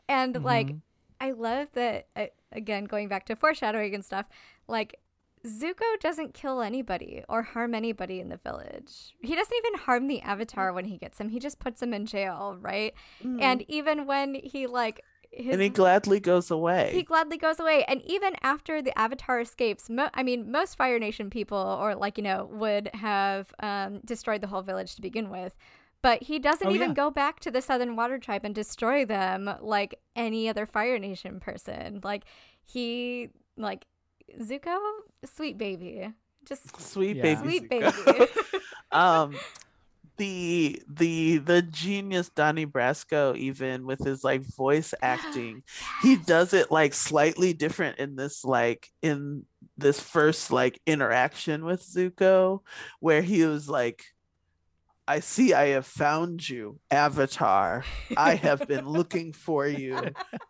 and 0.09 0.43
like 0.45 0.69
Mhm. 0.69 0.81
i 1.21 1.31
love 1.33 1.69
that 1.75 2.07
uh, 2.17 2.27
again 2.53 2.85
going 2.85 3.09
back 3.09 3.27
to 3.27 3.37
foreshadowing 3.37 3.95
and 3.95 4.05
stuff 4.05 4.27
like 4.69 4.95
Zuko 5.47 5.99
doesn't 6.01 6.35
kill 6.35 6.61
anybody 6.61 7.23
or 7.29 7.43
harm 7.43 7.75
anybody 7.75 8.21
in 8.21 8.29
the 8.29 8.37
village. 8.37 9.15
He 9.23 9.35
doesn't 9.35 9.57
even 9.57 9.81
harm 9.81 10.07
the 10.07 10.21
avatar 10.21 10.73
when 10.73 10.85
he 10.85 10.99
gets 10.99 11.19
him. 11.19 11.31
He 11.31 11.39
just 11.39 11.59
puts 11.59 11.83
him 11.83 11.95
in 11.95 12.05
jail, 12.07 12.59
right? 12.61 12.93
And 13.23 13.65
even 13.69 14.07
when 14.07 14.35
he 14.35 14.67
like 14.67 15.03
his 15.33 15.53
and 15.55 15.63
he 15.63 15.69
gladly 15.69 16.19
goes 16.19 16.51
away 16.51 16.91
he 16.93 17.05
gladly 17.05 17.37
goes 17.37 17.61
away 17.61 17.85
and 17.87 18.03
even 18.05 18.35
after 18.43 18.83
the 18.83 18.99
avatar 18.99 19.39
escapes 19.39 19.89
mo- 19.89 20.11
i 20.13 20.25
mean 20.25 20.51
most 20.51 20.75
fire 20.77 20.99
nation 20.99 21.31
people 21.31 21.57
or 21.81 21.95
like 21.95 22.19
you 22.19 22.25
know 22.25 22.49
would 22.53 22.91
have 22.95 23.55
um, 23.61 24.01
destroyed 24.05 24.41
the 24.41 24.49
whole 24.49 24.61
village 24.63 24.97
to 24.97 25.01
begin 25.01 25.31
with 25.31 25.55
but 26.03 26.25
he 26.25 26.41
doesn't 26.41 26.67
Oh, 26.67 26.73
even 26.75 26.89
yeah. 26.89 26.95
go 26.95 27.13
back 27.13 27.39
to 27.41 27.51
the 27.53 27.63
southern 27.63 27.95
water 27.95 28.19
tribe 28.19 28.41
and 28.45 28.53
destroy 28.53 29.05
them 29.05 29.49
like 29.61 29.95
any 30.17 30.49
other 30.49 30.67
fire 30.67 30.99
nation 30.99 31.39
person 31.39 32.01
like 32.03 32.25
he 32.65 33.29
like 33.57 33.87
zuko 34.39 34.77
sweet 35.25 35.59
baby. 35.59 36.13
Just 36.45 36.81
sweet 36.81 37.17
Yeah. 37.17 37.23
baby 37.23 37.41
sweet 37.59 37.71
Zuko. 37.71 38.15
baby. 38.15 38.31
Um 38.93 39.39
the 40.17 40.83
the 40.89 41.39
the 41.39 41.63
genius 41.63 42.29
Dante 42.29 42.65
Basco 42.67 43.35
even 43.37 43.87
with 43.87 44.05
his 44.05 44.23
like 44.23 44.43
voice 44.43 44.93
acting 45.03 45.63
he 46.03 46.17
does 46.17 46.53
it 46.53 46.71
like 46.71 46.93
slightly 46.93 47.53
different 47.55 47.99
in 47.99 48.17
this 48.17 48.45
like 48.45 48.89
in 49.01 49.47
this 49.79 49.99
first 50.01 50.51
like 50.51 50.81
interaction 50.87 51.65
with 51.65 51.83
Zuko 51.83 52.61
where 53.01 53.23
he 53.23 53.45
was 53.47 53.69
like 53.69 54.03
I 55.09 55.21
see 55.21 55.55
I 55.55 55.69
have 55.69 55.87
found 55.87 56.47
you 56.49 56.79
avatar. 56.91 57.85
I 58.17 58.35
have 58.37 58.69
been 58.69 58.87
looking 58.87 59.33
for 59.33 59.67
you. 59.67 59.99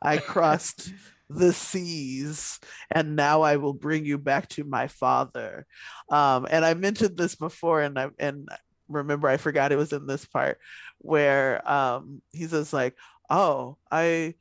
I 0.02 0.18
crossed 0.32 0.92
the 1.30 1.52
seas 1.52 2.58
and 2.90 3.14
now 3.14 3.42
I 3.42 3.56
will 3.56 3.72
bring 3.72 4.04
you 4.04 4.18
back 4.18 4.48
to 4.50 4.64
my 4.64 4.88
father 4.88 5.64
um 6.10 6.46
and 6.50 6.64
I 6.64 6.74
mentioned 6.74 7.16
this 7.16 7.36
before 7.36 7.80
and 7.80 7.98
I 7.98 8.08
and 8.18 8.48
remember 8.88 9.28
I 9.28 9.36
forgot 9.36 9.70
it 9.70 9.76
was 9.76 9.92
in 9.92 10.06
this 10.06 10.24
part 10.24 10.58
where 10.98 11.68
um 11.70 12.20
he 12.32 12.46
says 12.46 12.72
like 12.72 12.96
oh 13.30 13.78
I 13.90 14.34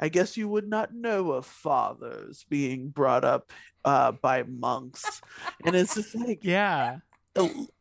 I 0.00 0.08
guess 0.08 0.36
you 0.36 0.48
would 0.48 0.68
not 0.68 0.92
know 0.92 1.30
of 1.30 1.46
fathers 1.46 2.44
being 2.50 2.88
brought 2.88 3.24
up 3.24 3.52
uh 3.84 4.10
by 4.10 4.42
monks 4.42 5.22
and 5.64 5.76
it's 5.76 5.94
just 5.94 6.14
like 6.16 6.40
yeah. 6.42 6.98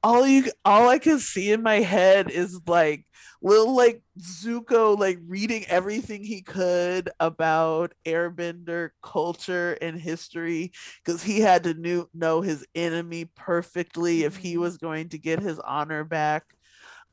All 0.03 0.25
you 0.25 0.45
all 0.63 0.87
I 0.89 0.97
can 0.99 1.19
see 1.19 1.51
in 1.51 1.61
my 1.61 1.79
head 1.81 2.29
is 2.31 2.59
like 2.67 3.05
little 3.41 3.75
like 3.75 4.01
Zuko 4.19 4.97
like 4.97 5.19
reading 5.27 5.65
everything 5.67 6.23
he 6.23 6.41
could 6.41 7.09
about 7.19 7.93
airbender 8.05 8.91
culture 9.03 9.73
and 9.81 9.99
history 9.99 10.71
because 11.03 11.23
he 11.23 11.39
had 11.41 11.63
to 11.63 11.73
knew, 11.73 12.09
know 12.13 12.41
his 12.41 12.65
enemy 12.75 13.25
perfectly 13.35 14.23
if 14.23 14.37
he 14.37 14.55
Mhm. 14.55 14.59
was 14.61 14.77
going 14.77 15.09
to 15.09 15.17
get 15.17 15.39
his 15.39 15.59
honor 15.59 16.03
back. 16.03 16.43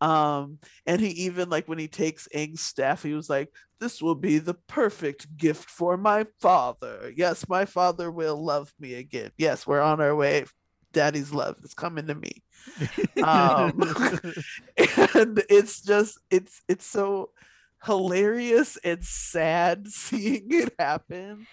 Um 0.01 0.59
and 0.86 1.01
he 1.01 1.09
even 1.26 1.51
like 1.51 1.68
when 1.68 1.78
he 1.78 1.89
takes 1.89 2.28
Aang's 2.34 2.62
staff 2.62 3.03
he 3.03 3.14
was 3.14 3.30
like 3.30 3.51
this 3.80 4.03
will 4.03 4.14
be 4.16 4.39
the 4.39 4.55
perfect 4.68 5.36
gift 5.36 5.70
for 5.70 5.97
my 5.97 6.26
father. 6.41 7.12
Yes 7.16 7.49
my 7.49 7.64
father 7.64 8.11
will 8.11 8.43
love 8.45 8.72
me 8.80 8.95
again. 8.95 9.32
Yes 9.39 9.66
we're 9.66 9.80
on 9.82 10.01
our 10.01 10.14
way 10.16 10.45
daddy's 10.99 11.32
love 11.32 11.57
is 11.64 11.74
coming 11.74 12.07
to 12.07 12.14
me 12.14 12.32
um, 13.22 13.72
and 15.14 15.42
it's 15.49 15.80
just 15.82 16.18
it's 16.30 16.61
it's 16.68 16.86
so 16.86 17.30
hilarious 17.84 18.76
and 18.82 19.05
sad 19.05 19.86
seeing 20.03 20.46
it 20.51 20.74
happen 20.78 21.46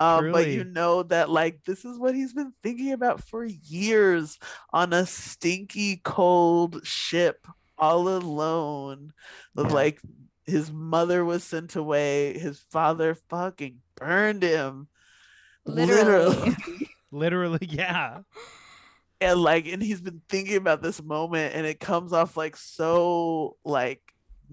um 0.00 0.32
but 0.32 0.48
you 0.48 0.64
know 0.64 1.02
that 1.04 1.30
like 1.30 1.60
this 1.64 1.84
is 1.84 1.98
what 1.98 2.14
he's 2.14 2.32
been 2.32 2.52
thinking 2.62 2.92
about 2.92 3.22
for 3.22 3.44
years 3.44 4.38
on 4.72 4.92
a 4.92 5.06
stinky 5.06 6.00
cold 6.04 6.84
ship 6.84 7.46
all 7.78 8.08
alone 8.08 9.12
Yeah. 9.56 9.62
like 9.68 10.00
his 10.44 10.72
mother 10.72 11.24
was 11.24 11.44
sent 11.44 11.76
away 11.76 12.36
his 12.38 12.58
father 12.72 13.14
fucking 13.30 13.76
burned 13.96 14.42
him 14.42 14.88
Literally. 15.64 16.56
Literally, 17.10 17.66
yeah. 17.68 18.20
And 19.20 19.40
like 19.40 19.66
and 19.66 19.82
he's 19.82 20.00
been 20.00 20.22
thinking 20.28 20.56
about 20.56 20.82
this 20.82 21.02
moment 21.02 21.54
and 21.54 21.66
it 21.66 21.80
comes 21.80 22.12
off 22.12 22.36
like 22.36 22.56
so 22.56 23.56
like 23.64 24.00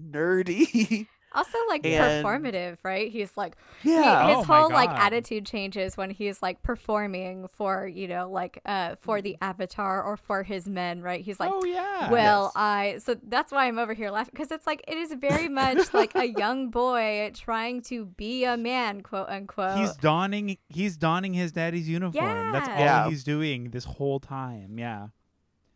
nerdy 0.00 1.06
also 1.32 1.58
like 1.68 1.84
And- 1.84 2.24
performative 2.24 2.78
right 2.82 3.10
he's 3.10 3.36
like 3.36 3.56
He- 3.82 3.90
yeah 3.92 4.28
his 4.28 4.36
Oh 4.38 4.42
whole 4.44 4.70
like 4.70 4.88
attitude 4.90 5.44
changes 5.44 5.96
when 5.96 6.10
he's 6.10 6.40
like 6.40 6.62
performing 6.62 7.48
for 7.48 7.86
you 7.86 8.08
know 8.08 8.30
like 8.30 8.60
uh 8.64 8.94
for 9.00 9.20
the 9.20 9.36
avatar 9.42 10.02
or 10.02 10.16
for 10.16 10.42
his 10.44 10.66
men 10.68 11.02
right 11.02 11.22
he's 11.22 11.38
like 11.38 11.50
oh 11.52 11.64
yeah. 11.64 12.10
well 12.10 12.44
Yes. 12.44 12.52
i 12.56 12.98
so 13.04 13.16
that's 13.28 13.52
why 13.52 13.66
i'm 13.66 13.78
over 13.78 13.92
here 13.92 14.10
laughing 14.10 14.30
because 14.32 14.50
it's 14.50 14.66
like 14.66 14.82
it 14.88 14.96
is 14.96 15.12
very 15.14 15.48
much 15.62 15.92
like 15.92 16.14
a 16.14 16.26
young 16.26 16.70
boy 16.70 17.30
trying 17.34 17.82
to 17.82 18.06
be 18.06 18.44
a 18.44 18.56
man 18.56 19.02
quote 19.02 19.28
unquote 19.28 19.76
he's 19.78 19.94
donning 19.96 20.56
he's 20.68 20.96
donning 20.96 21.34
his 21.34 21.52
daddy's 21.52 21.88
uniform. 21.88 22.52
That's 22.52 22.68
all 22.68 22.74
Yeah. 22.78 23.04
Yeah. 23.04 23.08
he's 23.10 23.24
doing 23.24 23.70
this 23.70 23.84
whole 23.84 24.20
time. 24.20 24.78
Yeah. 24.78 25.08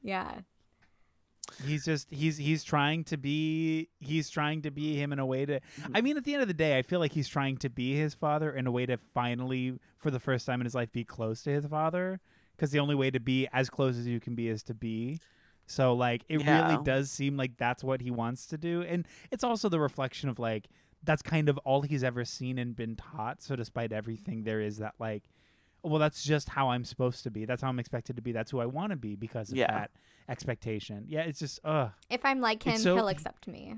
yeah 0.03 0.41
He's 1.67 1.85
just 1.85 2.11
he's 2.11 2.37
he's 2.37 2.65
trying 2.65 3.05
to 3.05 3.17
be 3.17 3.89
he's 3.99 4.31
trying 4.31 4.63
to 4.63 4.71
be 4.71 4.97
him 4.97 5.13
in 5.13 5.19
a 5.19 5.27
way 5.27 5.45
to 5.47 5.61
mm. 5.61 5.91
I 5.95 6.01
mean 6.01 6.17
at 6.17 6.25
the 6.25 6.33
end 6.35 6.43
of 6.43 6.49
the 6.49 6.55
day 6.55 6.79
I 6.79 6.83
feel 6.83 7.01
like 7.01 7.13
he's 7.13 7.29
trying 7.29 7.57
to 7.59 7.69
be 7.71 7.95
his 7.95 8.15
father 8.15 8.53
in 8.53 8.67
a 8.67 8.71
way 8.71 8.87
to 8.87 8.97
finally 8.97 9.79
for 9.99 10.11
the 10.11 10.21
first 10.21 10.47
time 10.47 10.61
in 10.61 10.65
his 10.65 10.75
life 10.75 10.91
be 10.93 11.05
close 11.05 11.43
to 11.43 11.51
his 11.51 11.67
father 11.67 12.21
because 12.57 12.71
the 12.71 12.79
only 12.79 12.95
way 12.95 13.11
to 13.11 13.21
be 13.21 13.49
as 13.53 13.71
close 13.71 13.97
as 13.97 14.07
you 14.07 14.21
can 14.21 14.35
be 14.35 14.49
is 14.49 14.63
to 14.65 14.75
be. 14.75 15.19
So 15.67 15.95
like 15.95 16.25
it 16.29 16.41
Yeah. 16.43 16.71
really 16.71 16.83
does 16.85 17.11
seem 17.11 17.37
like 17.37 17.57
that's 17.57 17.85
what 17.85 18.01
he 18.01 18.11
wants 18.11 18.47
to 18.47 18.59
do 18.59 18.83
and 18.83 19.07
it's 19.31 19.45
also 19.45 19.69
the 19.69 19.81
reflection 19.81 20.29
of 20.29 20.39
like 20.39 20.69
that's 21.03 21.23
kind 21.23 21.49
of 21.49 21.57
all 21.59 21.83
he's 21.83 22.05
ever 22.05 22.25
seen 22.25 22.59
and 22.59 22.77
been 22.77 22.95
taught 22.97 23.43
so 23.43 23.57
despite 23.57 23.91
everything 23.93 24.43
there 24.45 24.61
is 24.61 24.79
that 24.79 24.95
like 24.99 25.25
well 25.83 25.99
that's 25.99 26.23
just 26.23 26.49
how 26.49 26.69
I'm 26.71 26.85
supposed 26.85 27.23
to 27.25 27.31
be. 27.31 27.45
That's 27.45 27.63
how 27.63 27.69
I'm 27.69 27.79
expected 27.79 28.17
to 28.17 28.23
be. 28.23 28.33
That's 28.33 28.51
who 28.51 28.61
I 28.61 28.67
want 28.67 28.91
to 28.91 28.97
be 28.97 29.17
because 29.17 29.51
of 29.51 29.57
Yeah. 29.59 29.71
that 29.73 29.91
expectation. 30.29 31.05
Yeah, 31.09 31.21
it's 31.23 31.39
just 31.39 31.61
uh 31.65 31.89
if 32.09 32.25
i'm 32.25 32.41
like 32.41 32.63
him 32.63 32.79
so- 32.79 32.95
he'll 32.97 33.09
accept 33.09 33.47
me 33.49 33.77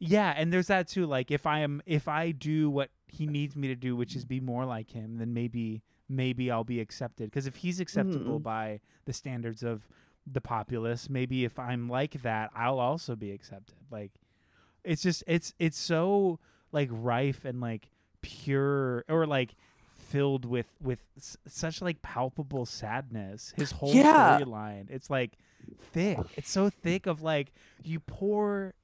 yeah, 0.00 0.34
and 0.36 0.52
there's 0.52 0.66
that 0.66 0.88
too. 0.88 1.06
Like 1.06 1.30
if 1.30 1.46
I 1.46 1.60
am 1.60 1.80
if 1.86 2.08
I 2.08 2.32
do 2.32 2.68
what 2.68 2.90
he 3.06 3.26
needs 3.26 3.54
me 3.56 3.68
to 3.68 3.76
do, 3.76 3.94
which 3.96 4.16
is 4.16 4.24
be 4.24 4.40
more 4.40 4.66
like 4.66 4.90
him, 4.90 5.16
then 5.18 5.32
maybe 5.32 5.82
maybe 6.08 6.50
I'll 6.50 6.64
be 6.64 6.80
accepted. 6.80 7.30
Because 7.30 7.46
if 7.46 7.56
he's 7.56 7.80
acceptable 7.80 8.38
Mhm. 8.40 8.42
by 8.42 8.80
the 9.06 9.12
standards 9.14 9.62
of 9.62 9.88
the 10.26 10.40
populace, 10.42 11.08
maybe 11.08 11.44
if 11.44 11.58
I'm 11.58 11.88
like 11.88 12.20
that, 12.22 12.50
I'll 12.54 12.80
also 12.80 13.14
be 13.16 13.30
accepted. 13.30 13.76
Like 13.90 14.10
it's 14.82 15.00
just 15.00 15.22
it's 15.26 15.54
it's 15.58 15.78
so 15.78 16.38
like 16.72 16.88
rife 16.90 17.44
and 17.46 17.60
like 17.60 17.88
pure 18.20 19.04
or 19.08 19.26
like 19.26 19.54
filled 20.14 20.44
with 20.44 20.66
with 20.80 21.00
s- 21.16 21.36
such 21.48 21.82
like 21.82 22.00
palpable 22.02 22.64
sadness. 22.64 23.52
His 23.56 23.72
whole 23.72 23.92
Yeah. 23.92 24.38
storyline, 24.40 24.86
it's 24.88 25.10
like 25.10 25.32
thick. 25.92 26.18
It's 26.36 26.50
so 26.50 26.70
thick 26.70 27.06
of 27.06 27.20
like 27.22 27.52
you 27.82 27.98
poor 27.98 28.74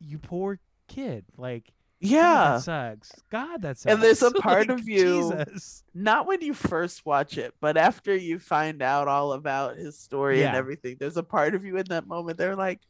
you 0.00 0.18
poor 0.18 0.58
kid. 0.88 1.26
Like 1.36 1.66
God, 2.02 2.08
yeah 2.10 2.44
that 2.54 2.62
sucks. 2.62 3.12
God, 3.30 3.62
that 3.62 3.78
sucks. 3.78 3.92
And 3.94 4.02
there's 4.02 4.22
a 4.22 4.30
part 4.48 4.68
Like, 4.68 4.80
of 4.80 4.88
you- 4.88 5.30
Jesus. 5.32 5.84
not 5.94 6.26
when 6.26 6.40
you 6.40 6.54
first 6.54 7.06
watch 7.06 7.38
it 7.38 7.54
but 7.60 7.76
after 7.76 8.14
you 8.16 8.38
find 8.40 8.82
out 8.82 9.06
all 9.06 9.32
about 9.32 9.76
his 9.76 9.96
story 9.98 10.42
and 10.42 10.56
everything 10.56 10.96
there's 10.98 11.16
a 11.18 11.22
part 11.22 11.54
of 11.54 11.64
you 11.64 11.76
in 11.76 11.84
that 11.90 12.06
moment 12.08 12.36
they're 12.38 12.56
like 12.56 12.80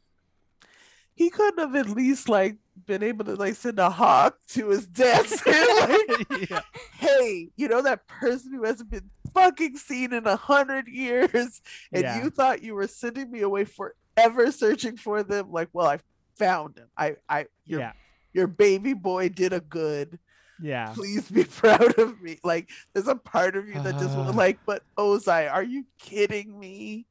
he 1.21 1.29
couldn't 1.29 1.59
have 1.59 1.75
at 1.75 1.89
least 1.95 2.27
like 2.27 2.55
been 2.87 3.03
able 3.03 3.23
to 3.25 3.35
like 3.35 3.53
send 3.55 3.77
a 3.77 3.89
hawk 3.91 4.37
to 4.47 4.69
his 4.69 4.87
desk 4.87 5.45
like 5.45 6.09
yeah. 6.49 6.61
hey 6.97 7.49
you 7.55 7.67
know 7.67 7.81
that 7.81 8.07
person 8.07 8.51
who 8.53 8.63
hasn't 8.63 8.89
been 8.89 9.07
fucking 9.33 9.77
seen 9.77 10.11
in 10.13 10.25
a 10.25 10.35
hundred 10.35 10.87
years 10.87 11.61
and 11.93 12.03
Yeah. 12.03 12.23
you 12.23 12.29
thought 12.31 12.63
you 12.63 12.73
were 12.73 12.87
sending 12.87 13.29
me 13.29 13.41
away 13.41 13.65
forever 13.65 14.51
searching 14.51 14.97
for 14.97 15.21
them 15.21 15.51
like 15.51 15.69
well 15.73 15.87
i 15.87 15.99
found 16.39 16.77
him 16.77 16.87
i 16.97 17.15
i 17.29 17.45
your, 17.65 17.81
yeah. 17.81 17.91
your 18.33 18.47
baby 18.47 18.93
boy 18.93 19.29
did 19.29 19.53
a 19.53 19.59
good 19.61 20.17
Yeah. 20.59 20.91
please 20.95 21.29
be 21.29 21.43
proud 21.61 21.99
of 21.99 22.19
me 22.19 22.39
like 22.43 22.69
there's 22.93 23.07
a 23.07 23.15
part 23.15 23.55
of 23.55 23.67
you 23.67 23.75
that 23.75 23.99
just 23.99 24.17
Uh. 24.17 24.31
like 24.33 24.57
but 24.65 24.81
ozai 24.97 25.51
are 25.51 25.63
you 25.63 25.85
kidding 25.99 26.57
me 26.59 27.05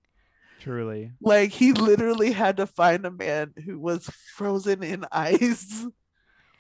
Truly. 0.61 1.13
like 1.21 1.51
he 1.51 1.73
literally 1.73 2.33
had 2.33 2.59
to 2.59 2.67
find 2.67 3.05
a 3.07 3.11
man 3.11 3.53
who 3.65 3.79
was 3.79 4.09
frozen 4.37 4.83
in 4.83 5.05
ice. 5.13 5.87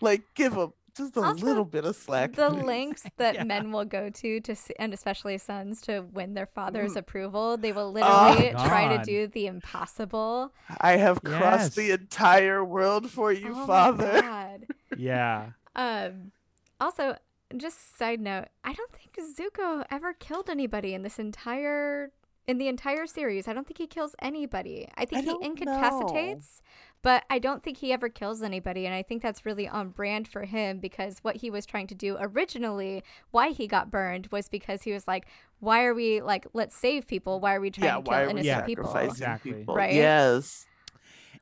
Like 0.02 0.22
give 0.34 0.54
him 0.54 0.72
just 0.96 1.14
a 1.18 1.20
Also, 1.20 1.44
little 1.44 1.64
bit 1.66 1.84
of 1.84 1.94
slack. 1.94 2.32
the 2.32 2.48
please. 2.48 2.64
lengths 2.64 3.02
that 3.18 3.34
Yeah. 3.34 3.44
men 3.44 3.70
will 3.70 3.84
go 3.84 4.08
to 4.08 4.40
to 4.40 4.56
see, 4.56 4.72
and 4.78 4.94
especially 4.94 5.36
sons 5.36 5.82
to 5.82 6.00
win 6.00 6.32
their 6.32 6.46
father's 6.46 6.94
Mm. 6.94 7.00
approval 7.00 7.56
they 7.58 7.70
will 7.72 7.88
Oh, 7.88 7.92
literally 7.92 8.50
try 8.66 8.96
to 8.96 9.02
do 9.04 9.26
the 9.26 9.46
impossible 9.46 10.52
I 10.80 10.92
have 10.96 11.22
crossed 11.22 11.76
the 11.76 11.90
entire 11.90 12.64
world 12.64 13.10
for 13.10 13.30
you, 13.30 13.52
oh 13.54 13.60
my 13.60 13.66
father. 13.66 14.22
God. 14.22 14.66
Yeah. 14.96 15.50
um 15.76 16.32
also 16.80 17.16
just 17.56 17.98
side 17.98 18.20
note 18.20 18.46
i 18.64 18.72
don't 18.72 18.92
think 18.92 19.16
zuko 19.36 19.84
ever 19.90 20.12
killed 20.14 20.48
anybody 20.48 20.94
in 20.94 21.02
this 21.02 21.18
entire 21.18 22.10
in 22.50 22.58
the 22.58 22.68
entire 22.68 23.06
series 23.06 23.46
i 23.48 23.52
don't 23.52 23.66
think 23.66 23.78
he 23.78 23.86
kills 23.86 24.14
anybody 24.20 24.88
i 24.96 25.04
think 25.04 25.18
I 25.18 25.20
he 25.22 25.26
don't 25.26 25.44
incapacitates 25.44 26.62
but 27.02 27.24
i 27.30 27.38
don't 27.38 27.62
think 27.62 27.78
he 27.78 27.92
ever 27.92 28.08
kills 28.08 28.42
anybody 28.42 28.86
and 28.86 28.94
i 28.94 29.02
think 29.02 29.22
that's 29.22 29.44
really 29.46 29.68
on 29.68 29.90
brand 29.90 30.26
for 30.28 30.42
him 30.44 30.78
because 30.78 31.18
what 31.22 31.36
he 31.36 31.50
was 31.50 31.64
trying 31.66 31.86
to 31.88 31.94
do 31.94 32.16
originally 32.20 33.02
why 33.30 33.50
he 33.50 33.66
got 33.66 33.90
burned 33.90 34.28
was 34.30 34.48
because 34.48 34.82
he 34.82 34.92
was 34.92 35.06
like 35.06 35.26
why 35.60 35.84
are 35.84 35.94
we 35.94 36.20
like 36.20 36.46
let's 36.52 36.74
save 36.76 37.06
people 37.06 37.40
why 37.40 37.54
are 37.54 37.60
we 37.60 37.70
trying 37.70 37.86
Yeah, 37.86 37.96
to 37.96 38.02
kill 38.02 38.14
are 38.14 38.24
we 38.24 38.30
innocent 38.30 38.66
people 38.66 38.96
Exactly. 38.96 39.52
people? 39.52 39.74
Right? 39.74 39.94
Yes. 39.94 40.66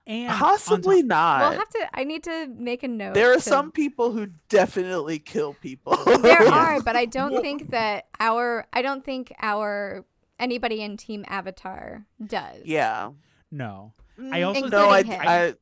And 0.07 0.31
Possibly 0.33 1.03
top- 1.03 1.09
not. 1.09 1.41
we'll 1.51 1.59
have 1.59 1.69
to 1.69 1.89
i 1.95 2.03
need 2.05 2.25
to 2.25 2.49
make 2.57 2.83
a 2.83 2.89
note 2.89 3.15
there 3.15 3.31
are 3.31 3.37
to- 3.37 3.41
some 3.57 3.71
people 3.71 4.13
who 4.13 4.29
definitely 4.49 5.19
kill 5.19 5.55
people. 5.55 5.97
there 6.19 6.47
are 6.63 6.81
but 6.83 6.97
i 6.97 7.05
don't 7.05 7.41
think 7.43 7.71
that 7.71 8.07
our 8.19 8.67
i 8.73 8.81
don't 8.83 9.05
think 9.05 9.33
our 9.41 10.05
anybody 10.39 10.83
in 10.83 10.97
team 10.97 11.25
avatar 11.29 12.07
does 12.25 12.63
Yeah. 12.65 13.11
no. 13.51 13.93
Mm, 14.19 14.35
I 14.35 14.43
also 14.43 14.67
no, 14.67 14.89
I, 14.89 15.05
I, 15.09 15.55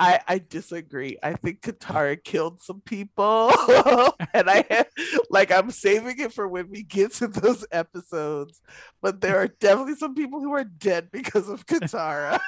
I, 0.00 0.20
I 0.26 0.38
disagree. 0.38 1.18
I 1.22 1.34
think 1.34 1.60
Katara 1.60 2.22
killed 2.24 2.62
some 2.62 2.80
people, 2.80 3.52
and 4.32 4.48
I 4.48 4.64
have, 4.70 4.86
like 5.28 5.52
I'm 5.52 5.70
saving 5.70 6.18
it 6.18 6.32
for 6.32 6.48
when 6.48 6.70
we 6.70 6.82
get 6.82 7.12
to 7.14 7.28
those 7.28 7.66
episodes. 7.70 8.62
But 9.02 9.20
there 9.20 9.36
are 9.36 9.48
definitely 9.48 9.96
some 9.96 10.14
people 10.14 10.40
who 10.40 10.54
are 10.54 10.64
dead 10.64 11.10
because 11.12 11.50
of 11.50 11.66
Katara. 11.66 12.40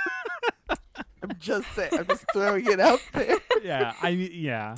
I'm 0.70 1.36
just 1.38 1.70
saying. 1.74 1.90
I'm 1.92 2.06
just 2.06 2.24
throwing 2.32 2.66
it 2.66 2.80
out 2.80 3.00
there. 3.12 3.38
yeah, 3.62 3.92
I 4.00 4.08
yeah. 4.08 4.76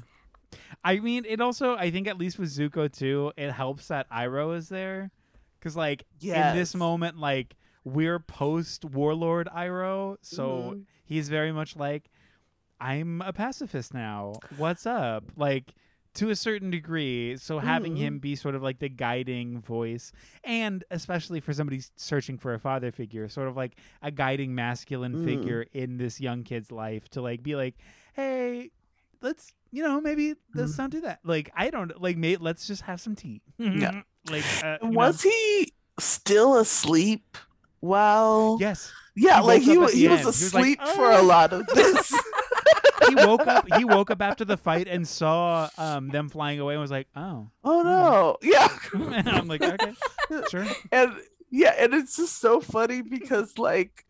I 0.82 0.99
mean, 0.99 1.24
it 1.26 1.40
also, 1.40 1.76
I 1.76 1.90
think, 1.92 2.09
at 2.09 2.18
least 2.18 2.38
with 2.40 2.51
Zuko 2.51 2.92
too, 2.92 3.32
it 3.36 3.53
helps 3.53 3.88
that 3.88 4.11
Iroh 4.11 4.57
is 4.57 4.68
there, 4.68 5.11
because 5.65 5.77
like 5.77 6.05
in 6.51 6.55
this 6.57 6.75
moment, 6.75 7.19
like 7.19 7.57
we're 7.85 8.19
post 8.19 8.85
Warlord 8.85 9.49
Iroh, 9.49 10.19
so 10.21 10.75
Mhm. 10.77 10.85
he's 11.07 11.31
very 11.31 11.53
much 11.53 11.75
like, 11.75 12.11
I'm 12.81 13.23
a 13.23 13.33
pacifist 13.33 13.95
now. 13.95 14.35
What's 14.57 14.85
up? 14.85 15.25
Like 15.37 15.75
to 16.15 16.29
a 16.31 16.37
certain 16.37 16.71
degree. 16.71 17.37
So 17.39 17.59
having 17.61 17.95
Mhm. 17.95 17.99
him 17.99 18.19
be 18.19 18.37
sort 18.37 18.55
of 18.55 18.62
like 18.62 18.79
the 18.79 18.89
guiding 18.91 19.61
voice, 19.62 20.12
and 20.45 20.85
especially 20.91 21.41
for 21.41 21.53
somebody 21.55 21.81
searching 21.97 22.37
for 22.39 22.53
a 22.55 22.59
father 22.59 22.93
figure, 22.93 23.27
sort 23.29 23.49
of 23.49 23.57
like 23.57 23.77
a 24.03 24.11
guiding 24.11 24.55
masculine 24.55 25.17
Mm. 25.17 25.25
figure 25.25 25.62
in 25.73 25.97
this 25.97 26.21
young 26.21 26.45
kid's 26.45 26.71
life, 26.71 27.09
to 27.11 27.23
like 27.23 27.43
be 27.43 27.57
like, 27.57 27.75
hey, 28.12 28.71
let's 29.23 29.55
you 29.75 29.83
know 29.83 30.01
maybe 30.01 30.35
let's 30.55 30.75
Mhm. 30.75 30.79
not 30.79 30.91
do 30.91 31.01
that. 31.03 31.18
Like 31.25 31.51
I 31.57 31.70
don't 31.70 31.91
like. 32.01 32.16
Mate, 32.16 32.41
let's 32.41 32.66
just 32.66 32.83
have 32.83 33.01
some 33.01 33.14
tea. 33.16 33.43
Yeah. 33.59 34.03
like 34.31 34.45
uh, 34.62 34.79
you 34.83 34.91
know? 34.91 34.97
Was 34.99 35.22
he 35.22 35.72
still 35.99 36.57
asleep? 36.59 37.37
Well, 37.81 38.57
Yes, 38.61 38.91
yeah, 39.14 39.41
he 39.41 39.47
like 39.47 39.61
woke 39.61 39.70
he 39.70 39.79
was 39.79 39.93
he 39.93 40.09
was 40.09 40.18
end. 40.18 40.20
He 40.20 40.27
was 40.27 40.55
like, 40.55 40.62
asleep 40.64 40.81
for 40.97 41.11
a 41.11 41.16
"Ah." 41.18 41.20
lot 41.20 41.53
of 41.53 41.66
this. 41.66 42.14
he 43.09 43.14
woke 43.16 43.47
up. 43.47 43.66
He 43.77 43.85
woke 43.85 44.11
up 44.11 44.22
after 44.22 44.45
the 44.47 44.57
fight 44.57 44.89
and 44.89 45.07
saw 45.07 45.68
um 45.77 46.09
them 46.09 46.29
flying 46.31 46.61
away 46.61 46.75
and 46.75 46.81
was 46.81 46.91
like, 46.91 47.09
oh. 47.14 47.51
oh 47.62 47.83
no, 47.83 48.39
yeah. 48.43 48.68
and 48.95 49.29
I'm 49.29 49.49
like, 49.49 49.61
okay, 49.62 49.93
sure. 50.51 50.64
and 50.93 51.12
yeah, 51.51 51.75
and 51.79 51.93
it's 51.93 52.16
just 52.16 52.41
so 52.41 52.61
funny 52.61 53.03
because 53.03 53.59
like 53.59 54.07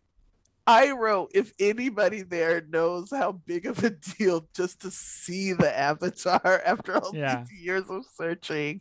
Iroh, 0.67 1.29
if 1.35 1.53
anybody 1.59 2.23
there 2.23 2.63
knows 2.63 3.11
how 3.11 3.33
big 3.33 3.67
of 3.67 3.85
a 3.85 3.91
deal 3.91 4.49
just 4.55 4.81
to 4.81 4.91
see 4.91 5.53
the 5.53 5.79
avatar 5.79 6.63
after 6.65 6.97
all 6.97 7.11
Yeah. 7.15 7.45
these 7.51 7.61
years 7.61 7.85
of 7.91 8.05
searching, 8.17 8.81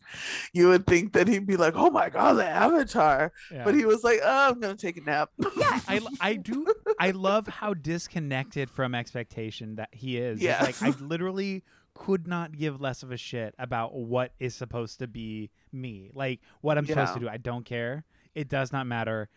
you 0.53 0.69
would 0.69 0.88
think 0.88 1.11
that 1.13 1.27
he'd 1.27 1.45
be 1.45 1.57
like, 1.57 1.73
"Oh 1.75 1.89
my 1.89 2.09
god, 2.09 2.34
the 2.34 2.47
avatar!" 2.47 3.34
Yeah. 3.51 3.65
But 3.65 3.75
he 3.75 3.86
was 3.86 4.03
like, 4.03 4.19
"Oh, 4.23 4.51
I'm 4.51 4.59
gonna 4.61 4.75
take 4.75 4.95
a 4.97 5.01
nap." 5.01 5.31
Yeah. 5.38 5.79
I, 5.88 5.99
I 6.21 6.34
do 6.36 6.65
I 6.99 7.11
love 7.11 7.47
how 7.47 7.73
disconnected 7.73 8.69
from 8.69 8.95
expectation 8.95 9.75
that 9.75 9.89
he 9.91 10.17
is. 10.17 10.41
It's 10.41 10.81
like 10.81 10.81
I 10.81 10.97
literally 11.03 11.63
could 11.95 12.27
not 12.27 12.57
give 12.57 12.79
less 12.81 13.03
of 13.03 13.11
a 13.11 13.17
shit 13.17 13.53
about 13.59 13.93
what 13.93 14.34
is 14.39 14.55
supposed 14.55 14.99
to 14.99 15.07
be 15.07 15.51
me. 15.71 16.09
Like 16.13 16.39
what 16.61 16.77
I'm 16.77 16.86
supposed 16.86 17.13
to 17.15 17.19
do. 17.19 17.27
I 17.29 17.38
don't 17.38 17.65
care. 17.65 18.05
It 18.34 18.47
does 18.47 18.71
not 18.71 18.88
matter. 18.88 19.29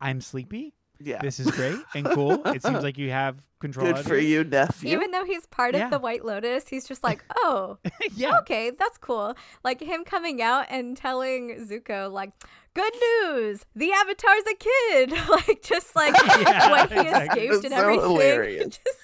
I'm 0.00 0.20
sleepy. 0.20 0.74
Yeah, 1.04 1.20
This 1.20 1.38
is 1.40 1.50
great 1.50 1.78
and 1.94 2.06
cool. 2.06 2.42
It 2.46 2.62
seems 2.62 2.82
like 2.82 2.98
you 2.98 3.10
have 3.10 3.36
control. 3.60 3.86
good 3.86 3.98
of 3.98 4.06
for 4.06 4.16
it. 4.16 4.24
you, 4.24 4.44
nephew. 4.44 4.90
even 4.92 5.10
though 5.12 5.24
he's 5.24 5.46
part 5.46 5.74
Yeah. 5.74 5.84
of 5.84 5.90
the 5.92 5.98
white 5.98 6.24
lotus 6.24 6.66
he's 6.68 6.86
just 6.86 7.02
like 7.04 7.24
oh 7.36 7.78
yeah. 8.14 8.38
okay 8.40 8.70
that's 8.70 8.98
cool 8.98 9.36
like 9.62 9.80
him 9.80 10.02
coming 10.04 10.42
out 10.42 10.66
and 10.68 10.96
telling 10.96 11.64
zuko 11.68 12.10
like 12.10 12.32
good 12.74 12.92
news 13.22 13.64
the 13.76 13.92
avatar's 13.92 14.42
a 14.50 14.56
kid 14.56 15.12
like 15.30 15.62
just 15.62 15.94
like 16.02 16.14
Yeah, 16.40 16.70
when 16.72 16.88
he 16.88 17.00
exactly. 17.08 17.42
escaped 17.42 17.54
It's 17.54 17.64
and 17.66 17.74
so 17.74 17.80
everything 17.80 18.10
hilarious. 18.10 18.64
Just- 18.78 18.98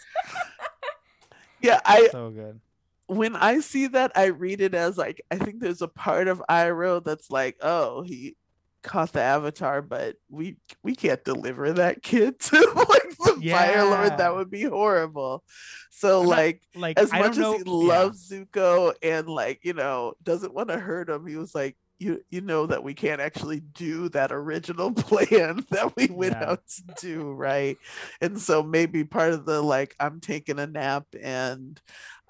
yeah, 1.61 1.81
I 1.85 2.09
So 2.13 2.31
good. 2.31 2.61
when 3.07 3.35
I 3.37 3.61
see 3.61 3.89
that, 3.89 4.13
I 4.15 4.27
read 4.27 4.61
it 4.61 4.75
as 4.75 4.97
like 4.97 5.21
I 5.31 5.37
think 5.37 5.61
there's 5.61 5.83
a 5.83 5.89
part 5.89 6.29
of 6.29 6.43
Iroh 6.49 7.03
that's 7.05 7.31
like, 7.31 7.57
oh, 7.63 8.03
he 8.03 8.37
caught 8.83 9.13
the 9.13 9.21
avatar, 9.23 9.83
but 9.83 10.17
we 10.29 10.57
we 10.83 10.95
can't 10.95 11.25
deliver 11.25 11.73
that 11.75 12.03
kid 12.03 12.39
to 12.41 12.57
like 12.89 13.17
the 13.41 13.49
Fire 13.51 13.85
Lord. 13.85 14.19
That 14.19 14.35
would 14.35 14.51
be 14.51 14.63
horrible. 14.63 15.45
So 15.91 16.23
not- 16.23 16.29
like 16.29 16.63
Like 16.75 16.99
as 16.99 17.13
I 17.13 17.21
much 17.21 17.37
don't 17.37 17.43
know. 17.43 17.55
as 17.57 17.63
he 17.65 17.71
yeah. 17.87 17.99
loves 17.99 18.31
Zuko 18.31 18.95
and 19.03 19.29
like, 19.29 19.61
you 19.65 19.73
know, 19.75 20.15
doesn't 20.23 20.55
want 20.55 20.69
to 20.69 20.79
hurt 20.79 21.09
him, 21.11 21.27
he 21.27 21.37
was 21.37 21.55
like 21.55 21.77
you 22.01 22.21
you 22.31 22.41
know 22.41 22.65
that 22.67 22.85
we 22.85 22.95
can't 22.95 23.21
actually 23.21 23.59
do 23.59 24.09
that 24.11 24.31
original 24.31 24.93
plan 24.95 25.65
that 25.71 25.97
we 25.97 26.07
went 26.07 26.35
Yeah. 26.35 26.51
out 26.53 26.61
to 26.69 26.83
do, 27.01 27.33
right? 27.33 27.77
And 28.21 28.41
so 28.41 28.63
maybe 28.63 29.03
part 29.05 29.33
of 29.33 29.45
the 29.45 29.61
like 29.61 29.97
I'm 29.99 30.21
taking 30.21 30.61
a 30.61 30.67
nap 30.69 31.07
and 31.21 31.81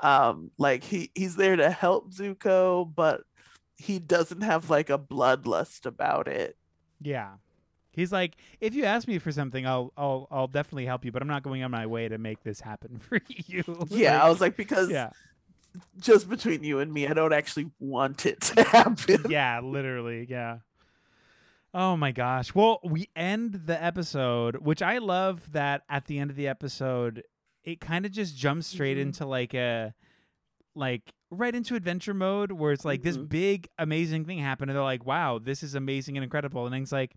um 0.01 0.51
like 0.59 0.85
he 0.85 1.11
he's 1.15 1.37
there 1.37 1.57
to 1.57 1.71
help 1.71 2.15
Zuko, 2.15 2.91
but 2.95 3.21
he 3.79 3.99
doesn't 3.99 4.43
have 4.43 4.69
like 4.69 4.91
a 4.91 4.99
bloodlust 4.99 5.87
about 5.87 6.29
it. 6.29 6.57
Yeah. 7.01 7.35
He's 7.93 8.13
like, 8.13 8.37
if 8.61 8.75
you 8.75 8.85
ask 8.85 9.09
me 9.09 9.19
for 9.19 9.33
something, 9.33 9.67
I'll 9.67 9.93
I'll 9.97 10.29
I'll 10.31 10.47
definitely 10.47 10.85
help 10.87 11.05
you, 11.05 11.11
but 11.13 11.23
I'm 11.23 11.27
not 11.29 11.43
going 11.43 11.63
on 11.65 11.71
my 11.71 11.87
way 11.87 12.07
to 12.09 12.19
make 12.19 12.43
this 12.45 12.61
happen 12.61 12.99
for 12.99 13.21
you. 13.47 13.65
Yeah, 13.89 14.23
I 14.23 14.29
was 14.29 14.41
like 14.41 14.57
because 14.57 14.91
yeah, 14.91 15.11
just 15.99 16.29
between 16.29 16.63
you 16.63 16.79
and 16.81 16.93
me, 16.93 17.09
I 17.09 17.15
don't 17.15 17.33
actually 17.33 17.71
want 17.81 18.27
it 18.27 18.41
to 18.43 18.63
happen. 18.69 19.25
yeah, 19.29 19.61
literally, 19.61 20.27
yeah. 20.29 20.59
Oh 21.75 21.97
my 21.97 22.13
gosh. 22.13 22.55
Well, 22.55 22.81
we 22.83 23.09
end 23.15 23.63
the 23.67 23.83
episode, 23.83 24.57
which 24.57 24.81
I 24.83 24.99
love 24.99 25.53
that 25.53 25.83
at 25.89 26.07
the 26.07 26.19
end 26.19 26.31
of 26.31 26.37
the 26.37 26.49
episode, 26.49 27.25
it 27.65 27.81
kind 27.81 28.07
of 28.07 28.13
just 28.13 28.37
jumps 28.37 28.67
straight 28.67 28.97
Mhm. 28.97 29.03
into 29.03 29.27
like 29.27 29.55
a 29.55 29.93
like 30.75 31.13
right 31.31 31.55
into 31.55 31.75
adventure 31.75 32.15
mode 32.15 32.53
where 32.53 32.73
it's 32.73 32.85
like 32.85 33.03
this 33.03 33.17
Mhm. 33.17 33.29
big 33.29 33.69
amazing 33.79 34.25
thing 34.25 34.39
happened 34.39 34.71
and 34.71 34.77
they're 34.77 34.85
like, 34.85 35.05
"Wow, 35.05 35.39
this 35.39 35.63
is 35.63 35.75
amazing 35.75 36.17
and 36.17 36.25
incredible." 36.25 36.65
And 36.65 36.73
then 36.75 36.83
it's 36.83 36.93
like, 36.93 37.13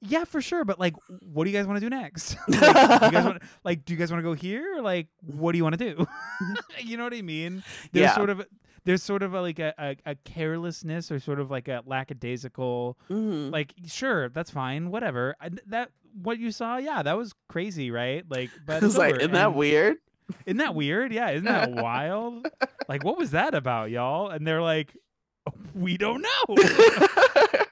"Yeah, 0.00 0.24
for 0.24 0.40
sure, 0.40 0.64
but 0.64 0.78
like 0.78 0.94
what 1.20 1.44
do 1.44 1.50
you 1.50 1.56
guys 1.56 1.66
want 1.66 1.78
to 1.80 1.84
do 1.84 1.90
next?" 1.90 2.36
like, 2.48 2.60
do 3.00 3.06
you 3.06 3.12
guys 3.12 3.24
want 3.24 3.42
like 3.64 3.84
do 3.84 3.92
you 3.92 3.98
guys 3.98 4.10
want 4.12 4.20
to 4.20 4.22
go 4.28 4.34
here 4.34 4.80
like 4.80 5.08
what 5.26 5.52
do 5.52 5.58
you 5.58 5.64
want 5.64 5.78
to 5.78 5.94
do? 5.94 6.06
you 6.82 6.96
know 6.96 7.04
what 7.04 7.14
I 7.14 7.22
mean? 7.22 7.62
There's 7.92 8.04
Yeah. 8.04 8.14
sort 8.14 8.30
of 8.30 8.46
there's 8.84 9.02
sort 9.02 9.22
of 9.22 9.32
a, 9.32 9.40
like 9.40 9.60
a, 9.60 9.72
a, 9.78 9.96
a 10.10 10.14
carelessness 10.24 11.10
or 11.12 11.20
sort 11.20 11.38
of 11.38 11.50
like 11.50 11.68
a 11.68 11.82
lackadaisical 11.86 12.98
Mhm. 13.10 13.50
like 13.52 13.74
sure 13.86 14.28
that's 14.28 14.50
fine 14.50 14.90
whatever 14.90 15.36
I, 15.40 15.50
that 15.66 15.90
what 16.20 16.38
you 16.38 16.50
saw 16.50 16.76
yeah 16.78 17.02
that 17.02 17.16
was 17.16 17.32
crazy 17.48 17.90
right 17.90 18.24
like 18.28 18.50
but 18.66 18.82
It's 18.82 18.96
like, 18.98 19.16
isn't 19.16 19.32
that 19.32 19.54
weird? 19.54 19.96
Isn't 20.46 20.58
that 20.58 20.74
weird? 20.74 21.12
Yeah, 21.12 21.30
isn't 21.30 21.44
that 21.44 21.70
wild? 21.72 22.48
Like, 22.88 23.04
what 23.04 23.18
was 23.18 23.32
that 23.32 23.54
about, 23.54 23.90
y'all? 23.90 24.28
And 24.28 24.46
they're 24.46 24.62
like, 24.62 24.96
we 25.74 25.96
don't 25.96 26.22
know. 26.22 26.56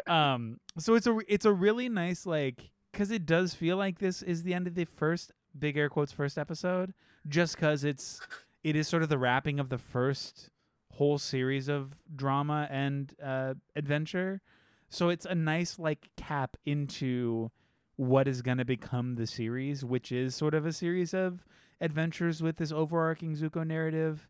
um, 0.13 0.59
so 0.79 0.95
it's 0.95 1.07
a 1.07 1.19
it's 1.29 1.45
a 1.45 1.53
really 1.53 1.89
nice 1.89 2.27
like 2.27 2.71
because 2.93 3.11
it 3.11 3.27
does 3.27 3.55
feel 3.55 3.77
like 3.77 3.99
this 3.99 4.23
is 4.23 4.43
the 4.43 4.55
end 4.55 4.67
of 4.67 4.75
the 4.75 4.85
first 4.85 5.33
big 5.59 5.77
air 5.77 5.89
quotes 5.89 6.13
first 6.13 6.39
episode, 6.39 6.93
just 7.29 7.57
because 7.57 7.85
it's 7.85 8.21
it 8.65 8.77
is 8.77 8.89
sort 8.89 9.03
of 9.03 9.09
the 9.09 9.19
wrapping 9.19 9.61
of 9.61 9.69
the 9.69 9.79
first 9.79 10.51
whole 10.93 11.19
series 11.19 11.69
of 11.69 11.95
drama 12.15 12.67
and 12.71 13.15
uh, 13.23 13.55
adventure. 13.77 14.41
So 14.89 15.09
it's 15.09 15.25
a 15.25 15.35
nice 15.35 15.79
like 15.79 16.11
cap 16.17 16.57
into 16.67 17.51
what 17.97 18.27
is 18.27 18.43
going 18.43 18.59
to 18.59 18.65
become 18.65 19.15
the 19.15 19.27
series, 19.27 19.85
which 19.85 20.11
is 20.11 20.35
sort 20.35 20.55
of 20.55 20.67
a 20.67 20.73
series 20.73 21.15
of 21.15 21.45
adventures 21.81 22.43
with 22.43 22.57
this 22.57 22.73
overarching 22.73 23.35
Zuko 23.35 23.67
narrative. 23.67 24.29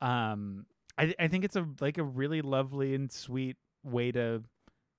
Um, 0.00 0.66
I 0.98 1.14
I 1.18 1.28
think 1.28 1.44
it's 1.44 1.56
a 1.56 1.66
like 1.80 1.98
a 1.98 2.04
really 2.04 2.42
lovely 2.42 2.94
and 2.94 3.10
sweet 3.10 3.56
way 3.82 4.12
to 4.12 4.42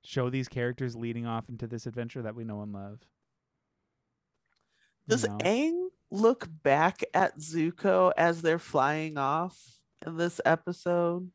show 0.03 0.29
these 0.29 0.47
characters 0.47 0.95
leading 0.95 1.25
off 1.25 1.47
into 1.49 1.67
this 1.67 1.85
adventure 1.85 2.21
that 2.23 2.35
we 2.35 2.43
know 2.43 2.61
and 2.61 2.73
love. 2.73 2.99
You 5.07 5.11
Does 5.15 5.27
know? 5.27 5.37
Aang 5.39 5.87
look 6.11 6.47
back 6.63 7.03
at 7.13 7.37
Zuko 7.39 8.11
as 8.17 8.41
they're 8.41 8.59
flying 8.59 9.17
off 9.17 9.57
in 10.05 10.17
this 10.17 10.41
episode? 10.45 11.31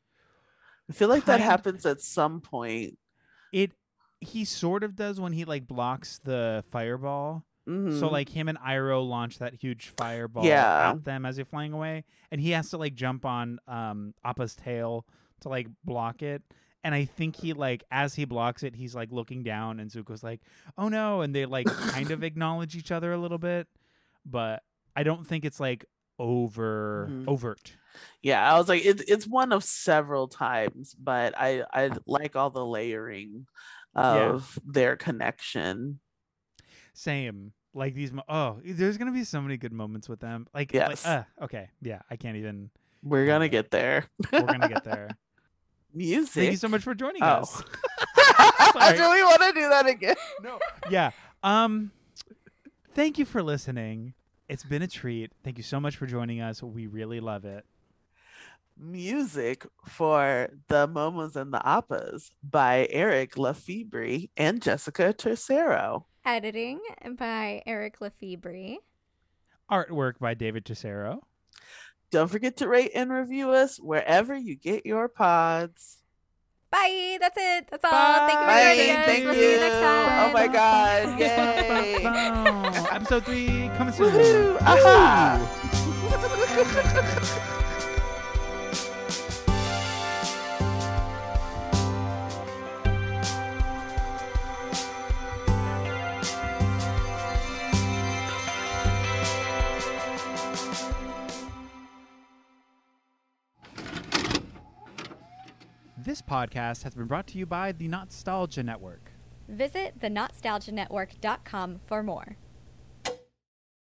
I 0.88 0.92
feel 0.92 1.08
like 1.08 1.24
that 1.24 1.40
happens 1.40 1.86
at 1.86 2.00
some 2.00 2.40
point. 2.40 2.98
it 3.52 3.72
he 4.20 4.44
sort 4.44 4.82
of 4.82 4.96
does 4.96 5.20
when 5.20 5.32
he 5.32 5.44
like 5.44 5.66
blocks 5.66 6.20
the 6.24 6.64
fireball. 6.70 7.44
So 7.66 7.72
Mhm. 7.72 8.12
like 8.12 8.28
him 8.28 8.48
and 8.48 8.58
Iroh 8.58 9.06
launch 9.08 9.38
that 9.38 9.54
huge 9.54 9.88
fireball 9.88 10.44
Yeah. 10.44 10.90
at 10.92 11.04
them 11.04 11.26
as 11.26 11.36
they're 11.36 11.44
flying 11.44 11.72
away, 11.72 12.04
and 12.30 12.40
he 12.40 12.50
has 12.52 12.70
to 12.70 12.78
like 12.78 12.94
jump 12.94 13.24
on 13.24 13.58
um 13.66 14.14
Appa's 14.24 14.54
tail 14.54 15.06
to 15.40 15.48
like 15.48 15.66
block 15.84 16.22
it. 16.22 16.42
And 16.84 16.94
I 16.94 17.04
think 17.04 17.34
he 17.36 17.52
like 17.52 17.82
as 17.90 18.14
he 18.14 18.24
blocks 18.24 18.62
it, 18.62 18.76
he's 18.76 18.94
like 18.94 19.10
looking 19.10 19.42
down, 19.42 19.80
and 19.80 19.90
Zuko's 19.90 20.22
like, 20.22 20.42
"Oh 20.78 20.88
no!" 20.88 21.22
And 21.22 21.34
they 21.34 21.44
like 21.46 21.66
kind 21.66 22.10
of 22.12 22.22
acknowledge 22.24 22.76
each 22.76 22.92
other 22.92 23.12
a 23.12 23.18
little 23.18 23.38
bit, 23.38 23.66
but 24.24 24.62
I 24.94 25.02
don't 25.02 25.26
think 25.26 25.44
it's 25.44 25.58
like 25.60 25.84
over 26.18 27.08
Mhm. 27.10 27.28
overt. 27.28 27.76
yeah, 28.22 28.52
I 28.52 28.58
was 28.58 28.68
like, 28.68 28.84
it, 28.84 29.02
it's 29.08 29.26
one 29.26 29.52
of 29.52 29.64
several 29.64 30.28
times, 30.28 30.94
but 30.94 31.34
I 31.36 31.64
I 31.72 31.90
like 32.06 32.36
all 32.36 32.50
the 32.50 32.64
layering 32.64 33.46
Yeah. 33.94 34.32
of 34.34 34.58
their 34.64 34.96
connection. 34.96 36.00
Same. 36.96 37.52
Like 37.74 37.92
these. 37.94 38.10
Mo- 38.10 38.22
oh, 38.26 38.58
there's 38.64 38.96
gonna 38.96 39.12
be 39.12 39.22
so 39.24 39.40
many 39.42 39.58
good 39.58 39.72
moments 39.72 40.08
with 40.08 40.18
them. 40.20 40.46
Like, 40.54 40.72
Yes. 40.72 41.04
like 41.04 41.18
uh, 41.40 41.44
okay, 41.44 41.68
yeah. 41.82 42.00
I 42.10 42.16
can't 42.16 42.38
even. 42.38 42.70
We're 43.02 43.26
gonna 43.26 43.48
get 43.50 43.70
there. 43.70 44.06
We're 44.32 44.40
gonna 44.42 44.68
get 44.68 44.82
there. 44.82 45.10
Music. 45.94 46.32
Thank 46.32 46.50
you 46.52 46.56
so 46.56 46.68
much 46.68 46.82
for 46.82 46.94
joining 46.94 47.22
Oh. 47.22 47.26
us. 47.26 47.62
I 48.18 48.94
really 48.98 49.22
want 49.22 49.42
to 49.42 49.52
do 49.52 49.68
that 49.68 49.86
again. 49.86 50.16
no. 50.42 50.58
Yeah. 50.90 51.10
Um 51.42 51.90
thank 52.94 53.18
you 53.18 53.24
for 53.26 53.42
listening. 53.42 54.14
It's 54.48 54.64
been 54.64 54.82
a 54.82 54.86
treat. 54.88 55.32
Thank 55.44 55.58
you 55.58 55.64
so 55.64 55.78
much 55.78 55.96
for 55.96 56.06
joining 56.06 56.40
us. 56.40 56.62
We 56.62 56.86
really 56.86 57.20
love 57.20 57.44
it. 57.44 57.64
Music 58.78 59.66
for 59.86 60.50
the 60.68 60.86
Momos 60.88 61.36
and 61.36 61.52
the 61.52 61.58
Appas 61.58 62.30
by 62.42 62.86
Eric 62.90 63.38
Lefebvre 63.38 64.28
and 64.36 64.60
Jessica 64.60 65.14
Tercero. 65.16 66.04
Editing 66.24 66.80
by 67.16 67.62
Eric 67.66 68.00
Lefebvre. 68.00 68.76
Artwork 69.70 70.18
by 70.18 70.34
David 70.34 70.64
Tesero. 70.64 71.20
Don't 72.10 72.30
forget 72.30 72.58
to 72.58 72.68
rate 72.68 72.92
and 72.94 73.12
review 73.12 73.50
us 73.50 73.78
wherever 73.78 74.36
you 74.36 74.56
get 74.56 74.86
your 74.86 75.08
pods. 75.08 75.98
Bye. 76.70 77.18
That's 77.20 77.36
it. 77.38 77.68
That's 77.70 77.84
all. 77.84 77.90
Bye. 77.90 78.26
Thank 78.26 78.32
you 78.32 78.38
for 78.38 78.46
Bye. 78.46 78.74
joining 78.76 78.96
us. 78.96 79.06
Thank 79.06 79.24
we'll 79.24 79.34
see 79.34 79.52
you 79.52 79.58
next 79.58 79.76
oh 79.76 79.80
time. 79.80 80.28
Oh 80.28 80.32
my 80.32 80.46
God. 80.48 81.20
Yay. 81.20 82.04
Episode 82.94 83.24
three 83.24 83.70
coming 83.76 83.92
soon. 83.94 84.12
Woohoo. 84.12 84.52
Woo. 84.52 84.58
Aha. 84.60 85.40
This 106.16 106.22
podcast 106.22 106.82
has 106.84 106.94
been 106.94 107.04
brought 107.04 107.26
to 107.26 107.38
you 107.38 107.44
by 107.44 107.72
the 107.72 107.88
Nostalgia 107.88 108.62
Network. 108.62 109.12
Visit 109.48 110.00
thenostalgianetwork.com 110.00 111.80
for 111.84 112.02
more. 112.02 112.38